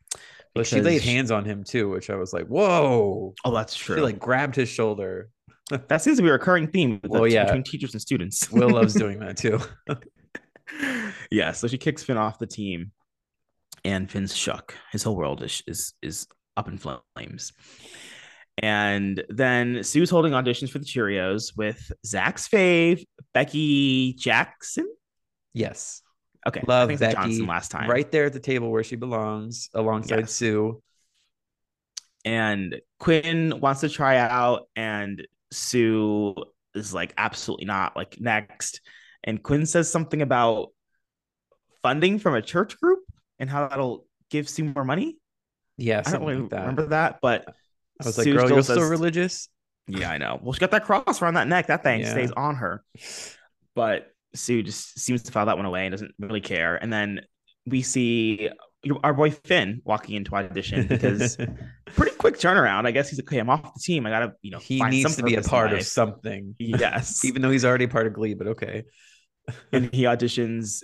But 0.57 0.67
she 0.67 0.81
laid 0.81 1.03
hands 1.03 1.31
on 1.31 1.45
him 1.45 1.65
too, 1.65 1.89
which 1.89 2.11
I 2.11 2.17
was 2.17 2.33
like, 2.33 2.47
whoa. 2.47 3.35
Oh, 3.45 3.55
that's 3.55 3.75
true. 3.77 3.97
She 3.97 4.03
like 4.03 4.19
grabbed 4.19 4.57
his 4.57 4.69
shoulder. 4.69 5.29
that 5.89 6.03
seems 6.03 6.17
to 6.19 6.23
be 6.23 6.29
a 6.29 6.33
recurring 6.33 6.69
theme 6.69 7.01
Well, 7.05 7.23
the- 7.23 7.31
yeah. 7.31 7.45
between 7.45 7.63
teachers 7.65 7.93
and 7.93 8.01
students. 8.01 8.51
Will 8.53 8.71
loves 8.71 8.95
doing 8.95 9.19
that 9.21 9.37
too. 9.37 9.61
yeah, 11.31 11.53
so 11.53 11.67
she 11.69 11.79
kicks 11.79 12.03
Finn 12.03 12.17
off 12.17 12.39
the 12.39 12.47
team, 12.47 12.93
and 13.85 14.11
Finn's 14.11 14.35
shook. 14.35 14.75
His 14.93 15.03
whole 15.03 15.17
world 15.17 15.43
is 15.43 15.63
is 15.67 15.95
is 16.03 16.27
up 16.57 16.69
in 16.69 16.79
flames. 16.79 17.53
And 18.59 19.23
then 19.29 19.83
Sue's 19.85 20.09
holding 20.09 20.33
auditions 20.33 20.71
for 20.71 20.79
the 20.79 20.87
Cheerios 20.87 21.55
with 21.57 21.93
Zach's 22.07 22.49
fave, 22.49 23.05
Becky 23.35 24.15
Jackson. 24.15 24.89
Yes. 25.53 26.01
Okay, 26.47 26.63
Love 26.67 26.89
Becky. 26.99 27.15
Johnson 27.15 27.47
last 27.47 27.71
time. 27.71 27.91
Right 27.91 28.11
there 28.11 28.27
at 28.27 28.33
the 28.33 28.41
table 28.41 28.71
where 28.71 28.85
she 28.85 28.97
belongs 28.97 29.69
alongside 29.75 30.21
Yes. 30.21 30.33
Sue. 30.33 30.81
and 32.25 32.81
Quinn 32.99 33.61
wants 33.61 33.81
to 33.83 33.89
try 33.89 34.17
out, 34.19 34.69
and 34.77 35.27
Sue 35.53 36.35
is 36.75 36.93
like, 36.93 37.15
absolutely 37.17 37.67
not, 37.67 37.97
like 37.97 38.21
next. 38.21 38.81
And 39.25 39.43
Quinn 39.43 39.67
says 39.67 39.91
something 39.91 40.23
about 40.23 40.69
funding 41.83 42.19
from 42.19 42.35
a 42.35 42.43
church 42.43 42.79
group 42.81 43.01
and 43.39 43.49
how 43.49 43.69
that'll 43.69 44.07
give 44.31 44.49
Sue 44.49 44.65
more 44.65 44.85
money. 44.85 45.19
Yeah, 45.79 46.03
I 46.05 46.11
don't 46.11 46.25
really 46.25 46.41
like 46.43 46.51
that. 46.51 46.61
remember 46.61 46.87
that, 46.89 47.19
but 47.23 47.45
I 47.49 48.07
was 48.07 48.19
like, 48.19 48.27
girl, 48.27 48.39
still 48.47 48.51
you're 48.57 48.63
says- 48.63 48.79
religious. 48.91 49.49
yeah, 49.87 50.11
I 50.11 50.19
know. 50.19 50.39
Well, 50.43 50.53
she 50.53 50.59
got 50.61 50.71
that 50.73 50.85
cross 50.85 51.23
around 51.23 51.35
that 51.35 51.49
neck. 51.49 51.67
That 51.69 51.83
thing 51.83 52.01
Yeah. 52.01 52.11
stays 52.11 52.31
on 52.33 52.57
her. 52.57 52.85
But 53.75 54.11
Sue 54.37 54.63
just 54.63 54.99
seems 54.99 55.23
to 55.25 55.33
file 55.33 55.47
that 55.47 55.57
one 55.57 55.67
away 55.67 55.87
and 55.87 55.93
doesn't 55.93 56.13
really 56.19 56.41
care. 56.41 56.77
And 56.77 56.93
then 56.93 57.21
we 57.67 57.83
see 57.83 58.51
our 59.03 59.13
boy 59.13 59.31
Finn 59.31 59.81
walking 59.85 60.15
into 60.15 60.35
audition 60.35 60.87
because 60.87 61.37
pretty 61.97 62.15
quick 62.17 62.39
turnaround. 62.39 62.87
I 62.87 62.91
guess 62.93 63.09
he's 63.09 63.19
like, 63.19 63.29
okay, 63.29 63.39
I'm 63.39 63.51
off 63.51 63.75
the 63.75 63.81
team. 63.81 64.07
I 64.07 64.11
gotta, 64.11 64.35
you 64.43 64.51
know, 64.51 64.59
he 64.59 64.83
needs 64.83 65.17
to 65.17 65.23
be 65.23 65.35
a 65.35 65.43
part 65.43 65.73
of 65.73 65.83
something. 65.83 66.55
Yes. 66.59 67.25
Even 67.25 67.43
though 67.43 67.51
he's 67.51 67.65
already 67.65 67.87
part 67.87 68.07
of 68.07 68.13
Glee, 68.13 68.35
but 68.35 68.49
okay. 68.49 68.85
and 69.73 69.93
he 69.93 70.05
auditions 70.05 70.83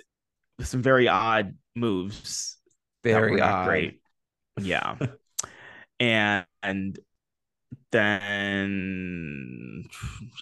with 0.58 0.66
some 0.66 0.82
very 0.82 1.08
odd 1.08 1.56
moves. 1.74 2.58
Very 3.04 3.40
odd. 3.40 3.66
great. 3.66 4.00
Yeah. 4.60 4.96
and 6.00 6.44
and 6.62 6.98
then 7.92 9.84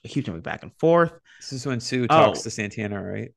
I 0.05 0.09
keep 0.09 0.25
jumping 0.25 0.43
back 0.43 0.63
and 0.63 0.73
forth. 0.79 1.13
This 1.41 1.53
is 1.53 1.67
when 1.67 1.81
Sue 1.81 2.05
oh. 2.05 2.07
talks 2.07 2.41
Oh. 2.41 2.43
to 2.45 2.51
Santana, 2.51 3.03
right? 3.03 3.33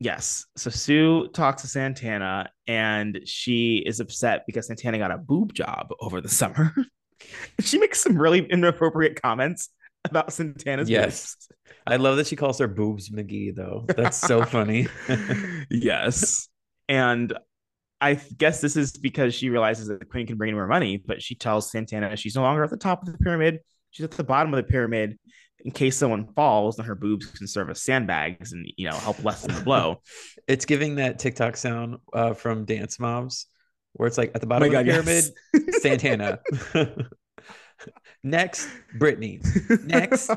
Yes. 0.00 0.46
So 0.56 0.70
Sue 0.70 1.28
talks 1.28 1.62
to 1.62 1.68
Santana 1.68 2.50
and 2.68 3.20
she 3.24 3.78
is 3.84 3.98
upset 4.00 4.44
because 4.46 4.68
Santana 4.68 4.98
got 4.98 5.10
a 5.10 5.18
boob 5.18 5.52
job 5.52 5.88
over 6.00 6.20
the 6.20 6.28
summer. 6.28 6.72
she 7.60 7.78
makes 7.78 8.00
some 8.00 8.16
really 8.16 8.46
inappropriate 8.46 9.20
comments 9.20 9.70
about 10.04 10.32
Santana's 10.32 10.88
Yes. 10.88 11.48
I 11.86 11.96
love 11.96 12.16
that 12.18 12.28
she 12.28 12.36
calls 12.36 12.58
her 12.60 12.68
boobs 12.68 13.10
McGee, 13.10 13.54
though. 13.54 13.84
That's 13.88 14.16
so 14.16 14.44
funny. 14.56 14.86
yes. 15.68 16.48
And 16.88 17.32
I 18.00 18.14
guess 18.14 18.60
this 18.60 18.76
is 18.76 18.92
because 18.92 19.34
she 19.34 19.50
realizes 19.50 19.88
that 19.88 19.98
the 19.98 20.06
queen 20.06 20.26
can 20.26 20.36
bring 20.36 20.50
in 20.50 20.54
more 20.54 20.66
money, 20.66 21.02
but 21.04 21.22
she 21.22 21.34
tells 21.34 21.70
Santana 21.70 22.16
she's 22.16 22.36
no 22.36 22.42
longer 22.42 22.62
at 22.62 22.70
the 22.70 22.76
top 22.76 23.02
of 23.02 23.12
the 23.12 23.18
pyramid. 23.18 23.60
She's 23.90 24.04
at 24.04 24.12
the 24.12 24.24
bottom 24.24 24.52
of 24.52 24.58
the 24.58 24.70
pyramid 24.70 25.18
in 25.64 25.72
case 25.72 25.96
someone 25.96 26.32
falls, 26.34 26.76
then 26.76 26.86
her 26.86 26.94
boobs 26.94 27.26
can 27.26 27.46
serve 27.46 27.68
as 27.70 27.82
sandbags 27.82 28.52
and 28.52 28.66
you 28.76 28.88
know 28.88 28.96
help 28.96 29.22
lessen 29.24 29.54
the 29.54 29.60
blow. 29.62 30.02
It's 30.46 30.64
giving 30.64 30.94
that 30.94 31.18
TikTok 31.18 31.58
sound 31.58 31.96
uh, 32.14 32.32
from 32.32 32.64
Dance 32.64 32.98
Moms 32.98 33.46
where 33.92 34.06
it's 34.06 34.16
like 34.16 34.32
at 34.34 34.40
the 34.40 34.46
bottom 34.46 34.72
my 34.72 34.78
of 34.78 34.86
the 34.86 34.92
pyramid, 34.92 35.24
yes. 35.52 35.82
Santana. 35.82 36.38
Next, 38.22 38.68
Brittany. 38.98 39.40
Next. 39.84 40.30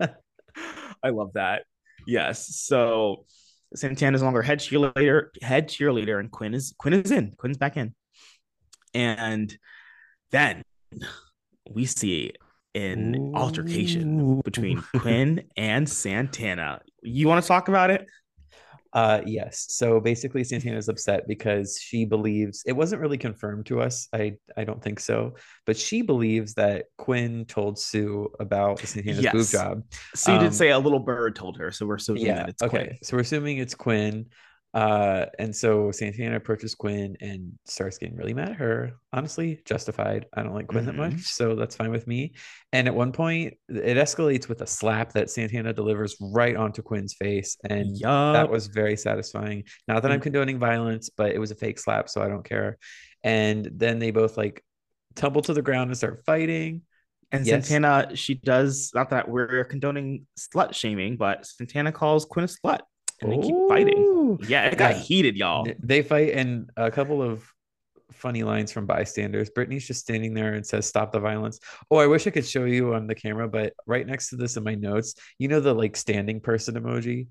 I 0.00 1.10
love 1.10 1.34
that. 1.34 1.64
Yes. 2.06 2.56
So 2.56 3.26
Santana 3.74 4.14
is 4.14 4.22
no 4.22 4.26
longer 4.26 4.42
head 4.42 4.60
cheerleader, 4.60 5.28
head 5.42 5.68
cheerleader, 5.68 6.20
and 6.20 6.30
Quinn 6.30 6.54
is 6.54 6.74
Quinn 6.78 6.94
is 6.94 7.10
in. 7.10 7.32
Quinn's 7.36 7.58
back 7.58 7.76
in. 7.76 7.94
And 8.94 9.56
then 10.30 10.62
we 11.70 11.86
see 11.86 12.32
an 12.74 13.32
altercation 13.34 14.40
between 14.40 14.82
Quinn 14.96 15.44
and 15.56 15.88
Santana. 15.88 16.80
You 17.02 17.28
want 17.28 17.42
to 17.42 17.48
talk 17.48 17.68
about 17.68 17.90
it? 17.90 18.06
Uh, 18.92 19.22
yes. 19.24 19.66
So 19.70 20.00
basically, 20.00 20.44
Santana's 20.44 20.88
upset 20.88 21.26
because 21.26 21.78
she 21.80 22.04
believes 22.04 22.62
it 22.66 22.72
wasn't 22.72 23.00
really 23.00 23.16
confirmed 23.16 23.66
to 23.66 23.80
us. 23.80 24.08
I 24.12 24.34
I 24.56 24.64
don't 24.64 24.82
think 24.82 25.00
so, 25.00 25.34
but 25.64 25.76
she 25.76 26.02
believes 26.02 26.54
that 26.54 26.86
Quinn 26.98 27.46
told 27.46 27.78
Sue 27.78 28.30
about 28.38 28.80
Santana's 28.80 29.26
boob 29.32 29.48
job. 29.48 29.82
So 30.14 30.32
you 30.32 30.38
Um, 30.38 30.44
did 30.44 30.54
say 30.54 30.70
a 30.70 30.78
little 30.78 30.98
bird 30.98 31.34
told 31.36 31.56
her, 31.56 31.70
so 31.70 31.86
we're 31.86 31.96
assuming 31.96 32.26
Yeah. 32.26 32.34
that 32.36 32.48
it's 32.50 32.62
okay. 32.62 32.84
Quinn. 32.86 32.98
So 33.02 33.16
we're 33.16 33.22
assuming 33.22 33.58
it's 33.58 33.74
Quinn. 33.74 34.26
Uh, 34.74 35.26
and 35.38 35.54
so 35.54 35.90
Santana 35.90 36.36
approaches 36.36 36.74
Quinn 36.74 37.16
and 37.20 37.52
starts 37.66 37.98
getting 37.98 38.16
really 38.16 38.32
mad 38.32 38.50
at 38.50 38.56
her. 38.56 38.92
Honestly, 39.12 39.60
justified. 39.66 40.26
I 40.34 40.42
don't 40.42 40.54
like 40.54 40.66
Quinn 40.66 40.86
that 40.86 40.94
Mhm. 40.94 41.12
much, 41.12 41.20
so 41.24 41.54
that's 41.54 41.76
fine 41.76 41.90
with 41.90 42.06
me. 42.06 42.32
And 42.72 42.88
at 42.88 42.94
one 42.94 43.12
point, 43.12 43.54
it 43.68 43.98
escalates 43.98 44.48
with 44.48 44.62
a 44.62 44.66
slap 44.66 45.12
that 45.12 45.28
Santana 45.28 45.74
delivers 45.74 46.16
right 46.20 46.56
onto 46.56 46.80
Quinn's 46.80 47.12
face, 47.12 47.58
and 47.68 47.96
that 48.00 48.50
was 48.50 48.68
very 48.68 48.96
satisfying. 48.96 49.64
Not 49.88 50.02
that 50.02 50.10
I'm 50.10 50.20
condoning 50.20 50.58
violence, 50.58 51.10
but 51.10 51.32
it 51.32 51.38
was 51.38 51.50
a 51.50 51.54
fake 51.54 51.78
slap, 51.78 52.08
so 52.08 52.22
I 52.22 52.28
don't 52.28 52.44
care. 52.44 52.78
And 53.22 53.68
then 53.74 53.98
they 53.98 54.10
both 54.10 54.38
like 54.38 54.64
tumble 55.14 55.42
to 55.42 55.52
the 55.52 55.62
ground 55.62 55.90
and 55.90 55.96
start 55.98 56.24
fighting. 56.24 56.82
And 57.30 57.46
Yes. 57.46 57.68
Santana, 57.68 58.16
she 58.16 58.34
does 58.34 58.90
not 58.94 59.10
that 59.10 59.28
we're 59.28 59.64
condoning 59.64 60.26
slut 60.38 60.74
shaming, 60.74 61.16
but 61.18 61.46
Santana 61.46 61.92
calls 61.92 62.24
Quinn 62.24 62.44
a 62.44 62.48
slut, 62.48 62.80
and 63.20 63.30
they 63.32 63.38
keep 63.38 63.54
fighting. 63.68 64.11
Yeah, 64.40 64.66
it 64.66 64.78
got 64.78 64.96
Yeah. 64.96 65.02
heated, 65.02 65.36
y'all. 65.36 65.66
They 65.82 66.02
fight, 66.02 66.32
and 66.34 66.70
a 66.76 66.90
couple 66.90 67.22
of 67.22 67.44
funny 68.12 68.42
lines 68.42 68.70
from 68.72 68.86
bystanders. 68.86 69.50
Brittany's 69.50 69.86
just 69.86 70.00
standing 70.00 70.34
there 70.34 70.54
and 70.54 70.66
says, 70.66 70.86
"Stop 70.86 71.12
the 71.12 71.20
violence." 71.20 71.58
Oh, 71.90 71.96
I 71.96 72.06
wish 72.06 72.26
I 72.26 72.30
could 72.30 72.46
show 72.46 72.64
you 72.64 72.94
on 72.94 73.06
the 73.06 73.14
camera, 73.14 73.48
but 73.48 73.72
right 73.86 74.06
next 74.06 74.28
to 74.30 74.36
this 74.36 74.56
in 74.56 74.64
my 74.64 74.74
notes, 74.74 75.14
you 75.38 75.48
know 75.48 75.60
the 75.60 75.74
like 75.74 75.96
standing 75.96 76.40
person 76.40 76.74
emoji. 76.74 77.26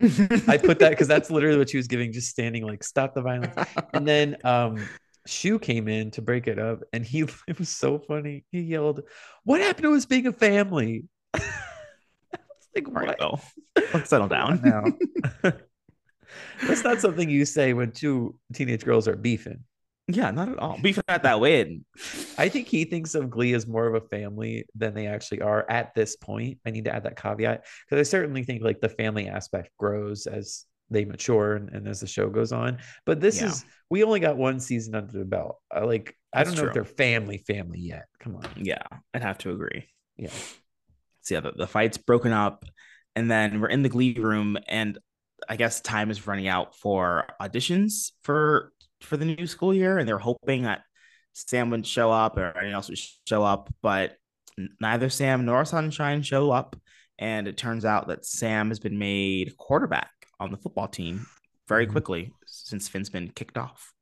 I 0.00 0.58
put 0.58 0.78
that 0.78 0.90
because 0.90 1.08
that's 1.08 1.30
literally 1.30 1.58
what 1.58 1.70
she 1.70 1.76
was 1.76 1.88
giving, 1.88 2.12
just 2.12 2.28
standing 2.28 2.64
like, 2.64 2.84
"Stop 2.84 3.14
the 3.14 3.22
violence." 3.22 3.54
And 3.92 4.06
then 4.06 4.36
um, 4.44 4.76
Schue 5.26 5.60
came 5.60 5.88
in 5.88 6.10
to 6.12 6.22
break 6.22 6.46
it 6.46 6.58
up, 6.58 6.80
and 6.92 7.04
he 7.04 7.20
it 7.48 7.58
was 7.58 7.68
so 7.70 7.98
funny. 7.98 8.44
He 8.52 8.60
yelled, 8.60 9.02
"What 9.44 9.60
happened 9.60 9.84
to 9.84 9.94
us 9.94 10.06
being 10.06 10.26
a 10.26 10.32
family?" 10.32 11.04
I 11.34 11.40
was 12.32 12.68
like, 12.74 12.86
right. 12.88 13.18
Let's 13.94 14.10
settle 14.10 14.28
down. 14.28 14.60
now. 14.62 15.52
That's 16.66 16.84
not 16.84 17.00
something 17.00 17.28
you 17.28 17.44
say 17.44 17.72
when 17.72 17.92
two 17.92 18.38
teenage 18.52 18.84
girls 18.84 19.08
are 19.08 19.16
beefing. 19.16 19.64
Yeah, 20.10 20.30
not 20.30 20.48
at 20.48 20.58
all. 20.58 20.78
Beefing 20.80 21.04
at 21.08 21.22
that 21.24 21.38
win. 21.38 21.84
I 22.38 22.48
think 22.48 22.66
he 22.66 22.84
thinks 22.84 23.14
of 23.14 23.28
Glee 23.28 23.52
as 23.52 23.66
more 23.66 23.86
of 23.86 23.94
a 23.94 24.06
family 24.08 24.64
than 24.74 24.94
they 24.94 25.06
actually 25.06 25.42
are 25.42 25.70
at 25.70 25.94
this 25.94 26.16
point. 26.16 26.58
I 26.64 26.70
need 26.70 26.86
to 26.86 26.94
add 26.94 27.04
that 27.04 27.20
caveat 27.20 27.66
because 27.84 28.00
I 28.00 28.08
certainly 28.10 28.42
think 28.42 28.62
like 28.62 28.80
the 28.80 28.88
family 28.88 29.28
aspect 29.28 29.70
grows 29.78 30.26
as 30.26 30.64
they 30.90 31.04
mature 31.04 31.56
and, 31.56 31.68
and 31.68 31.86
as 31.86 32.00
the 32.00 32.06
show 32.06 32.30
goes 32.30 32.52
on. 32.52 32.78
But 33.04 33.20
this 33.20 33.40
Yeah. 33.42 33.48
is 33.48 33.66
we 33.90 34.02
only 34.02 34.20
got 34.20 34.38
one 34.38 34.60
season 34.60 34.94
under 34.94 35.12
the 35.18 35.26
belt. 35.26 35.58
I 35.70 35.80
like 35.80 36.16
I 36.32 36.44
That's 36.44 36.54
don't 36.56 36.64
know 36.64 36.68
if 36.68 36.74
they're 36.74 36.84
family 36.86 37.44
family 37.46 37.80
yet. 37.80 38.06
Come 38.18 38.36
on. 38.36 38.46
Yeah, 38.56 38.82
I'd 39.12 39.22
have 39.22 39.36
to 39.38 39.50
agree. 39.50 39.84
Yeah. 40.16 40.30
So 41.20 41.34
yeah, 41.34 41.40
the, 41.40 41.52
the 41.52 41.66
fight's 41.66 41.98
broken 41.98 42.32
up, 42.32 42.64
and 43.14 43.30
then 43.30 43.60
we're 43.60 43.68
in 43.68 43.82
the 43.82 43.90
glee 43.90 44.14
room, 44.18 44.56
and 44.66 44.98
I 45.48 45.56
guess 45.56 45.80
time 45.80 46.10
is 46.10 46.26
running 46.26 46.48
out 46.48 46.76
for 46.76 47.24
auditions 47.40 48.12
for 48.22 48.72
for 49.00 49.16
the 49.16 49.24
new 49.24 49.46
school 49.46 49.72
year, 49.72 49.98
and 49.98 50.08
they're 50.08 50.18
hoping 50.18 50.64
that 50.64 50.82
Sam 51.32 51.70
would 51.70 51.86
show 51.86 52.10
up 52.10 52.36
or 52.36 52.56
anyone 52.56 52.74
else 52.74 52.88
would 52.88 52.98
show 53.26 53.44
up, 53.44 53.72
but 53.80 54.16
neither 54.80 55.08
Sam 55.08 55.44
nor 55.44 55.64
Sunshine 55.64 56.22
show 56.22 56.50
up, 56.50 56.76
and 57.18 57.46
it 57.46 57.56
turns 57.56 57.84
out 57.84 58.08
that 58.08 58.26
Sam 58.26 58.68
has 58.68 58.80
been 58.80 58.98
made 58.98 59.56
quarterback 59.56 60.10
on 60.40 60.50
the 60.50 60.56
football 60.56 60.88
team 60.88 61.26
very 61.68 61.86
Mhm. 61.86 61.92
quickly 61.92 62.32
since 62.46 62.88
Finn's 62.88 63.10
been 63.10 63.30
kicked 63.30 63.56
off. 63.56 63.92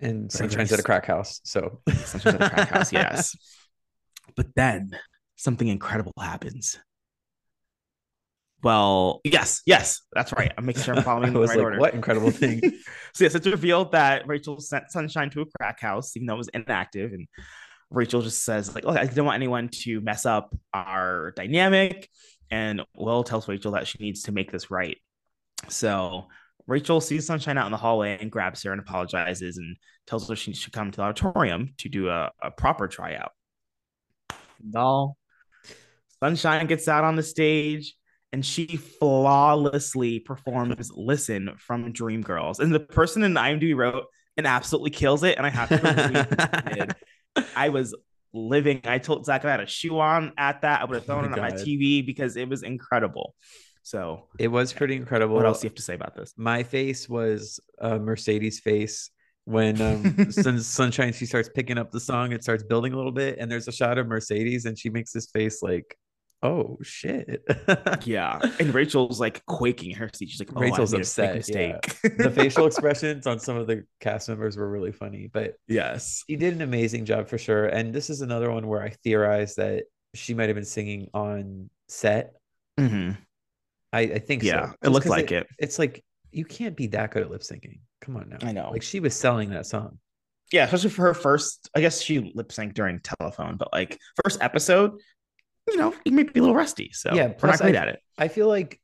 And 0.00 0.30
Sunshine's 0.30 0.72
at 0.72 0.78
a 0.80 0.82
crack 0.82 1.06
house. 1.06 1.40
So 1.44 1.80
Sunshine's 1.88 2.26
at 2.26 2.42
a 2.42 2.50
crack 2.50 2.68
house, 2.68 2.92
yes. 2.92 3.36
But 4.36 4.54
then 4.54 4.98
something 5.36 5.68
incredible 5.68 6.12
happens. 6.18 6.78
Well, 8.64 9.20
yes, 9.24 9.60
yes, 9.66 10.00
that's 10.14 10.32
right. 10.32 10.50
I'm 10.56 10.64
making 10.64 10.82
sure 10.82 10.94
I'm 10.94 11.02
following 11.04 11.28
in 11.28 11.34
the 11.34 11.40
right 11.40 11.50
like, 11.50 11.58
order. 11.58 11.78
what 11.78 11.92
incredible 11.92 12.30
thing? 12.30 12.60
so 13.14 13.24
yes, 13.24 13.34
it's 13.34 13.46
revealed 13.46 13.92
that 13.92 14.26
Rachel 14.26 14.58
sent 14.58 14.90
Sunshine 14.90 15.28
to 15.30 15.42
a 15.42 15.46
crack 15.60 15.80
house, 15.80 16.16
even 16.16 16.26
though 16.26 16.34
it 16.34 16.38
was 16.38 16.48
inactive, 16.48 17.12
and 17.12 17.28
Rachel 17.90 18.22
just 18.22 18.42
says 18.42 18.74
like, 18.74 18.84
"Oh, 18.86 18.90
I 18.92 19.04
don't 19.04 19.26
want 19.26 19.36
anyone 19.36 19.68
to 19.82 20.00
mess 20.00 20.24
up 20.24 20.56
our 20.72 21.32
dynamic." 21.36 22.08
And 22.50 22.80
Will 22.96 23.22
tells 23.22 23.46
Rachel 23.48 23.72
that 23.72 23.86
she 23.86 23.98
needs 24.00 24.22
to 24.22 24.32
make 24.32 24.50
this 24.50 24.70
right. 24.70 24.96
So 25.68 26.28
Rachel 26.66 27.02
sees 27.02 27.26
Sunshine 27.26 27.58
out 27.58 27.66
in 27.66 27.72
the 27.72 27.78
hallway 27.78 28.16
and 28.18 28.32
grabs 28.32 28.62
her 28.62 28.72
and 28.72 28.80
apologizes 28.80 29.58
and 29.58 29.76
tells 30.06 30.26
her 30.30 30.36
she 30.36 30.54
should 30.54 30.72
come 30.72 30.90
to 30.90 30.96
the 30.96 31.02
auditorium 31.02 31.74
to 31.78 31.90
do 31.90 32.08
a, 32.08 32.30
a 32.42 32.50
proper 32.50 32.88
tryout. 32.88 33.32
No. 34.62 35.16
Sunshine 36.20 36.66
gets 36.66 36.88
out 36.88 37.04
on 37.04 37.16
the 37.16 37.22
stage 37.22 37.94
and 38.34 38.44
she 38.44 38.66
flawlessly 38.76 40.18
performs 40.18 40.90
Listen 40.92 41.50
from 41.56 41.92
Dreamgirls. 41.92 42.58
And 42.58 42.74
the 42.74 42.80
person 42.80 43.22
in 43.22 43.34
IMDb 43.34 43.76
wrote 43.76 44.06
and 44.36 44.44
absolutely 44.44 44.90
kills 44.90 45.22
it. 45.22 45.36
And 45.38 45.46
I 45.46 45.50
have 45.50 45.68
to 45.68 46.66
agree. 46.66 47.44
I 47.56 47.68
was 47.68 47.94
living. 48.32 48.80
I 48.82 48.98
told 48.98 49.24
Zach 49.24 49.44
I 49.44 49.52
had 49.52 49.60
a 49.60 49.66
shoe 49.66 50.00
on 50.00 50.32
at 50.36 50.62
that. 50.62 50.80
I 50.80 50.84
would 50.84 50.96
have 50.96 51.04
Oh 51.04 51.06
thrown 51.06 51.30
my 51.30 51.36
it 51.36 51.40
on 51.40 51.48
my 51.48 51.56
TV 51.56 52.04
because 52.04 52.36
it 52.36 52.48
was 52.48 52.64
incredible. 52.64 53.36
So, 53.84 54.24
It 54.40 54.48
was 54.48 54.72
pretty 54.72 54.96
incredible. 54.96 55.36
what 55.36 55.46
else 55.46 55.60
do 55.60 55.66
you 55.66 55.68
have 55.68 55.76
to 55.76 55.82
say 55.82 55.94
about 55.94 56.16
this? 56.16 56.34
my 56.36 56.64
face 56.64 57.08
was 57.08 57.60
uh, 57.80 57.98
Mercedes' 57.98 58.58
face 58.58 59.10
when 59.44 59.80
um, 59.80 60.30
Sun- 60.32 60.58
Sunshine 60.60 61.12
she 61.12 61.26
starts 61.26 61.50
picking 61.54 61.78
up 61.78 61.92
the 61.92 62.00
song. 62.00 62.32
It 62.32 62.42
starts 62.42 62.64
building 62.64 62.94
a 62.94 62.96
little 62.96 63.12
bit, 63.12 63.36
and 63.38 63.48
there's 63.48 63.68
a 63.68 63.72
shot 63.72 63.96
of 63.98 64.08
Mercedes, 64.08 64.64
and 64.64 64.76
she 64.76 64.90
makes 64.90 65.12
this 65.12 65.30
face 65.30 65.62
like, 65.62 65.96
"Oh 66.44 66.78
shit!" 66.82 67.42
Yeah, 68.04 68.38
and 68.60 68.72
Rachel's 68.74 69.18
like 69.18 69.44
quaking 69.46 69.94
her 69.96 70.08
seat. 70.14 70.30
She's 70.30 70.40
like, 70.40 70.50
oh, 70.54 70.60
Rachel's 70.60 70.94
I 70.94 70.98
made 70.98 71.06
a 71.06 71.32
big 71.32 71.40
upset, 71.40 71.48
yeah. 71.48 71.72
mistake. 71.80 72.18
the 72.18 72.30
facial 72.30 72.66
expressions 72.68 73.26
on 73.26 73.38
some 73.40 73.56
of 73.56 73.66
the 73.66 73.84
cast 74.00 74.28
members 74.28 74.56
were 74.56 74.68
really 74.68 74.92
funny, 74.92 75.28
but 75.32 75.54
yes. 75.66 76.22
she 76.28 76.36
did 76.36 76.54
an 76.54 76.62
amazing 76.62 77.04
job 77.06 77.28
for 77.28 77.38
sure. 77.38 77.66
And 77.66 77.92
this 77.92 78.10
is 78.10 78.20
another 78.20 78.52
one 78.52 78.66
where 78.68 78.82
I 78.82 78.90
theorize 78.90 79.54
that 79.56 79.84
she 80.14 80.34
might 80.34 80.48
have 80.48 80.54
been 80.54 80.64
singing 80.64 81.08
on 81.14 81.70
set. 81.88 82.34
Mhm. 82.78 83.16
I, 83.92 84.00
I 84.00 84.18
think 84.18 84.42
so. 84.42 84.48
Yeah, 84.48 84.64
it 84.64 84.76
Just 84.82 84.92
looked 84.92 85.04
'cause 85.06 85.10
like 85.10 85.32
it. 85.32 85.46
It's 85.58 85.78
like 85.78 86.04
you 86.30 86.44
can't 86.44 86.76
be 86.76 86.88
that 86.88 87.10
good 87.12 87.22
at 87.22 87.30
lip 87.30 87.42
syncing. 87.42 87.80
Come 88.00 88.16
on 88.16 88.28
now. 88.28 88.38
I 88.42 88.52
know. 88.52 88.70
Like 88.70 88.82
she 88.82 89.00
was 89.00 89.14
selling 89.14 89.50
that 89.50 89.66
song. 89.66 89.98
Yeah, 90.52 90.64
especially 90.64 90.90
for 90.90 91.02
her 91.02 91.14
first. 91.14 91.70
I 91.74 91.80
guess 91.80 92.02
she 92.02 92.32
lip 92.34 92.48
synced 92.50 92.74
during 92.74 93.00
telephone, 93.00 93.56
but 93.56 93.72
like 93.72 93.98
first 94.22 94.42
episode, 94.42 95.00
you 95.68 95.76
know, 95.76 95.94
you 96.04 96.12
may 96.12 96.22
be 96.24 96.38
a 96.40 96.42
little 96.42 96.54
rusty. 96.56 96.90
So 96.92 97.14
Yeah, 97.14 97.32
we're 97.40 97.48
not 97.50 97.58
great 97.60 97.76
I- 97.76 97.80
at 97.80 97.88
it. 97.88 98.00
I 98.18 98.28
feel 98.28 98.48
like 98.48 98.80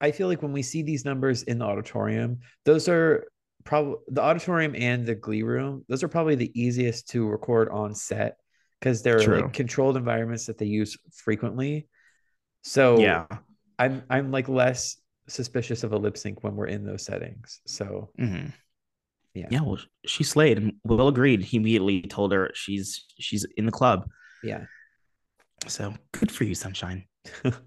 I 0.00 0.10
feel 0.10 0.28
like 0.28 0.42
when 0.42 0.52
we 0.52 0.62
see 0.62 0.82
these 0.82 1.04
numbers 1.06 1.42
in 1.44 1.58
the 1.58 1.64
auditorium, 1.64 2.40
those 2.64 2.88
are 2.88 3.26
probably 3.64 3.96
the 4.08 4.20
auditorium 4.22 4.74
and 4.76 5.06
the 5.06 5.14
glee 5.14 5.42
room, 5.42 5.84
those 5.88 6.02
are 6.02 6.08
probably 6.08 6.34
the 6.34 6.52
easiest 6.60 7.08
to 7.10 7.26
record 7.26 7.68
on 7.70 7.94
set 7.94 8.36
because 8.78 9.02
they're 9.02 9.20
True. 9.20 9.40
like 9.42 9.52
controlled 9.54 9.96
environments 9.96 10.46
that 10.46 10.58
they 10.58 10.66
use 10.66 10.98
frequently. 11.14 11.88
So 12.62 12.98
Yeah. 13.00 13.26
I'm 13.78 14.02
I'm 14.10 14.30
like 14.30 14.48
less 14.48 14.96
suspicious 15.28 15.82
of 15.82 15.92
a 15.92 15.96
lip 15.98 16.16
sync 16.16 16.44
when 16.44 16.54
we're 16.56 16.66
in 16.66 16.84
those 16.84 17.04
settings. 17.04 17.60
So 17.66 18.10
Mhm. 18.18 18.52
Yeah. 19.34 19.48
Yeah. 19.50 19.60
Well, 19.62 19.78
she 20.06 20.24
slayed, 20.24 20.56
and 20.58 20.72
Will 20.84 21.08
agreed. 21.08 21.42
He 21.42 21.56
immediately 21.58 22.02
told 22.02 22.32
her 22.32 22.50
she's 22.54 23.04
she's 23.18 23.44
in 23.56 23.66
the 23.66 23.72
club. 23.72 24.08
yeah, 24.42 24.64
So 25.66 25.94
good 26.12 26.30
for 26.30 26.44
you, 26.44 26.54
Sunshine. 26.54 27.04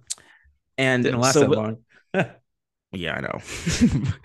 and 0.77 1.03
didn't 1.03 1.19
last 1.19 1.33
so 1.33 1.41
that 1.41 1.49
long. 1.49 1.77
Yeah, 2.91 3.13
I 3.13 3.21
know. 3.21 3.39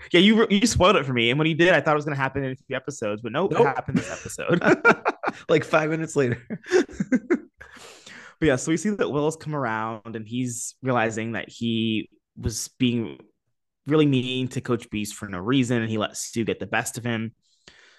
yeah, 0.11 0.21
you 0.21 0.47
you 0.49 0.65
spoiled 0.65 0.95
it 0.95 1.05
for 1.05 1.13
me. 1.13 1.29
And 1.29 1.37
when 1.37 1.47
you 1.47 1.53
did, 1.53 1.71
I 1.71 1.81
thought 1.81 1.91
it 1.91 1.97
was 1.97 2.05
going 2.05 2.15
to 2.15 2.21
happen 2.21 2.43
in 2.43 2.53
a 2.53 2.55
few 2.55 2.75
episodes, 2.75 3.21
but 3.21 3.31
nope, 3.31 3.51
Nope. 3.51 3.61
it 3.61 3.65
happened 3.67 3.99
this 3.99 4.11
episode. 4.11 4.59
like 5.49 5.63
five 5.63 5.91
minutes 5.91 6.15
later. 6.15 6.41
but 6.71 7.39
yeah, 8.41 8.55
so 8.55 8.71
we 8.71 8.77
see 8.77 8.89
that 8.89 9.11
Will's 9.11 9.35
come 9.35 9.55
around 9.55 10.15
and 10.15 10.27
he's 10.27 10.73
realizing 10.81 11.33
that 11.33 11.47
he 11.47 12.09
was 12.35 12.69
being 12.79 13.19
really 13.85 14.07
mean 14.07 14.47
to 14.47 14.61
Coach 14.61 14.89
Beiste 14.89 15.13
for 15.13 15.29
no 15.29 15.37
reason, 15.37 15.81
and 15.83 15.89
he 15.89 15.99
let 15.99 16.17
Sue 16.17 16.43
get 16.43 16.59
the 16.59 16.65
best 16.65 16.97
of 16.97 17.03
him. 17.05 17.35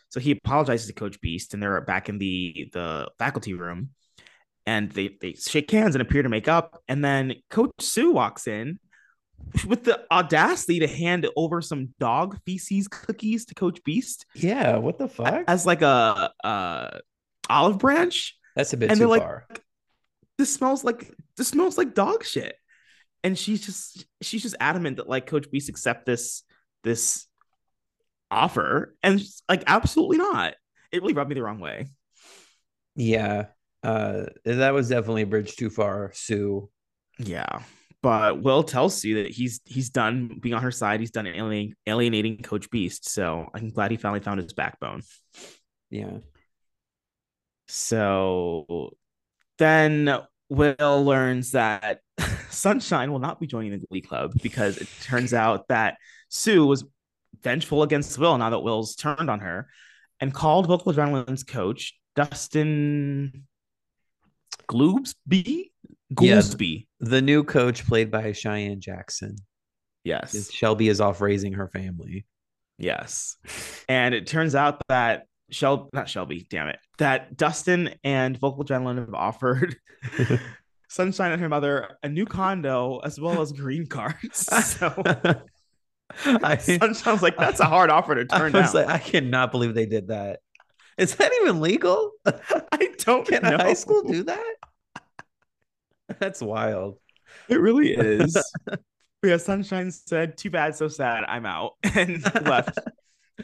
So 0.08 0.18
he 0.18 0.32
apologizes 0.32 0.88
to 0.88 0.94
Coach 0.94 1.20
Beiste, 1.20 1.54
and 1.54 1.62
they're 1.62 1.80
back 1.82 2.08
in 2.08 2.18
the 2.18 2.70
the 2.72 3.08
faculty 3.20 3.54
room, 3.54 3.90
and 4.66 4.90
they 4.90 5.16
they 5.20 5.34
shake 5.34 5.70
hands 5.70 5.94
and 5.94 6.02
appear 6.02 6.22
to 6.22 6.28
make 6.28 6.48
up. 6.48 6.82
And 6.88 7.04
then 7.04 7.34
Coach 7.50 7.70
Sue 7.80 8.12
walks 8.12 8.46
in 8.46 8.78
with 9.66 9.84
the 9.84 10.04
audacity 10.10 10.80
to 10.80 10.88
hand 10.88 11.28
over 11.36 11.62
some 11.62 11.90
dog 11.98 12.38
feces 12.44 12.88
cookies 12.88 13.46
to 13.46 13.54
Coach 13.54 13.80
Beiste. 13.86 14.24
Yeah, 14.34 14.76
what 14.78 14.98
the 14.98 15.08
fuck? 15.08 15.44
As 15.46 15.64
like 15.64 15.82
a 15.82 16.30
uh 16.42 16.98
olive 17.48 17.78
branch. 17.78 18.36
That's 18.56 18.72
a 18.72 18.76
bit 18.76 18.90
and 18.90 18.98
too 18.98 19.06
like, 19.06 19.22
far. 19.22 19.46
This 20.38 20.52
smells 20.52 20.84
like 20.84 21.14
this 21.36 21.48
smells 21.48 21.78
like 21.78 21.94
dog 21.94 22.24
shit. 22.24 22.56
And 23.22 23.38
she's 23.38 23.64
just 23.64 24.06
she's 24.22 24.42
just 24.42 24.56
adamant 24.60 24.96
that 24.98 25.08
like 25.08 25.26
Coach 25.26 25.46
Beiste 25.50 25.68
accept 25.68 26.06
this 26.06 26.42
this 26.82 27.26
offer 28.30 28.96
and 29.02 29.22
like 29.48 29.64
absolutely 29.66 30.18
not. 30.18 30.54
It 30.92 31.02
really 31.02 31.14
rubbed 31.14 31.28
me 31.28 31.34
the 31.34 31.42
wrong 31.42 31.60
way. 31.60 31.86
Yeah. 32.94 33.46
Uh 33.86 34.26
that 34.44 34.74
was 34.74 34.88
definitely 34.88 35.22
a 35.22 35.26
bridge 35.26 35.56
too 35.56 35.70
far, 35.70 36.10
Sue. 36.14 36.70
Yeah 37.18 37.60
but 38.06 38.40
Will 38.40 38.62
tells 38.62 39.00
Sue 39.00 39.24
that 39.24 39.32
he's 39.32 39.60
he's 39.64 39.90
done 39.90 40.38
being 40.40 40.54
on 40.54 40.62
her 40.62 40.70
side. 40.70 41.00
He's 41.00 41.10
done 41.10 41.26
alienating, 41.26 41.74
alienating 41.88 42.38
Coach 42.40 42.70
Beiste. 42.70 43.06
So 43.06 43.48
I'm 43.52 43.70
glad 43.70 43.90
he 43.90 43.96
finally 43.96 44.20
found 44.20 44.40
his 44.40 44.52
backbone. 44.52 45.02
Yeah. 45.90 46.18
So 47.66 48.90
then 49.58 50.20
Will 50.48 51.04
learns 51.04 51.50
that 51.50 51.98
Sunshine 52.50 53.10
will 53.10 53.18
not 53.18 53.40
be 53.40 53.48
joining 53.48 53.72
the 53.72 53.84
Glee 53.84 54.02
Club 54.02 54.34
because 54.40 54.78
it 54.78 54.88
turns 55.02 55.34
out 55.34 55.66
that 55.66 55.96
Sue 56.28 56.64
was 56.64 56.84
vengeful 57.42 57.82
against 57.82 58.16
Will 58.18 58.38
now 58.38 58.50
that 58.50 58.60
Will's 58.60 58.94
turned 58.94 59.28
on 59.28 59.40
her 59.40 59.68
and 60.20 60.32
called 60.32 60.68
Vocal 60.68 60.92
Adrenaline's 60.92 61.42
coach, 61.42 61.98
Dustin 62.14 63.46
Gloobsby. 64.68 65.70
Goolsby. 66.14 66.86
Yeah, 67.00 67.08
the 67.08 67.22
new 67.22 67.44
coach 67.44 67.86
played 67.86 68.10
by 68.10 68.32
Cheyenne 68.32 68.80
Jackson. 68.80 69.36
Yes. 70.04 70.52
Shelby 70.52 70.88
is 70.88 71.00
off 71.00 71.20
raising 71.20 71.54
her 71.54 71.68
family. 71.68 72.26
Yes. 72.78 73.36
And 73.88 74.14
it 74.14 74.26
turns 74.26 74.54
out 74.54 74.80
that 74.88 75.26
Shelby, 75.50 75.88
not 75.92 76.08
Shelby, 76.08 76.46
damn 76.48 76.68
it, 76.68 76.78
that 76.98 77.36
Dustin 77.36 77.94
and 78.04 78.38
Vocal 78.38 78.64
Adrenaline 78.64 78.98
have 78.98 79.14
offered 79.14 79.76
Sunshine 80.88 81.32
and 81.32 81.42
her 81.42 81.48
mother 81.48 81.96
a 82.02 82.08
new 82.08 82.26
condo 82.26 83.00
as 83.04 83.20
well 83.20 83.40
as 83.40 83.52
green 83.52 83.86
cards. 83.88 84.46
So 84.46 84.92
I, 86.24 86.56
Sunshine's 86.56 87.22
like, 87.22 87.36
that's 87.36 87.60
a 87.60 87.64
hard 87.64 87.90
offer 87.90 88.14
to 88.14 88.24
turn 88.24 88.54
I 88.54 88.62
down. 88.62 88.74
Like, 88.74 88.88
I 88.88 88.98
cannot 88.98 89.50
believe 89.50 89.74
they 89.74 89.86
did 89.86 90.08
that. 90.08 90.40
Is 90.98 91.14
that 91.16 91.32
even 91.42 91.60
legal? 91.60 92.12
I 92.26 92.90
don't 92.98 93.26
Can 93.26 93.42
know. 93.42 93.56
high 93.58 93.74
school 93.74 94.02
do 94.02 94.22
that? 94.24 94.54
That's 96.18 96.40
wild. 96.40 96.98
It 97.48 97.60
really 97.60 97.92
is. 97.92 98.36
yeah, 99.22 99.36
Sunshine 99.36 99.90
said, 99.90 100.36
"Too 100.36 100.50
bad, 100.50 100.74
so 100.76 100.88
sad. 100.88 101.24
I'm 101.26 101.44
out," 101.46 101.72
and 101.82 102.22
left. 102.46 102.78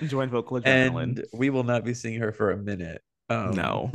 Joined 0.06 0.30
vocal 0.30 0.60
adrenaline. 0.60 1.02
And 1.02 1.24
we 1.34 1.50
will 1.50 1.64
not 1.64 1.84
be 1.84 1.92
seeing 1.92 2.20
her 2.20 2.32
for 2.32 2.50
a 2.52 2.56
minute. 2.56 3.02
Um, 3.28 3.50
no, 3.52 3.90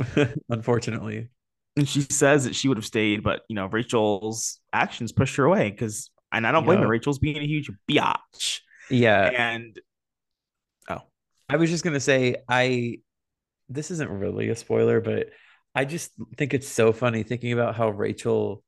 unfortunately. 0.48 1.30
And 1.76 1.88
she 1.88 2.02
says 2.02 2.44
that 2.44 2.54
she 2.54 2.68
would 2.68 2.76
have 2.76 2.86
stayed, 2.86 3.22
but 3.22 3.42
you 3.48 3.54
know, 3.54 3.66
Rachel's 3.66 4.58
actions 4.72 5.12
pushed 5.12 5.36
her 5.36 5.44
away 5.44 5.70
because, 5.70 6.10
and 6.32 6.46
I 6.46 6.52
don't 6.52 6.64
blame 6.64 6.80
her. 6.80 6.88
Rachel's 6.88 7.18
being 7.18 7.36
a 7.36 7.46
huge 7.46 7.70
biatch. 7.90 8.60
Yeah, 8.90 9.26
and 9.26 9.78
oh, 10.88 11.02
I 11.48 11.56
was 11.56 11.70
just 11.70 11.84
gonna 11.84 12.00
say, 12.00 12.36
I. 12.48 12.98
This 13.68 13.90
isn't 13.90 14.10
really 14.10 14.48
a 14.48 14.56
spoiler, 14.56 15.00
but 15.00 15.30
I 15.74 15.84
just 15.84 16.12
think 16.36 16.54
it's 16.54 16.68
so 16.68 16.92
funny 16.92 17.22
thinking 17.22 17.52
about 17.52 17.76
how 17.76 17.90
Rachel 17.90 18.62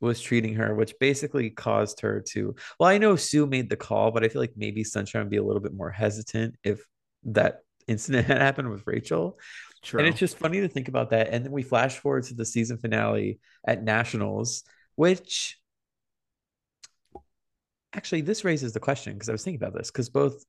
was 0.00 0.20
treating 0.20 0.54
her, 0.54 0.74
which 0.74 0.94
basically 0.98 1.50
caused 1.50 2.00
her 2.00 2.22
to. 2.32 2.54
Well, 2.78 2.88
I 2.88 2.98
know 2.98 3.16
Sue 3.16 3.46
made 3.46 3.68
the 3.68 3.76
call, 3.76 4.10
but 4.10 4.24
I 4.24 4.28
feel 4.28 4.42
like 4.42 4.54
maybe 4.56 4.82
Sunshine 4.82 5.22
would 5.22 5.30
be 5.30 5.36
a 5.36 5.44
little 5.44 5.60
bit 5.60 5.74
more 5.74 5.90
hesitant 5.90 6.56
if 6.64 6.84
that 7.24 7.60
incident 7.86 8.26
had 8.28 8.40
happened 8.40 8.70
with 8.70 8.86
Rachel. 8.86 9.38
True. 9.82 10.00
And 10.00 10.08
it's 10.08 10.18
just 10.18 10.38
funny 10.38 10.60
to 10.60 10.68
think 10.68 10.88
about 10.88 11.10
that. 11.10 11.28
And 11.28 11.44
then 11.44 11.52
we 11.52 11.62
flash 11.62 11.98
forward 11.98 12.24
to 12.24 12.34
the 12.34 12.44
season 12.44 12.78
finale 12.78 13.40
at 13.66 13.82
Nationals, 13.82 14.62
which 14.96 15.58
actually 17.92 18.20
this 18.20 18.44
raises 18.44 18.72
the 18.72 18.80
question 18.80 19.14
because 19.14 19.28
I 19.28 19.32
was 19.32 19.42
thinking 19.42 19.62
about 19.62 19.76
this 19.76 19.90
because 19.90 20.08
both 20.08 20.44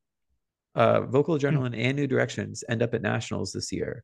uh, 0.75 1.01
Vocal 1.01 1.37
hmm. 1.37 1.45
Adrenaline 1.45 1.77
and 1.77 1.95
New 1.97 2.07
Directions 2.07 2.63
end 2.69 2.81
up 2.81 2.93
at 2.93 3.01
Nationals 3.01 3.51
this 3.51 3.71
year. 3.71 4.03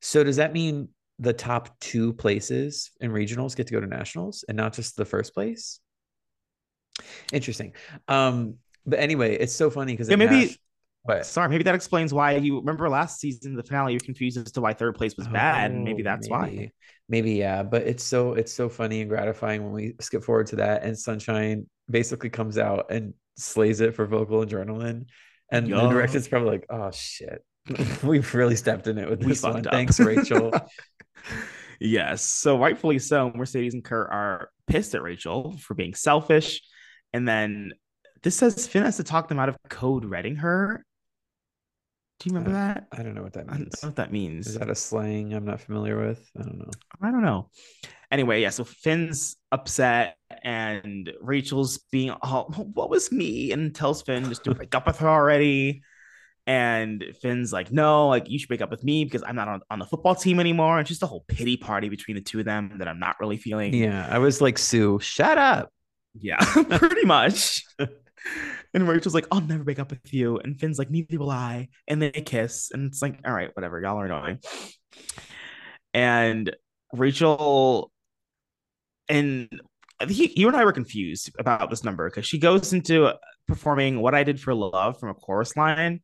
So 0.00 0.24
does 0.24 0.36
that 0.36 0.52
mean 0.52 0.88
the 1.22 1.32
top 1.32 1.78
two 1.78 2.12
places 2.12 2.90
in 3.00 3.12
regionals 3.12 3.54
get 3.54 3.68
to 3.68 3.72
go 3.72 3.80
to 3.80 3.86
nationals 3.86 4.44
and 4.48 4.56
not 4.56 4.72
just 4.72 4.96
the 4.96 5.04
first 5.04 5.34
place. 5.34 5.80
Interesting. 7.32 7.74
Um, 8.08 8.56
but 8.84 8.98
anyway, 8.98 9.36
it's 9.36 9.54
so 9.54 9.70
funny 9.70 9.92
because 9.92 10.08
yeah, 10.08 10.16
maybe. 10.16 10.56
but 11.04 11.24
sorry, 11.24 11.48
maybe 11.48 11.62
that 11.64 11.76
explains 11.76 12.12
why 12.12 12.32
you 12.32 12.58
remember 12.58 12.88
last 12.88 13.20
season 13.20 13.54
the 13.54 13.62
finale. 13.62 13.92
You're 13.92 14.00
confused 14.00 14.36
as 14.36 14.50
to 14.52 14.60
why 14.60 14.74
third 14.74 14.96
place 14.96 15.16
was 15.16 15.28
bad, 15.28 15.70
oh, 15.70 15.74
and 15.76 15.84
maybe 15.84 16.02
that's 16.02 16.28
maybe, 16.28 16.56
why. 16.56 16.70
Maybe 17.08 17.32
yeah, 17.32 17.62
but 17.62 17.82
it's 17.82 18.02
so 18.02 18.32
it's 18.34 18.52
so 18.52 18.68
funny 18.68 19.00
and 19.00 19.08
gratifying 19.08 19.62
when 19.62 19.72
we 19.72 19.94
skip 20.00 20.24
forward 20.24 20.48
to 20.48 20.56
that, 20.56 20.82
and 20.82 20.98
Sunshine 20.98 21.66
basically 21.88 22.30
comes 22.30 22.58
out 22.58 22.90
and 22.90 23.14
slays 23.36 23.80
it 23.80 23.94
for 23.94 24.06
vocal 24.06 24.44
adrenaline, 24.44 25.06
and 25.52 25.68
Yo. 25.68 25.82
the 25.82 25.88
director's 25.90 26.26
probably 26.26 26.50
like, 26.50 26.66
"Oh 26.70 26.90
shit, 26.90 27.44
we've 28.02 28.34
really 28.34 28.56
stepped 28.56 28.88
in 28.88 28.98
it 28.98 29.08
with 29.08 29.20
this 29.20 29.42
one." 29.42 29.64
Up. 29.64 29.72
Thanks, 29.72 30.00
Rachel. 30.00 30.50
yes. 31.80 32.22
So 32.22 32.58
rightfully 32.58 32.98
so, 32.98 33.30
Mercedes 33.34 33.74
and 33.74 33.84
Kurt 33.84 34.08
are 34.10 34.48
pissed 34.66 34.94
at 34.94 35.02
Rachel 35.02 35.56
for 35.58 35.74
being 35.74 35.94
selfish. 35.94 36.62
And 37.12 37.28
then 37.28 37.72
this 38.22 38.36
says 38.36 38.66
Finn 38.66 38.84
has 38.84 38.96
to 38.96 39.04
talk 39.04 39.28
them 39.28 39.38
out 39.38 39.50
of 39.50 39.56
code 39.68 40.06
reading 40.06 40.36
her. 40.36 40.84
Do 42.18 42.30
you 42.30 42.36
remember 42.36 42.52
that? 42.52 42.86
I 42.92 43.02
don't 43.02 43.14
know 43.14 43.22
what 43.22 43.32
that 43.34 43.46
means. 43.48 43.58
I 43.58 43.58
don't 43.58 43.82
know 43.82 43.88
what 43.88 43.96
that 43.96 44.12
means. 44.12 44.46
Is 44.46 44.58
that 44.58 44.70
a 44.70 44.74
slang 44.74 45.34
I'm 45.34 45.44
not 45.44 45.60
familiar 45.60 46.00
with? 46.00 46.24
I 46.38 46.42
don't 46.42 46.58
know. 46.58 46.70
I 47.02 47.10
don't 47.10 47.22
know. 47.22 47.50
Anyway, 48.12 48.42
yeah, 48.42 48.50
so 48.50 48.62
Finn's 48.62 49.36
upset 49.50 50.16
and 50.42 51.10
Rachel's 51.22 51.78
being 51.90 52.10
all, 52.10 52.44
what 52.74 52.90
was 52.90 53.10
me? 53.10 53.52
And 53.52 53.74
tells 53.74 54.02
Finn 54.02 54.24
just 54.28 54.44
to 54.44 54.54
break 54.54 54.74
up 54.74 54.86
with 54.86 54.98
her 54.98 55.08
already. 55.08 55.82
And 56.46 57.02
Finn's 57.22 57.54
like, 57.54 57.72
no, 57.72 58.08
like 58.08 58.28
you 58.28 58.38
should 58.38 58.48
break 58.48 58.60
up 58.60 58.70
with 58.70 58.84
me 58.84 59.04
because 59.04 59.22
I'm 59.26 59.34
not 59.34 59.48
on, 59.48 59.62
on 59.70 59.78
the 59.78 59.86
football 59.86 60.14
team 60.14 60.40
anymore. 60.40 60.78
And 60.78 60.86
just 60.86 61.02
a 61.02 61.06
whole 61.06 61.24
pity 61.26 61.56
party 61.56 61.88
between 61.88 62.16
the 62.16 62.20
two 62.20 62.40
of 62.40 62.44
them 62.44 62.74
that 62.78 62.88
I'm 62.88 62.98
not 62.98 63.18
really 63.18 63.38
feeling. 63.38 63.72
Yeah. 63.72 64.06
I 64.10 64.18
was 64.18 64.42
like, 64.42 64.58
Sue, 64.58 64.98
shut 65.00 65.38
up. 65.38 65.72
Yeah, 66.14 66.36
pretty 66.78 67.06
much. 67.06 67.64
and 68.74 68.86
Rachel's 68.86 69.14
like, 69.14 69.26
I'll 69.32 69.40
never 69.40 69.64
break 69.64 69.78
up 69.78 69.90
with 69.90 70.12
you. 70.12 70.36
And 70.38 70.60
Finn's 70.60 70.78
like, 70.78 70.90
neither 70.90 71.18
will 71.18 71.30
I. 71.30 71.68
And 71.88 72.02
they 72.02 72.10
kiss. 72.10 72.70
And 72.72 72.88
it's 72.88 73.00
like, 73.00 73.20
all 73.24 73.32
right, 73.32 73.50
whatever. 73.56 73.80
Y'all 73.80 73.98
are 73.98 74.04
annoying. 74.04 74.40
And 75.94 76.54
Rachel 76.92 77.91
and 79.08 79.48
he, 80.08 80.32
you 80.36 80.48
and 80.48 80.56
I 80.56 80.64
were 80.64 80.72
confused 80.72 81.30
about 81.38 81.70
this 81.70 81.84
number 81.84 82.08
because 82.08 82.26
she 82.26 82.38
goes 82.38 82.72
into 82.72 83.12
performing 83.46 84.00
What 84.00 84.14
I 84.14 84.24
Did 84.24 84.40
for 84.40 84.54
Love 84.54 84.98
from 84.98 85.10
a 85.10 85.14
chorus 85.14 85.56
line 85.56 86.00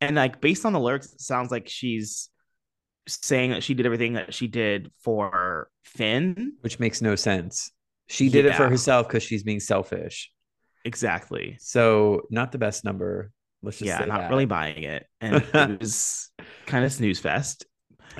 and 0.00 0.16
like 0.16 0.40
based 0.40 0.64
on 0.64 0.72
the 0.72 0.80
lyrics, 0.80 1.12
it 1.12 1.20
sounds 1.20 1.50
like 1.50 1.68
she's 1.68 2.30
saying 3.06 3.50
that 3.50 3.62
she 3.62 3.74
did 3.74 3.86
everything 3.86 4.14
that 4.14 4.34
she 4.34 4.46
did 4.46 4.90
for 5.00 5.68
Finn, 5.84 6.54
which 6.60 6.78
makes 6.78 7.02
no 7.02 7.16
sense. 7.16 7.70
She 8.06 8.28
did 8.28 8.44
yeah. 8.44 8.52
it 8.52 8.56
for 8.56 8.68
herself 8.68 9.08
because 9.08 9.22
she's 9.22 9.42
being 9.42 9.60
selfish. 9.60 10.30
Exactly. 10.84 11.56
So 11.60 12.22
not 12.30 12.52
the 12.52 12.58
best 12.58 12.84
number. 12.84 13.32
Let's 13.62 13.78
just 13.78 13.88
yeah, 13.88 14.04
not 14.04 14.20
that. 14.20 14.30
really 14.30 14.46
buying 14.46 14.84
it, 14.84 15.04
and 15.20 15.36
it 15.52 15.80
was 15.80 16.30
kind 16.66 16.84
of 16.84 16.92
snooze 16.92 17.18
fest. 17.18 17.66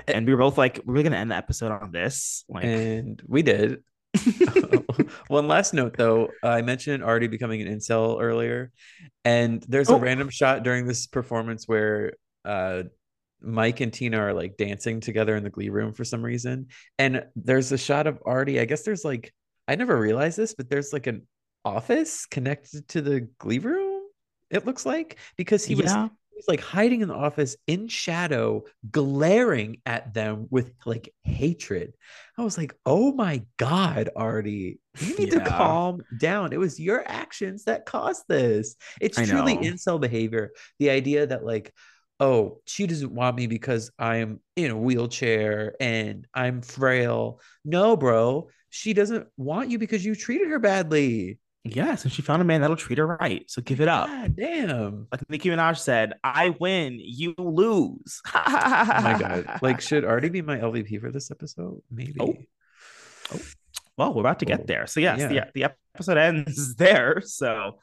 And 0.06 0.26
we 0.26 0.34
were 0.34 0.40
both 0.40 0.58
like, 0.58 0.80
we're 0.84 1.02
gonna 1.02 1.16
end 1.16 1.30
the 1.30 1.36
episode 1.36 1.70
on 1.70 1.92
this, 1.92 2.44
like, 2.48 2.64
and 2.64 3.22
we 3.26 3.42
did. 3.42 3.84
One 5.28 5.48
last 5.48 5.74
note, 5.74 5.96
though, 5.96 6.30
I 6.42 6.62
mentioned 6.62 7.02
already 7.02 7.26
becoming 7.26 7.62
an 7.62 7.68
incel 7.68 8.20
earlier, 8.20 8.72
and 9.24 9.64
there's 9.68 9.90
a 9.90 9.94
oh. 9.94 9.98
random 9.98 10.30
shot 10.30 10.62
during 10.62 10.86
this 10.86 11.06
performance 11.06 11.66
where 11.66 12.14
uh, 12.44 12.84
Mike 13.40 13.80
and 13.80 13.92
Tina 13.92 14.18
are 14.18 14.32
like 14.32 14.56
dancing 14.56 15.00
together 15.00 15.36
in 15.36 15.44
the 15.44 15.50
Glee 15.50 15.68
room 15.68 15.92
for 15.92 16.04
some 16.04 16.22
reason, 16.22 16.68
and 16.98 17.24
there's 17.36 17.72
a 17.72 17.78
shot 17.78 18.06
of 18.06 18.22
Artie. 18.24 18.60
I 18.60 18.64
guess 18.64 18.82
there's 18.82 19.04
like 19.04 19.32
I 19.66 19.76
never 19.76 19.98
realized 19.98 20.38
this, 20.38 20.54
but 20.54 20.70
there's 20.70 20.92
like 20.92 21.06
an 21.06 21.26
office 21.64 22.26
connected 22.26 22.88
to 22.88 23.02
the 23.02 23.28
Glee 23.38 23.58
room. 23.58 24.02
It 24.50 24.64
looks 24.64 24.86
like 24.86 25.18
because 25.36 25.64
he 25.64 25.74
yeah. 25.74 25.82
was 25.82 26.10
Like 26.46 26.60
hiding 26.60 27.00
in 27.00 27.08
the 27.08 27.14
office 27.14 27.56
in 27.66 27.88
shadow, 27.88 28.64
glaring 28.90 29.80
at 29.84 30.14
them 30.14 30.46
with 30.50 30.72
like 30.86 31.12
hatred. 31.24 31.94
I 32.36 32.44
was 32.44 32.56
like, 32.56 32.74
oh 32.86 33.12
my 33.12 33.42
God, 33.56 34.10
Artie, 34.14 34.78
you 35.00 35.16
need 35.16 35.32
yeah. 35.32 35.40
to 35.40 35.50
calm 35.50 36.02
down. 36.16 36.52
It 36.52 36.58
was 36.58 36.78
your 36.78 37.02
actions 37.06 37.64
that 37.64 37.86
caused 37.86 38.24
this. 38.28 38.76
It's 39.00 39.16
truly 39.16 39.56
incel 39.56 40.00
behavior. 40.00 40.50
The 40.78 40.90
idea 40.90 41.26
that 41.26 41.44
like, 41.44 41.72
oh, 42.20 42.60
she 42.66 42.86
doesn't 42.86 43.12
want 43.12 43.36
me 43.36 43.46
because 43.46 43.90
I 43.98 44.16
am 44.16 44.40
in 44.56 44.70
a 44.70 44.78
wheelchair 44.78 45.74
and 45.80 46.26
I'm 46.34 46.62
frail. 46.62 47.40
No, 47.64 47.96
bro, 47.96 48.48
she 48.70 48.92
doesn't 48.92 49.26
want 49.36 49.70
you 49.70 49.78
because 49.78 50.04
you 50.04 50.14
treated 50.14 50.48
her 50.48 50.58
badly. 50.58 51.38
Yes, 51.64 52.04
and 52.04 52.12
she 52.12 52.22
found 52.22 52.40
a 52.40 52.44
man 52.44 52.60
that'll 52.60 52.76
treat 52.76 52.98
her 52.98 53.06
right. 53.06 53.44
So 53.50 53.60
give 53.60 53.80
it 53.80 53.88
up. 53.88 54.06
God 54.06 54.36
damn. 54.36 55.06
Like 55.12 55.28
Nicki 55.28 55.50
Minaj 55.50 55.78
said, 55.78 56.14
I 56.24 56.50
win, 56.50 56.98
you 57.02 57.34
lose. 57.36 58.22
oh 58.34 58.42
my 59.02 59.16
god. 59.18 59.58
Like, 59.60 59.80
should 59.80 60.04
Artie 60.06 60.28
be 60.30 60.40
my 60.40 60.56
LVP 60.58 61.00
for 61.00 61.10
this 61.10 61.30
episode? 61.30 61.82
Maybe. 61.90 62.16
Oh. 62.20 62.34
oh. 63.34 63.40
Well, 63.96 64.14
we're 64.14 64.20
about 64.20 64.38
to 64.38 64.44
get 64.46 64.60
Oh, 64.60 64.64
there. 64.66 64.86
So 64.86 65.00
yes, 65.00 65.18
yeah. 65.18 65.46
the, 65.52 65.62
the 65.62 65.74
episode 65.94 66.16
ends 66.16 66.74
there. 66.76 67.20
So 67.24 67.80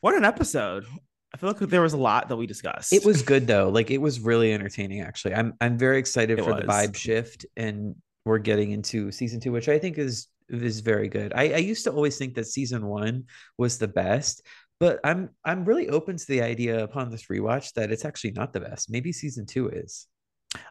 what 0.00 0.14
an 0.14 0.24
episode. 0.24 0.86
I 1.34 1.36
feel 1.36 1.50
like 1.50 1.58
there 1.58 1.82
was 1.82 1.92
a 1.92 1.98
lot 1.98 2.28
that 2.28 2.36
we 2.36 2.46
discussed. 2.46 2.92
It 2.92 3.04
was 3.04 3.22
good 3.22 3.46
though. 3.46 3.68
Like 3.68 3.90
it 3.90 3.98
was 3.98 4.20
really 4.20 4.52
entertaining 4.52 5.00
actually. 5.00 5.34
I'm 5.34 5.54
I'm 5.60 5.76
very 5.78 5.98
excited 5.98 6.38
It 6.38 6.44
for 6.44 6.54
the 6.54 6.62
vibe 6.62 6.94
shift 6.96 7.46
and 7.56 7.96
we're 8.24 8.38
getting 8.38 8.70
into 8.72 9.10
season 9.12 9.40
2 9.40 9.50
which 9.52 9.68
I 9.68 9.78
think 9.78 9.96
is 9.98 10.28
is 10.50 10.80
very 10.80 11.08
good. 11.08 11.32
I 11.34 11.52
I 11.52 11.56
used 11.58 11.84
to 11.84 11.92
always 11.92 12.18
think 12.18 12.34
that 12.34 12.46
season 12.46 12.86
1 12.86 13.24
was 13.58 13.78
the 13.78 13.88
best, 13.88 14.42
but 14.78 15.00
I'm 15.04 15.30
I'm 15.44 15.64
really 15.64 15.88
open 15.88 16.16
to 16.16 16.26
the 16.26 16.42
idea 16.42 16.82
upon 16.84 17.10
this 17.10 17.26
rewatch 17.26 17.72
that 17.74 17.90
it's 17.92 18.04
actually 18.04 18.32
not 18.32 18.52
the 18.52 18.60
best. 18.60 18.90
Maybe 18.90 19.12
season 19.12 19.46
2 19.46 19.68
is. 19.70 20.06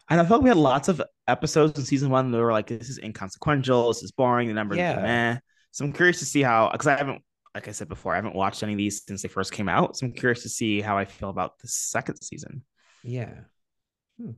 And 0.09 0.19
I 0.19 0.25
felt 0.25 0.43
we 0.43 0.49
had 0.49 0.57
lots 0.57 0.89
of 0.89 1.01
episodes 1.27 1.79
in 1.79 1.85
season 1.85 2.09
one 2.09 2.31
that 2.31 2.37
were 2.37 2.51
like, 2.51 2.67
this 2.67 2.89
is 2.89 2.99
inconsequential, 2.99 3.87
this 3.87 4.03
is 4.03 4.11
boring, 4.11 4.49
the 4.49 4.53
numbers 4.53 4.77
Yeah. 4.77 5.01
meh. 5.01 5.37
So 5.71 5.85
I'm 5.85 5.93
curious 5.93 6.19
to 6.19 6.25
see 6.25 6.41
how, 6.41 6.69
because 6.69 6.87
I 6.87 6.97
haven't, 6.97 7.21
like 7.55 7.67
I 7.69 7.71
said 7.71 7.87
before, 7.87 8.11
I 8.11 8.17
haven't 8.17 8.35
watched 8.35 8.61
any 8.61 8.73
of 8.73 8.77
these 8.77 9.03
since 9.07 9.21
they 9.21 9.29
first 9.29 9.53
came 9.53 9.69
out. 9.69 9.95
So 9.95 10.05
I'm 10.05 10.11
curious 10.11 10.43
to 10.43 10.49
see 10.49 10.81
how 10.81 10.97
I 10.97 11.05
feel 11.05 11.29
about 11.29 11.59
the 11.59 11.69
second 11.69 12.17
season. 12.21 12.63
Yeah. 13.03 13.33
Hmm. 14.19 14.31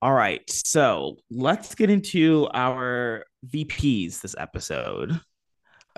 All 0.00 0.12
right. 0.12 0.42
So 0.50 1.18
let's 1.30 1.76
get 1.76 1.88
into 1.88 2.48
our 2.52 3.24
VPs 3.46 4.20
this 4.20 4.34
episode. 4.38 5.20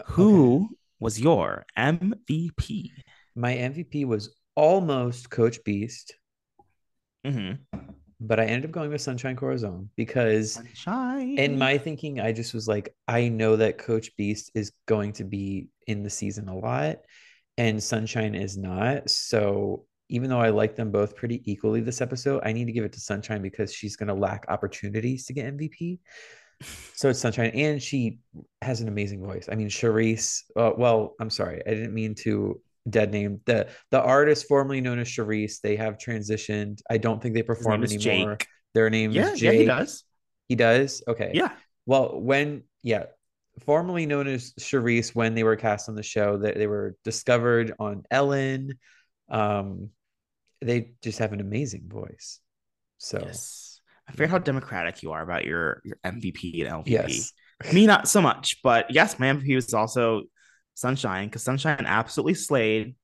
Who 0.06 0.68
was 1.00 1.20
your 1.20 1.64
MVP? 1.78 2.90
My 3.36 3.54
MVP 3.54 4.06
was 4.06 4.34
almost 4.56 5.30
Coach 5.30 5.58
Beiste, 5.66 6.12
Mm-hmm. 7.26 7.78
but 8.20 8.38
I 8.38 8.44
ended 8.44 8.66
up 8.66 8.70
going 8.72 8.90
with 8.90 9.00
Sunshine 9.00 9.34
Corazon 9.34 9.88
because 9.96 10.52
Sunshine. 10.52 11.38
in 11.38 11.58
my 11.58 11.78
thinking, 11.78 12.20
I 12.20 12.32
just 12.32 12.52
was 12.52 12.68
like, 12.68 12.94
I 13.08 13.28
know 13.28 13.56
that 13.56 13.78
Coach 13.78 14.10
Beiste 14.18 14.50
is 14.54 14.72
going 14.86 15.12
to 15.14 15.24
be 15.24 15.68
in 15.86 16.02
the 16.02 16.10
season 16.10 16.48
a 16.48 16.56
lot, 16.56 16.98
and 17.56 17.82
Sunshine 17.82 18.34
is 18.34 18.58
not. 18.58 19.08
So 19.08 19.86
even 20.10 20.28
though 20.28 20.40
I 20.40 20.50
like 20.50 20.76
them 20.76 20.90
both 20.92 21.16
pretty 21.16 21.40
equally 21.50 21.80
this 21.80 22.02
episode, 22.02 22.42
I 22.44 22.52
need 22.52 22.66
to 22.66 22.72
give 22.72 22.84
it 22.84 22.92
to 22.92 23.00
Sunshine 23.00 23.40
because 23.40 23.72
she's 23.72 23.96
going 23.96 24.08
to 24.08 24.14
lack 24.14 24.44
opportunities 24.48 25.24
to 25.26 25.32
get 25.32 25.46
MVP. 25.56 25.98
So 26.94 27.08
it's 27.10 27.18
Sunshine, 27.18 27.50
and 27.54 27.82
she 27.82 28.18
has 28.62 28.80
an 28.80 28.88
amazing 28.88 29.24
voice. 29.24 29.48
I 29.50 29.54
mean, 29.56 29.68
Charice. 29.68 30.42
Uh, 30.56 30.72
well, 30.76 31.14
I'm 31.20 31.30
sorry, 31.30 31.60
I 31.66 31.70
didn't 31.70 31.94
mean 31.94 32.14
to 32.16 32.60
dead 32.88 33.10
name 33.12 33.40
the 33.46 33.68
the 33.90 34.00
artist 34.00 34.46
formerly 34.46 34.80
known 34.80 34.98
as 34.98 35.08
Charice. 35.08 35.60
They 35.60 35.76
have 35.76 35.98
transitioned. 35.98 36.80
I 36.90 36.98
don't 36.98 37.20
think 37.22 37.34
they 37.34 37.42
perform 37.42 37.82
anymore. 37.82 38.36
Jake. 38.36 38.48
Their 38.74 38.90
name 38.90 39.12
Yeah, 39.12 39.32
is 39.32 39.42
yeah, 39.42 39.50
Jake. 39.50 39.60
he 39.60 39.66
does. 39.66 40.04
He 40.48 40.54
does. 40.56 41.02
Okay. 41.08 41.30
Yeah. 41.34 41.52
Well, 41.86 42.20
when 42.20 42.64
yeah, 42.82 43.06
formerly 43.64 44.06
known 44.06 44.26
as 44.26 44.52
Charice, 44.58 45.14
when 45.14 45.34
they 45.34 45.44
were 45.44 45.56
cast 45.56 45.88
on 45.88 45.94
the 45.94 46.02
show, 46.02 46.38
that 46.38 46.56
they 46.56 46.66
were 46.66 46.96
discovered 47.04 47.72
on 47.78 48.04
Ellen. 48.10 48.78
Um, 49.28 49.90
they 50.60 50.92
just 51.02 51.18
have 51.18 51.32
an 51.32 51.40
amazing 51.40 51.88
voice. 51.88 52.40
So 52.98 53.18
Yes. 53.20 53.73
I 54.08 54.12
forget 54.12 54.30
how 54.30 54.38
democratic 54.38 55.02
you 55.02 55.12
are 55.12 55.22
about 55.22 55.44
your 55.44 55.80
your 55.84 55.96
MVP 56.04 56.60
and 56.66 56.84
LVP. 56.84 56.88
yes, 56.90 57.32
Me 57.72 57.86
not 57.86 58.08
so 58.08 58.20
much, 58.20 58.58
but 58.62 58.90
yes, 58.90 59.18
my 59.18 59.26
MVP 59.28 59.54
was 59.54 59.72
also 59.74 60.22
Sunshine 60.74 61.28
because 61.28 61.42
Sunshine 61.42 61.84
absolutely 61.86 62.34
slayed 62.34 62.94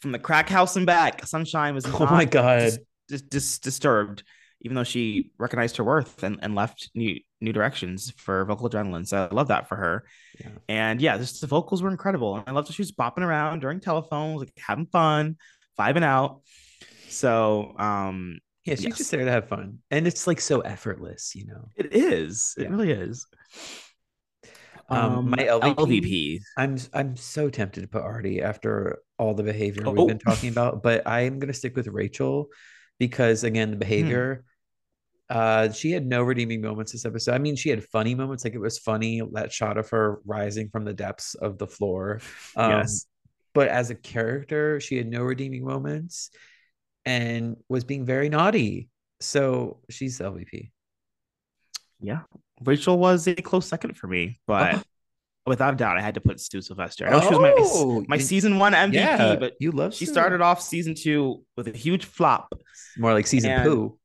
from 0.00 0.12
the 0.12 0.18
crack 0.18 0.48
house 0.48 0.76
and 0.76 0.86
back. 0.86 1.26
Sunshine 1.26 1.74
was 1.74 1.84
Oh 1.92 2.06
my 2.06 2.24
God. 2.24 2.60
dis- 2.60 2.78
dis- 3.08 3.22
dis- 3.22 3.58
disturbed, 3.58 4.22
even 4.62 4.74
though 4.74 4.84
she 4.84 5.30
recognized 5.38 5.76
her 5.78 5.84
worth 5.84 6.22
and, 6.22 6.38
and 6.42 6.54
left 6.54 6.90
new 6.94 7.18
new 7.40 7.52
directions 7.52 8.12
for 8.16 8.44
vocal 8.44 8.68
adrenaline. 8.70 9.06
So 9.06 9.28
I 9.30 9.34
love 9.34 9.48
that 9.48 9.68
for 9.68 9.76
her. 9.76 10.04
Yeah. 10.40 10.48
And 10.68 11.00
yeah, 11.00 11.18
just 11.18 11.40
the 11.40 11.46
vocals 11.46 11.82
were 11.82 11.90
incredible. 11.90 12.36
And 12.36 12.44
I 12.46 12.52
loved 12.52 12.68
that 12.68 12.72
she 12.74 12.82
was 12.82 12.92
bopping 12.92 13.18
around 13.22 13.60
during 13.60 13.80
telephones, 13.80 14.40
like 14.40 14.52
having 14.58 14.86
fun, 14.86 15.36
vibing 15.78 16.02
out. 16.04 16.42
So 17.08 17.74
um 17.78 18.38
yeah, 18.66 18.74
she's 18.74 18.84
Yes. 18.84 18.98
just 18.98 19.10
there 19.10 19.24
to 19.24 19.30
have 19.30 19.48
fun, 19.48 19.78
and 19.90 20.06
it's 20.06 20.26
like 20.26 20.40
so 20.40 20.60
effortless, 20.60 21.34
you 21.34 21.46
know. 21.46 21.68
it 21.76 21.94
is. 21.94 22.54
It 22.58 22.64
Yeah. 22.64 22.68
really 22.70 22.90
is. 22.92 23.26
Um, 24.88 25.30
my 25.30 25.38
LVP. 25.38 25.74
LVP 25.74 26.40
I'm 26.56 26.76
I'm 26.94 27.16
so 27.16 27.50
tempted 27.50 27.80
to 27.80 27.88
put 27.88 28.02
Artie 28.02 28.40
after 28.40 28.98
all 29.18 29.34
the 29.34 29.42
behavior 29.42 29.82
Oh. 29.84 29.90
we've 29.92 30.06
been 30.06 30.18
talking 30.20 30.48
about, 30.50 30.82
but 30.82 31.04
I 31.06 31.22
am 31.22 31.38
gonna 31.40 31.52
stick 31.52 31.74
with 31.76 31.88
Rachel 31.88 32.48
because 32.98 33.42
again, 33.44 33.68
Hmm. 33.68 33.72
the 33.72 33.78
behavior. 33.78 34.44
Uh, 35.28 35.72
she 35.72 35.90
had 35.90 36.06
no 36.06 36.22
redeeming 36.22 36.60
moments 36.60 36.92
this 36.92 37.04
episode. 37.04 37.34
I 37.34 37.38
mean, 37.38 37.56
she 37.56 37.68
had 37.68 37.82
funny 37.82 38.14
moments, 38.14 38.44
like 38.44 38.54
it 38.54 38.60
was 38.60 38.78
funny 38.78 39.20
that 39.32 39.52
shot 39.52 39.76
of 39.76 39.90
her 39.90 40.20
rising 40.24 40.68
from 40.68 40.84
the 40.84 40.94
depths 40.94 41.34
of 41.34 41.58
the 41.58 41.66
floor. 41.66 42.20
Um, 42.54 42.70
yes. 42.70 43.06
but 43.54 43.66
as 43.66 43.90
a 43.90 43.96
character, 43.96 44.78
she 44.78 44.96
had 44.96 45.08
no 45.08 45.24
redeeming 45.24 45.64
moments 45.64 46.30
and 47.06 47.56
was 47.70 47.84
being 47.84 48.04
very 48.04 48.28
naughty. 48.28 48.90
So 49.20 49.78
she's 49.88 50.18
LVP. 50.20 50.70
Yeah. 52.00 52.20
Rachel 52.62 52.98
was 52.98 53.26
a 53.26 53.34
close 53.34 53.66
second 53.66 53.96
for 53.96 54.06
me, 54.06 54.40
but 54.46 54.74
Oh. 54.76 54.82
without 55.46 55.74
a 55.74 55.76
doubt, 55.76 55.96
I 55.96 56.00
had 56.02 56.14
to 56.14 56.20
put 56.20 56.40
Sue 56.40 56.60
Sylvester. 56.60 57.06
I 57.06 57.10
know 57.12 57.20
she 57.20 57.28
was 57.28 57.38
my, 57.38 57.54
Oh, 57.56 58.04
my 58.08 58.18
season 58.18 58.58
one 58.58 58.72
MVP, 58.74 58.94
yeah, 58.94 59.36
but 59.36 59.54
you 59.60 59.70
love 59.72 59.94
she 59.94 60.04
Sue. 60.06 60.12
started 60.12 60.40
off 60.42 60.60
season 60.60 60.94
two 60.94 61.42
with 61.56 61.68
a 61.68 61.72
huge 61.72 62.04
flop. 62.04 62.52
more 62.98 63.12
like 63.14 63.26
season 63.26 63.50
and- 63.52 63.64
poo. 63.64 63.98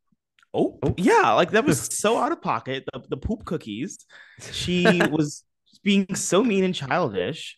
Oh, 0.54 0.78
Oh. 0.84 0.94
yeah. 0.98 1.32
Like 1.34 1.52
that 1.52 1.64
was 1.66 1.80
so 1.98 2.18
out 2.18 2.32
of 2.34 2.42
pocket. 2.42 2.84
The, 2.94 3.02
the 3.10 3.18
poop 3.18 3.46
cookies. 3.46 4.06
She 4.52 4.84
was 5.10 5.44
being 5.84 6.14
so 6.16 6.44
mean 6.44 6.64
and 6.66 6.76
childish. 6.76 7.58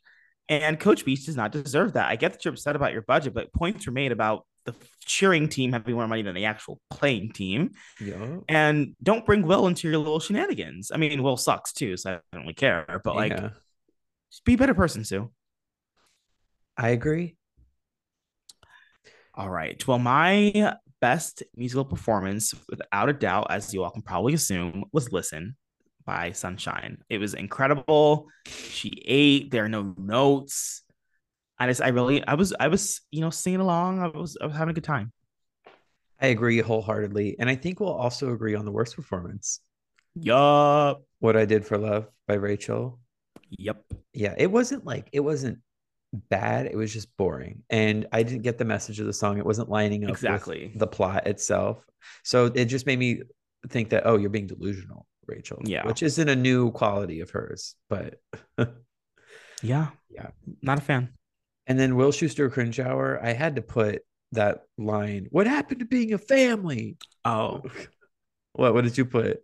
And 0.50 0.80
Coach 0.80 1.04
Beiste 1.06 1.26
does 1.26 1.36
not 1.36 1.52
deserve 1.52 1.94
that. 1.94 2.08
I 2.10 2.16
get 2.18 2.34
that 2.34 2.46
you're 2.46 2.54
upset 2.54 2.76
about 2.76 2.92
your 2.94 3.02
budget, 3.02 3.34
but 3.34 3.52
points 3.54 3.88
were 3.88 3.94
made 3.94 4.12
about 4.12 4.46
the 4.66 4.76
cheering 5.06 5.50
team 5.50 5.74
having 5.74 5.96
more 5.96 6.08
money 6.08 6.22
than 6.22 6.36
the 6.36 6.46
actual 6.46 6.80
playing 6.90 7.32
team. 7.32 7.72
Yeah. 8.00 8.40
And 8.48 8.96
don't 9.04 9.26
bring 9.26 9.44
Will 9.44 9.68
into 9.68 9.90
your 9.90 9.98
little 9.98 10.20
shenanigans. 10.20 10.92
I 10.94 10.98
mean, 10.98 11.22
Will 11.24 11.38
sucks 11.38 11.74
too, 11.74 11.98
so 11.98 12.12
I 12.12 12.20
don't 12.32 12.44
really 12.44 12.54
care. 12.54 13.02
But 13.04 13.16
like, 13.16 13.32
Yeah, 13.32 13.50
be 14.46 14.54
a 14.54 14.58
better 14.58 14.74
person, 14.74 15.04
Sue. 15.04 15.32
I 16.78 16.90
agree. 16.90 17.36
All 19.36 19.50
right. 19.50 19.86
Well, 19.88 20.00
my 20.00 20.76
best 21.02 21.44
musical 21.56 21.86
performance, 21.86 22.54
without 22.70 23.10
a 23.10 23.14
doubt, 23.14 23.48
as 23.50 23.74
you 23.74 23.84
all 23.84 23.90
can 23.90 24.02
probably 24.02 24.34
assume, 24.34 24.86
was 24.94 25.12
Listen 25.12 25.56
by 26.06 26.32
Sunshine. 26.32 27.00
It 27.10 27.18
was 27.18 27.34
incredible. 27.34 28.28
She 28.48 29.02
ate, 29.06 29.52
there 29.52 29.66
are 29.66 29.70
no 29.70 29.96
notes. 29.98 30.83
I 31.60 31.68
just 31.68 31.82
I 31.82 31.90
really 31.90 32.26
I 32.26 32.34
was 32.34 32.54
I 32.60 32.68
was, 32.68 33.02
you 33.12 33.22
know, 33.22 33.30
singing 33.30 33.60
along. 33.60 34.00
I 34.02 34.08
was 34.08 34.38
I 34.42 34.46
was 34.48 34.56
having 34.56 34.72
a 34.72 34.74
good 34.74 34.84
time. 34.84 35.12
I 36.20 36.28
agree 36.28 36.60
wholeheartedly. 36.60 37.38
And 37.40 37.50
I 37.50 37.56
think 37.56 37.80
we'll 37.80 37.90
also 37.94 38.32
agree 38.32 38.56
on 38.56 38.66
the 38.66 38.72
worst 38.72 38.96
performance. 38.96 39.60
Yup. 40.16 41.04
What 41.20 41.36
I 41.36 41.46
Did 41.46 41.66
for 41.66 41.78
Love 41.78 42.08
by 42.28 42.36
Rachel. 42.36 43.00
Yep. 43.50 43.84
Yeah, 44.14 44.34
it 44.38 44.48
wasn't 44.48 44.86
like 44.86 45.10
it 45.12 45.20
wasn't 45.20 45.60
bad. 46.14 46.66
It 46.68 46.76
was 46.76 46.94
just 46.94 47.16
boring. 47.18 47.64
And 47.70 48.08
I 48.12 48.24
didn't 48.24 48.44
get 48.44 48.58
the 48.58 48.66
message 48.66 49.00
of 49.00 49.06
the 49.06 49.14
song. 49.14 49.38
It 49.38 49.46
wasn't 49.46 49.70
lining 49.70 50.04
up 50.06 50.12
Exactly. 50.12 50.72
the 50.76 50.88
plot 50.88 51.28
itself. 51.28 51.84
So 52.24 52.46
it 52.46 52.66
just 52.66 52.86
made 52.86 53.00
me 53.00 53.22
think 53.70 53.90
that, 53.90 54.04
oh, 54.06 54.18
you're 54.18 54.30
being 54.30 54.48
delusional, 54.48 55.08
Rachel. 55.28 55.60
Yeah. 55.64 55.86
Which 55.86 56.04
isn't 56.04 56.30
a 56.30 56.36
new 56.36 56.72
quality 56.72 57.22
of 57.22 57.32
hers. 57.32 57.76
But 57.90 58.20
Yeah. 59.64 59.90
Yeah. 60.10 60.28
Not 60.62 60.78
a 60.78 60.82
fan. 60.82 61.10
And 61.68 61.80
then 61.80 61.96
Will 61.96 62.12
Schuester 62.12 62.52
cringe 62.52 62.80
I 62.80 63.34
had 63.34 63.56
to 63.56 63.62
put 63.62 64.02
that 64.34 64.64
line, 64.78 65.28
what 65.30 65.48
happened 65.48 65.80
to 65.80 65.86
being 65.86 66.14
a 66.14 66.18
family? 66.18 66.98
Oh, 67.24 67.62
What 68.54 68.74
what 68.76 68.84
did 68.84 68.98
you 68.98 69.06
put? 69.06 69.40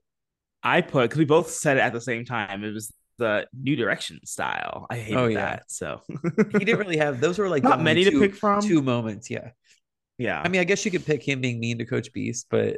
I 0.61 0.81
put 0.81 1.03
because 1.09 1.17
we 1.17 1.25
both 1.25 1.49
said 1.49 1.77
it 1.77 1.79
at 1.79 1.93
the 1.93 2.01
same 2.01 2.25
time. 2.25 2.63
It 2.63 2.73
was 2.73 2.93
the 3.17 3.47
New 3.59 3.75
Direction 3.75 4.19
style. 4.25 4.85
I 4.89 4.97
hate 4.97 5.15
Oh, 5.15 5.25
yeah. 5.27 5.37
that. 5.55 5.71
So 5.71 6.01
He 6.51 6.59
didn't 6.65 6.77
really 6.79 6.97
have 6.97 7.19
those 7.19 7.39
were 7.39 7.49
like 7.49 7.63
not 7.71 7.81
many 7.81 8.03
to 8.03 8.19
pick 8.19 8.35
from. 8.35 8.61
two 8.61 8.81
moments. 8.83 9.29
Yeah. 9.31 9.49
yeah. 10.19 10.39
I 10.43 10.47
mean, 10.47 10.61
I 10.61 10.63
guess 10.63 10.85
you 10.85 10.91
could 10.91 11.05
pick 11.05 11.23
him 11.27 11.41
being 11.41 11.59
mean 11.59 11.79
to 11.79 11.85
Coach 11.85 12.13
Beiste, 12.13 12.45
but 12.51 12.77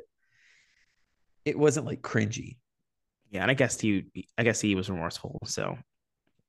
it 1.44 1.58
wasn't 1.60 1.86
like 1.86 2.02
cringy. 2.02 2.58
Yeah, 3.30 3.42
and 3.42 3.52
I 3.52 3.54
guess 3.56 3.80
he, 3.80 4.06
I 4.38 4.44
guess 4.44 4.62
he 4.62 4.76
was 4.76 4.90
remorseful. 4.90 5.40
So 5.46 5.78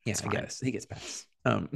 Yeah, 0.04 0.14
I 0.24 0.28
guess 0.28 0.60
he 0.60 0.70
gets 0.70 0.86
passed. 0.86 1.26
Um, 1.44 1.68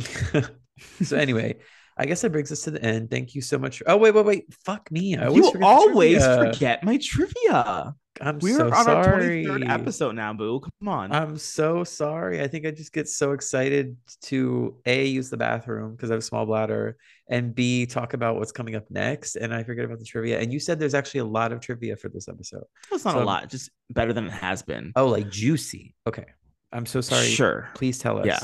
so 1.03 1.17
anyway, 1.17 1.57
I 1.97 2.07
guess 2.07 2.21
that 2.23 2.31
brings 2.31 2.53
us 2.53 2.63
to 2.63 2.71
the 2.71 2.83
end. 2.83 3.11
Thank 3.11 3.35
you 3.35 3.43
so 3.43 3.59
much. 3.59 3.83
Oh 3.87 3.97
wait, 3.97 4.15
wait, 4.15 4.25
wait! 4.25 4.55
Fuck 4.65 4.91
me! 4.91 5.17
I 5.17 5.27
always 5.27 5.45
you 5.45 5.53
forget 5.53 5.69
always 5.69 6.25
forget 6.25 6.85
my 6.85 6.99
trivia. 6.99 7.95
I'm 8.21 8.39
We're 8.39 8.57
so 8.57 8.67
on 8.73 8.85
sorry. 8.85 9.47
our 9.47 9.59
23rd 9.59 9.69
episode 9.69 10.15
now, 10.15 10.33
boo. 10.33 10.61
Come 10.61 10.89
on. 10.89 11.13
I'm 11.13 11.37
so 11.37 11.85
sorry. 11.85 12.43
I 12.43 12.49
think 12.49 12.67
I 12.67 12.71
just 12.71 12.93
get 12.93 13.09
so 13.09 13.33
excited 13.33 13.97
to 14.23 14.77
A, 14.87 15.07
use 15.07 15.31
the 15.31 15.37
bathroom 15.37 15.93
because 15.93 16.11
I 16.11 16.15
have 16.15 16.21
a 16.21 16.25
small 16.25 16.47
bladder, 16.47 16.97
and 17.29 17.55
B, 17.55 17.87
talk 17.87 18.15
about 18.15 18.37
what's 18.37 18.53
coming 18.53 18.75
up 18.75 18.85
next. 18.91 19.37
And 19.37 19.55
I 19.55 19.65
forget 19.65 19.85
about 19.85 19.99
the 19.99 20.05
trivia. 20.05 20.41
And 20.41 20.53
you 20.53 20.61
said 20.61 20.79
there's 20.79 20.95
actually 20.95 21.21
a 21.21 21.27
lot 21.27 21.53
of 21.53 21.61
trivia 21.61 21.97
for 21.97 22.09
this 22.09 22.29
episode. 22.29 22.65
Well, 22.91 22.97
it's 22.97 23.05
not 23.05 23.15
so 23.15 23.23
a 23.23 23.25
lot, 23.25 23.51
just 23.51 23.71
better 23.91 24.13
than 24.13 24.27
it 24.27 24.33
has 24.33 24.63
been. 24.63 24.93
Oh, 24.97 25.09
like 25.09 25.31
juicy. 25.31 25.95
Okay. 26.07 26.25
I'm 26.73 26.87
so 26.87 27.01
sorry. 27.01 27.27
Sure. 27.27 27.69
Please 27.75 27.99
tell 27.99 28.19
us. 28.19 28.27
Yeah. 28.27 28.41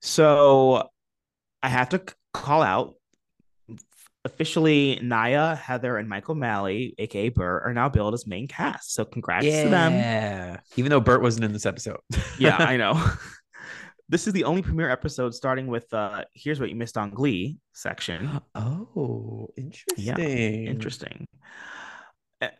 So 0.00 0.88
I 1.62 1.68
have 1.68 1.90
to 1.90 2.02
call 2.32 2.62
out 2.62 2.94
officially 4.24 4.98
Naya, 5.02 5.54
Heather, 5.54 5.96
and 5.96 6.08
Mike 6.08 6.28
O'Malley, 6.28 6.94
aka 6.98 7.28
Burt, 7.28 7.62
are 7.64 7.74
now 7.74 7.88
billed 7.88 8.14
as 8.14 8.26
main 8.26 8.48
cast. 8.48 8.94
So 8.94 9.04
congrats 9.04 9.46
yeah. 9.46 9.64
to 9.64 9.68
them. 9.70 9.92
Yeah. 9.92 10.60
Even 10.76 10.90
though 10.90 11.00
Burt 11.00 11.22
wasn't 11.22 11.44
in 11.44 11.52
this 11.52 11.66
episode. 11.66 12.00
yeah, 12.38 12.56
I 12.56 12.76
know. 12.76 13.02
this 14.08 14.26
is 14.26 14.32
the 14.32 14.44
only 14.44 14.62
premiere 14.62 14.90
episode 14.90 15.34
starting 15.34 15.66
with 15.66 15.92
uh 15.94 16.24
here's 16.34 16.60
what 16.60 16.68
you 16.68 16.76
missed 16.76 16.98
on 16.98 17.10
Glee 17.10 17.58
section. 17.72 18.40
Oh, 18.54 19.48
interesting. 19.56 20.04
Yeah, 20.04 20.18
interesting. 20.18 21.26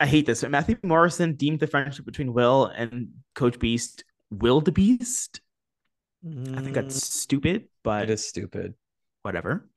I 0.00 0.06
hate 0.06 0.26
this. 0.26 0.42
Matthew 0.42 0.76
Morrison 0.82 1.34
deemed 1.34 1.60
the 1.60 1.66
friendship 1.66 2.04
between 2.04 2.32
Will 2.32 2.66
and 2.66 3.08
Coach 3.34 3.58
Beiste 3.58 4.02
wildebeest. 4.39 5.41
Mm. 6.24 6.59
I 6.59 6.62
think 6.62 6.74
that's 6.74 6.97
mm. 6.97 7.03
stupid, 7.03 7.68
but 7.82 8.05
it 8.05 8.11
is 8.11 8.26
stupid. 8.26 8.74
Whatever. 9.22 9.68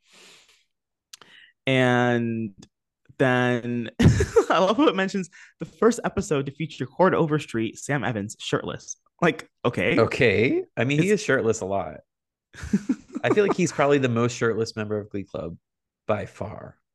And 1.66 2.53
then 3.18 3.89
I 4.49 4.60
love 4.60 4.78
how 4.78 4.88
it 4.88 4.95
mentions 4.95 5.30
the 5.60 5.66
first 5.66 5.99
episode 6.03 6.45
to 6.45 6.51
feature 6.51 6.86
Chord 6.86 7.14
Overstreet, 7.14 7.78
Sam 7.78 8.03
Evans, 8.03 8.36
shirtless. 8.39 8.97
Like, 9.22 9.49
okay. 9.66 9.99
Okay. 9.99 10.64
I 10.76 10.84
mean, 10.84 10.99
it's... 10.99 11.05
he 11.05 11.12
is 11.12 11.24
shirtless 11.24 11.62
a 11.62 11.66
lot. 11.66 11.97
I 13.24 13.34
feel 13.34 13.45
like 13.45 13.58
he's 13.58 13.72
probably 13.72 13.97
the 13.97 14.10
most 14.10 14.36
shirtless 14.36 14.76
member 14.76 14.97
of 14.97 15.10
Glee 15.10 15.24
Club 15.24 15.58
by 16.08 16.26
far. 16.26 16.76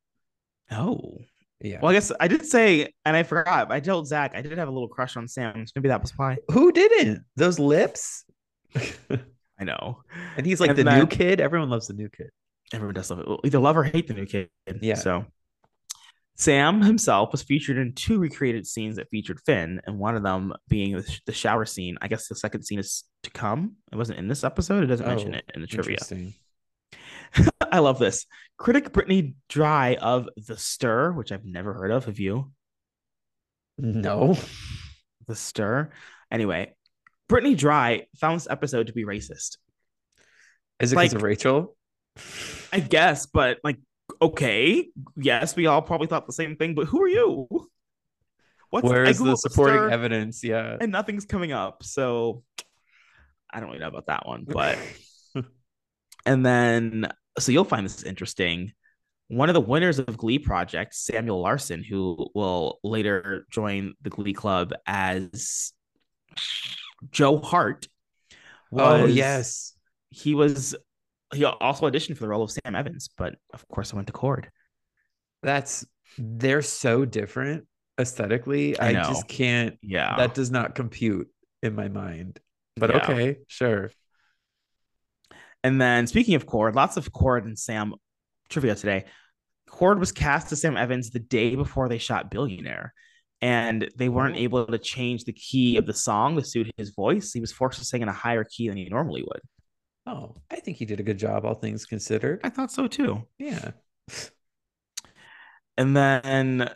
Oh. 0.71 1.19
Yeah. 1.63 1.79
Well, 1.81 1.91
I 1.91 1.95
guess 1.95 2.13
I 2.19 2.29
did 2.29 2.45
say, 2.45 2.93
and 3.05 3.17
I 3.17 3.23
forgot. 3.23 3.71
I 3.71 3.81
told 3.81 4.09
Zach 4.09 4.33
I 4.35 4.43
did 4.43 4.59
have 4.59 4.69
a 4.69 4.73
little 4.73 4.89
crush 4.89 5.17
on 5.17 5.29
Sam. 5.29 5.65
maybe 5.77 5.89
that 5.89 6.03
was 6.03 6.13
why. 6.17 6.39
Who 6.51 6.73
didn't? 6.73 7.25
Those 7.37 7.59
lips. 7.59 8.25
I 8.77 9.65
know. 9.65 10.03
And 10.37 10.45
he's 10.45 10.61
like 10.61 10.71
and 10.71 10.79
the 10.79 10.97
new 10.97 11.07
kid. 11.07 11.41
Everyone 11.41 11.71
loves 11.71 11.87
the 11.87 11.95
new 11.95 12.09
kid 12.09 12.31
everyone 12.73 12.95
does 12.95 13.11
love 13.11 13.21
it. 13.21 13.27
either 13.45 13.59
love 13.59 13.77
or 13.77 13.85
hate 13.85 14.09
the 14.09 14.15
new 14.15 14.27
kid. 14.27 14.49
Yeah. 14.81 14.95
So 14.95 15.27
Sam 16.37 16.83
himself 16.83 17.33
was 17.33 17.43
featured 17.43 17.79
in 17.79 17.93
two 17.95 18.19
recreated 18.19 18.67
scenes 18.67 18.97
that 18.97 19.09
featured 19.11 19.41
Finn, 19.45 19.81
and 19.87 19.99
one 19.99 20.17
of 20.17 20.23
them 20.23 20.55
being 20.69 20.97
the, 20.97 21.19
the 21.27 21.33
shower 21.33 21.65
scene. 21.65 21.99
I 22.01 22.09
guess 22.09 22.29
the 22.29 22.35
second 22.35 22.63
scene 22.65 22.79
is 22.79 23.05
to 23.23 23.31
come. 23.31 23.77
It 23.93 23.97
wasn't 23.97 24.19
in 24.19 24.29
this 24.29 24.45
episode. 24.45 24.85
It 24.85 24.89
doesn't 24.89 25.07
oh, 25.07 25.09
mention 25.09 25.35
it 25.35 25.45
in 25.55 25.61
the 25.61 25.67
trivia. 25.67 25.99
I 27.73 27.79
love 27.79 27.99
this. 27.99 28.27
Critic 28.59 28.93
Brittany 28.93 29.35
Dry 29.49 29.95
of 29.95 30.29
The 30.37 30.59
Stir, 30.59 31.11
which 31.12 31.33
I've 31.33 31.47
never 31.47 31.73
heard 31.73 31.91
of. 31.91 32.05
Have 32.05 32.20
you? 32.20 32.53
No. 33.79 34.37
The 35.27 35.35
Stir. 35.35 35.91
Anyway, 36.31 36.75
Brittany 37.31 37.55
Dry 37.55 38.07
found 38.18 38.37
this 38.37 38.49
episode 38.49 38.89
to 38.89 38.93
be 38.93 39.05
racist. 39.05 39.57
Is 40.79 40.93
it 40.93 40.97
because 40.97 41.12
like, 41.12 41.12
of 41.12 41.23
Rachel? 41.23 41.77
I 42.73 42.81
guess, 42.81 43.25
but 43.25 43.59
like, 43.64 43.79
okay, 44.20 44.89
yes, 45.16 45.57
we 45.57 45.66
all 45.66 45.81
probably 45.81 46.09
thought 46.09 46.27
the 46.27 46.33
same 46.35 46.57
thing, 46.57 46.75
but 46.75 46.87
who 46.87 47.03
are 47.03 47.09
you? 47.09 47.49
What's 48.68 48.89
Where's 48.89 49.18
the 49.18 49.37
supporting 49.37 49.93
evidence? 49.93 50.45
Yeah. 50.45 50.77
And 50.79 50.93
nothing's 50.93 51.25
coming 51.25 51.53
up. 51.53 51.85
So 51.85 52.43
I 53.51 53.61
don't 53.61 53.68
really 53.68 53.81
know 53.81 53.89
about 53.89 54.07
that 54.07 54.27
one, 54.27 54.45
but 54.47 54.79
and 56.27 56.45
then 56.45 57.12
so 57.39 57.53
you'll 57.53 57.64
find 57.64 57.85
this 57.85 58.03
interesting. 58.03 58.72
One 59.28 59.49
of 59.49 59.55
the 59.55 59.61
winners 59.61 59.99
of 59.99 60.16
Glee 60.16 60.39
Project, 60.39 60.95
Samuel 60.95 61.41
Larsen, 61.41 61.83
who 61.83 62.28
will 62.35 62.78
later 62.85 63.47
join 63.51 63.95
the 64.03 64.11
Glee 64.11 64.35
Club 64.35 64.72
as 64.87 65.72
Joe 67.11 67.39
Hart. 67.39 67.89
oh 68.72 69.07
yes, 69.07 69.74
he 70.11 70.35
was 70.35 70.74
he 71.35 71.45
also 71.45 71.91
auditioned 71.91 72.16
for 72.16 72.24
the 72.24 72.28
role 72.28 72.43
of 72.43 72.51
Sam 72.51 72.74
Evans, 72.74 73.09
but 73.16 73.37
of 73.55 73.66
course 73.68 73.93
I 73.93 73.97
went 73.97 74.09
to 74.09 74.12
Chord. 74.12 74.51
That's 75.43 75.87
they're 76.18 76.62
so 76.62 77.05
different 77.05 77.66
aesthetically. 77.99 78.78
I, 78.78 78.89
I 78.89 78.93
just 78.95 79.28
can't. 79.28 79.78
Yeah, 79.83 80.16
that 80.16 80.35
does 80.35 80.51
not 80.51 80.74
compute 80.74 81.28
in 81.62 81.74
my 81.74 81.89
mind. 81.89 82.39
But 82.76 82.91
yeah. 82.91 82.97
okay, 83.03 83.39
sure. 83.49 83.91
And 85.65 85.81
then 85.81 86.07
speaking 86.07 86.35
of 86.35 86.47
Chord, 86.47 86.75
lots 86.75 86.97
of 86.97 87.13
Chord 87.13 87.45
and 87.45 87.59
Sam 87.59 87.95
trivia 88.49 88.75
today. 88.75 89.05
Chord 89.69 89.99
was 89.99 90.13
cast 90.13 90.53
as 90.53 90.61
Sam 90.61 90.77
Evans 90.77 91.11
the 91.11 91.19
day 91.19 91.55
before 91.55 91.89
they 91.89 91.99
shot 91.99 92.31
Billionaire, 92.31 92.93
and 93.41 93.89
they 93.97 94.09
weren't 94.09 94.37
oh. 94.37 94.41
able 94.41 94.67
to 94.67 94.79
change 94.79 95.25
the 95.25 95.33
key 95.33 95.77
of 95.77 95.87
the 95.87 95.95
song 95.95 96.37
to 96.37 96.45
suit 96.45 96.71
his 96.77 96.91
voice. 96.91 97.33
He 97.33 97.41
was 97.41 97.53
forced 97.53 97.79
to 97.79 97.85
sing 97.85 98.03
in 98.03 98.09
a 98.09 98.13
higher 98.13 98.45
key 98.45 98.69
than 98.69 98.77
he 98.77 98.89
normally 98.89 99.23
would. 99.23 99.41
Oh, 100.05 100.37
I 100.51 100.57
think 100.57 100.77
he 100.77 100.85
did 100.85 101.01
a 101.01 101.05
good 101.05 101.19
job, 101.19 101.45
all 101.45 101.55
things 101.55 101.87
considered. 101.87 102.41
I 102.45 102.51
thought 102.51 102.73
so 102.73 102.87
too. 102.89 103.27
Yeah. 103.39 103.71
And 105.79 105.97
then, 105.97 106.71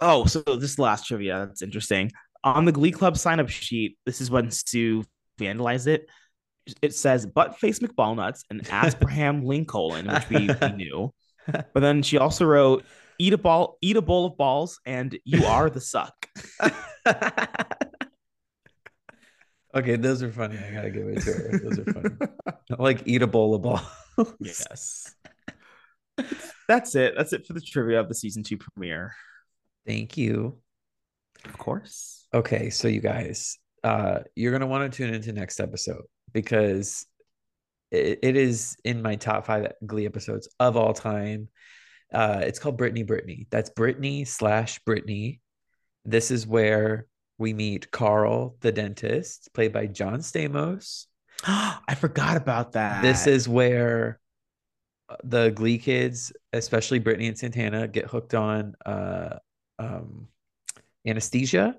oh, 0.00 0.24
so 0.24 0.40
this 0.40 0.78
last 0.78 1.06
trivia 1.06 1.46
that's 1.46 1.62
interesting. 1.62 2.10
On 2.42 2.64
the 2.64 2.72
Glee 2.72 2.90
Club 2.90 3.16
sign 3.16 3.38
up 3.38 3.48
sheet, 3.48 3.98
this 4.04 4.20
is 4.20 4.30
when 4.30 4.50
Sue 4.50 5.04
vandalized 5.38 5.86
it. 5.86 6.08
It 6.80 6.94
says 6.94 7.26
butt 7.26 7.58
face 7.58 7.80
McBallnuts 7.80 8.44
and 8.50 8.66
Abraham 8.72 9.44
Lincoln, 9.44 10.06
which 10.06 10.28
we, 10.30 10.48
we 10.60 10.68
knew. 10.76 11.12
But 11.46 11.80
then 11.80 12.02
she 12.02 12.18
also 12.18 12.44
wrote 12.44 12.84
eat 13.18 13.32
a 13.32 13.38
ball, 13.38 13.78
eat 13.82 13.96
a 13.96 14.02
bowl 14.02 14.26
of 14.26 14.36
balls, 14.36 14.80
and 14.86 15.18
you 15.24 15.44
are 15.46 15.70
the 15.70 15.80
suck. 15.80 16.28
Okay, 19.74 19.96
those 19.96 20.22
are 20.22 20.30
funny. 20.30 20.58
I 20.58 20.70
gotta 20.70 20.90
give 20.90 21.08
it 21.08 21.22
to 21.22 21.32
her. 21.32 21.58
Those 21.62 21.78
are 21.78 21.92
funny. 21.94 22.10
like 22.78 23.02
eat 23.06 23.22
a 23.22 23.26
bowl 23.26 23.54
of 23.54 23.62
balls. 23.62 23.80
yes. 24.38 25.14
That's 26.68 26.94
it. 26.94 27.14
That's 27.16 27.32
it 27.32 27.46
for 27.46 27.54
the 27.54 27.60
trivia 27.60 27.98
of 28.00 28.08
the 28.08 28.14
season 28.14 28.42
two 28.42 28.58
premiere. 28.58 29.14
Thank 29.86 30.18
you. 30.18 30.58
Of 31.46 31.56
course. 31.56 32.26
Okay, 32.34 32.68
so 32.68 32.86
you 32.86 33.00
guys, 33.00 33.58
uh, 33.82 34.20
you're 34.36 34.52
gonna 34.52 34.66
want 34.66 34.92
to 34.92 34.94
tune 34.94 35.14
into 35.14 35.32
next 35.32 35.58
episode 35.58 36.02
because 36.32 37.06
it, 37.90 38.20
it 38.22 38.36
is 38.36 38.76
in 38.84 39.02
my 39.02 39.16
top 39.16 39.46
five 39.46 39.72
Glee 39.84 40.06
episodes 40.06 40.48
of 40.58 40.76
all 40.76 40.94
time. 40.94 41.48
Uh, 42.12 42.40
it's 42.42 42.58
called 42.58 42.76
Brittany 42.76 43.02
Brittany. 43.02 43.46
That's 43.50 43.70
Brittany 43.70 44.24
slash 44.24 44.78
Brittany. 44.80 45.40
This 46.04 46.30
is 46.30 46.46
where 46.46 47.06
we 47.38 47.52
meet 47.52 47.90
Carl, 47.90 48.56
the 48.60 48.72
dentist, 48.72 49.48
played 49.54 49.72
by 49.72 49.86
John 49.86 50.20
Stamos. 50.20 51.06
I 51.44 51.94
forgot 51.96 52.36
about 52.36 52.72
that. 52.72 53.02
This 53.02 53.26
is 53.26 53.48
where 53.48 54.20
uh, 55.08 55.16
the 55.24 55.50
Glee 55.50 55.78
kids, 55.78 56.32
especially 56.52 56.98
Brittany 56.98 57.28
and 57.28 57.38
Santana, 57.38 57.88
get 57.88 58.06
hooked 58.06 58.34
on 58.34 58.74
uh, 58.84 59.38
um, 59.78 60.28
anesthesia, 61.06 61.76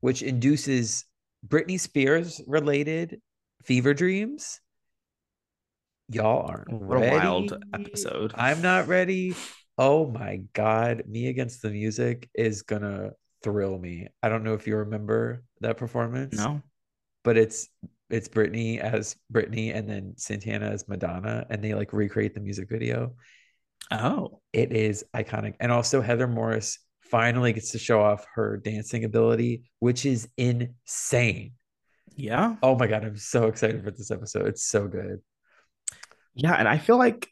which 0.00 0.22
induces 0.22 1.04
Britney 1.46 1.78
Spears 1.78 2.40
related 2.46 3.20
fever 3.64 3.94
dreams. 3.94 4.60
Y'all 6.08 6.46
aren't 6.48 6.72
what 6.72 7.00
ready. 7.00 7.16
a 7.16 7.18
wild 7.18 7.64
episode. 7.74 8.32
I'm 8.36 8.62
not 8.62 8.86
ready. 8.86 9.34
Oh 9.76 10.06
my 10.06 10.42
god, 10.52 11.02
me 11.06 11.28
against 11.28 11.62
the 11.62 11.70
music 11.70 12.30
is 12.34 12.62
gonna 12.62 13.10
thrill 13.42 13.76
me. 13.78 14.08
I 14.22 14.28
don't 14.28 14.44
know 14.44 14.54
if 14.54 14.66
you 14.66 14.76
remember 14.76 15.42
that 15.60 15.76
performance. 15.76 16.36
No. 16.36 16.62
But 17.24 17.36
it's 17.36 17.68
it's 18.08 18.28
Britney 18.28 18.78
as 18.78 19.16
Britney 19.32 19.74
and 19.74 19.88
then 19.88 20.14
Santana 20.16 20.66
as 20.66 20.88
Madonna 20.88 21.44
and 21.50 21.62
they 21.62 21.74
like 21.74 21.92
recreate 21.92 22.34
the 22.34 22.40
music 22.40 22.68
video. 22.68 23.14
Oh. 23.90 24.40
It 24.52 24.72
is 24.72 25.04
iconic. 25.14 25.54
And 25.60 25.72
also 25.72 26.00
Heather 26.00 26.28
Morris 26.28 26.78
finally 27.00 27.52
gets 27.52 27.72
to 27.72 27.78
show 27.78 28.00
off 28.00 28.26
her 28.34 28.56
dancing 28.56 29.04
ability, 29.04 29.64
which 29.80 30.06
is 30.06 30.28
insane. 30.36 31.52
Yeah. 32.16 32.56
Oh 32.62 32.76
my 32.76 32.86
god, 32.86 33.04
I'm 33.04 33.16
so 33.16 33.46
excited 33.46 33.84
for 33.84 33.90
this 33.90 34.10
episode. 34.10 34.46
It's 34.46 34.64
so 34.64 34.88
good. 34.88 35.20
Yeah, 36.34 36.54
and 36.54 36.66
I 36.66 36.78
feel 36.78 36.98
like 36.98 37.28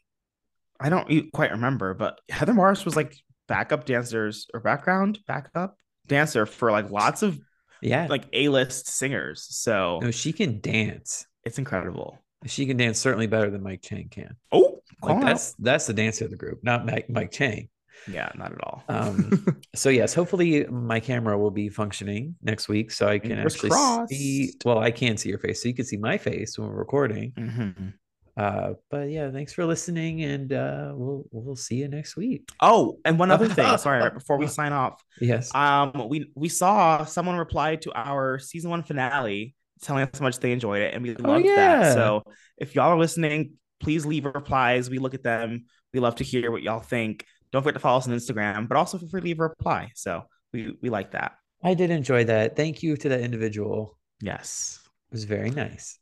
I 0.79 0.89
don't 0.89 1.31
quite 1.31 1.51
remember, 1.51 1.93
but 1.93 2.19
Heather 2.29 2.53
Morris 2.53 2.85
was 2.85 2.95
like 2.95 3.15
backup 3.47 3.85
dancers 3.85 4.47
or 4.53 4.59
background 4.59 5.19
backup 5.27 5.77
dancer 6.07 6.45
for 6.45 6.71
like 6.71 6.89
lots 6.89 7.21
of 7.23 7.39
yeah 7.81 8.07
like 8.09 8.25
A-list 8.33 8.87
singers. 8.87 9.45
So 9.49 9.99
no, 10.01 10.11
she 10.11 10.33
can 10.33 10.59
dance. 10.59 11.25
It's 11.43 11.57
incredible. 11.57 12.19
She 12.45 12.65
can 12.65 12.77
dance 12.77 12.99
certainly 12.99 13.27
better 13.27 13.49
than 13.49 13.63
Mike 13.63 13.81
Chang 13.81 14.07
can. 14.09 14.35
Oh, 14.51 14.81
Like 15.01 15.21
that's 15.21 15.53
that's 15.53 15.87
the 15.87 15.93
dancer 15.93 16.25
of 16.25 16.31
the 16.31 16.37
group, 16.37 16.63
not 16.63 16.85
Mike 16.85 17.09
Mike 17.09 17.31
Chang. 17.31 17.69
Yeah, 18.07 18.29
not 18.35 18.51
at 18.51 18.63
all. 18.63 18.83
Um, 18.89 19.61
so 19.75 19.89
yes, 19.89 20.13
hopefully 20.13 20.65
my 20.67 20.99
camera 20.99 21.37
will 21.37 21.51
be 21.51 21.69
functioning 21.69 22.35
next 22.41 22.67
week, 22.67 22.91
so 22.91 23.07
I 23.07 23.19
can 23.19 23.31
Fingers 23.31 23.55
actually 23.55 24.07
see. 24.07 24.53
Well, 24.63 24.79
I 24.79 24.91
can 24.91 25.17
see 25.17 25.29
your 25.29 25.39
face, 25.39 25.61
so 25.61 25.69
you 25.69 25.75
can 25.75 25.85
see 25.85 25.97
my 25.97 26.17
face 26.17 26.57
when 26.57 26.69
we're 26.69 26.75
recording. 26.75 27.31
Mhm. 27.37 27.93
Uh, 28.37 28.73
but 28.91 29.09
yeah, 29.09 29.31
thanks 29.31 29.53
for 29.53 29.65
listening, 29.65 30.23
and 30.23 30.51
uh, 30.51 30.91
we'll 30.93 31.23
we'll 31.31 31.55
see 31.55 31.75
you 31.75 31.87
next 31.87 32.17
week. 32.17 32.49
Oh, 32.59 32.99
and 33.05 33.17
one 33.17 33.31
other 33.31 33.47
thing. 33.47 33.77
Sorry, 33.77 34.09
before 34.13 34.37
we 34.37 34.47
sign 34.47 34.73
off, 34.73 35.01
Yes. 35.21 35.53
um, 35.55 36.07
we 36.09 36.29
we 36.35 36.49
saw 36.49 37.05
someone 37.05 37.37
reply 37.37 37.77
to 37.77 37.93
our 37.93 38.39
season 38.39 38.71
one 38.71 38.83
finale, 38.83 39.55
telling 39.81 40.03
us 40.03 40.19
how 40.19 40.25
much 40.25 40.39
they 40.39 40.51
enjoyed 40.51 40.81
it, 40.81 40.93
and 40.93 41.01
we 41.01 41.15
loved 41.15 41.45
yeah. 41.45 41.55
that. 41.55 41.93
So 41.93 42.23
if 42.57 42.75
y'all 42.75 42.91
are 42.91 42.97
listening, 42.97 43.53
please 43.79 44.05
leave 44.05 44.25
replies. 44.25 44.89
We 44.89 44.99
look 44.99 45.13
at 45.13 45.23
them. 45.23 45.65
We 45.93 46.01
love 46.01 46.15
to 46.15 46.25
hear 46.25 46.51
what 46.51 46.61
y'all 46.61 46.81
think. 46.81 47.25
Don't 47.55 47.63
forget 47.63 47.75
to 47.75 47.79
follow 47.79 47.99
us 47.99 48.07
on 48.09 48.13
Instagram, 48.13 48.67
but 48.67 48.75
also 48.75 48.97
feel 48.97 49.07
free 49.07 49.21
to 49.21 49.25
leave 49.27 49.39
a 49.39 49.43
reply. 49.43 49.89
So 49.95 50.23
we 50.51 50.75
we 50.81 50.89
like 50.89 51.11
that. 51.11 51.37
I 51.63 51.73
did 51.73 51.89
enjoy 51.89 52.25
that. 52.25 52.57
Thank 52.57 52.83
you 52.83 52.97
to 52.97 53.07
that 53.07 53.21
individual. 53.21 53.97
Yes. 54.19 54.81
It 55.09 55.13
was 55.13 55.23
very 55.23 55.51
nice. 55.51 55.97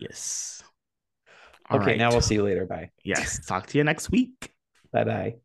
Yes. 0.00 0.64
All 1.70 1.78
okay, 1.80 1.92
right. 1.92 1.96
now 1.96 2.10
we'll 2.10 2.22
see 2.22 2.34
you 2.34 2.42
later. 2.42 2.66
Bye. 2.66 2.90
Yes. 3.04 3.38
Talk 3.46 3.68
to 3.68 3.78
you 3.78 3.84
next 3.84 4.10
week. 4.10 4.50
Bye 4.92 5.04
bye. 5.04 5.36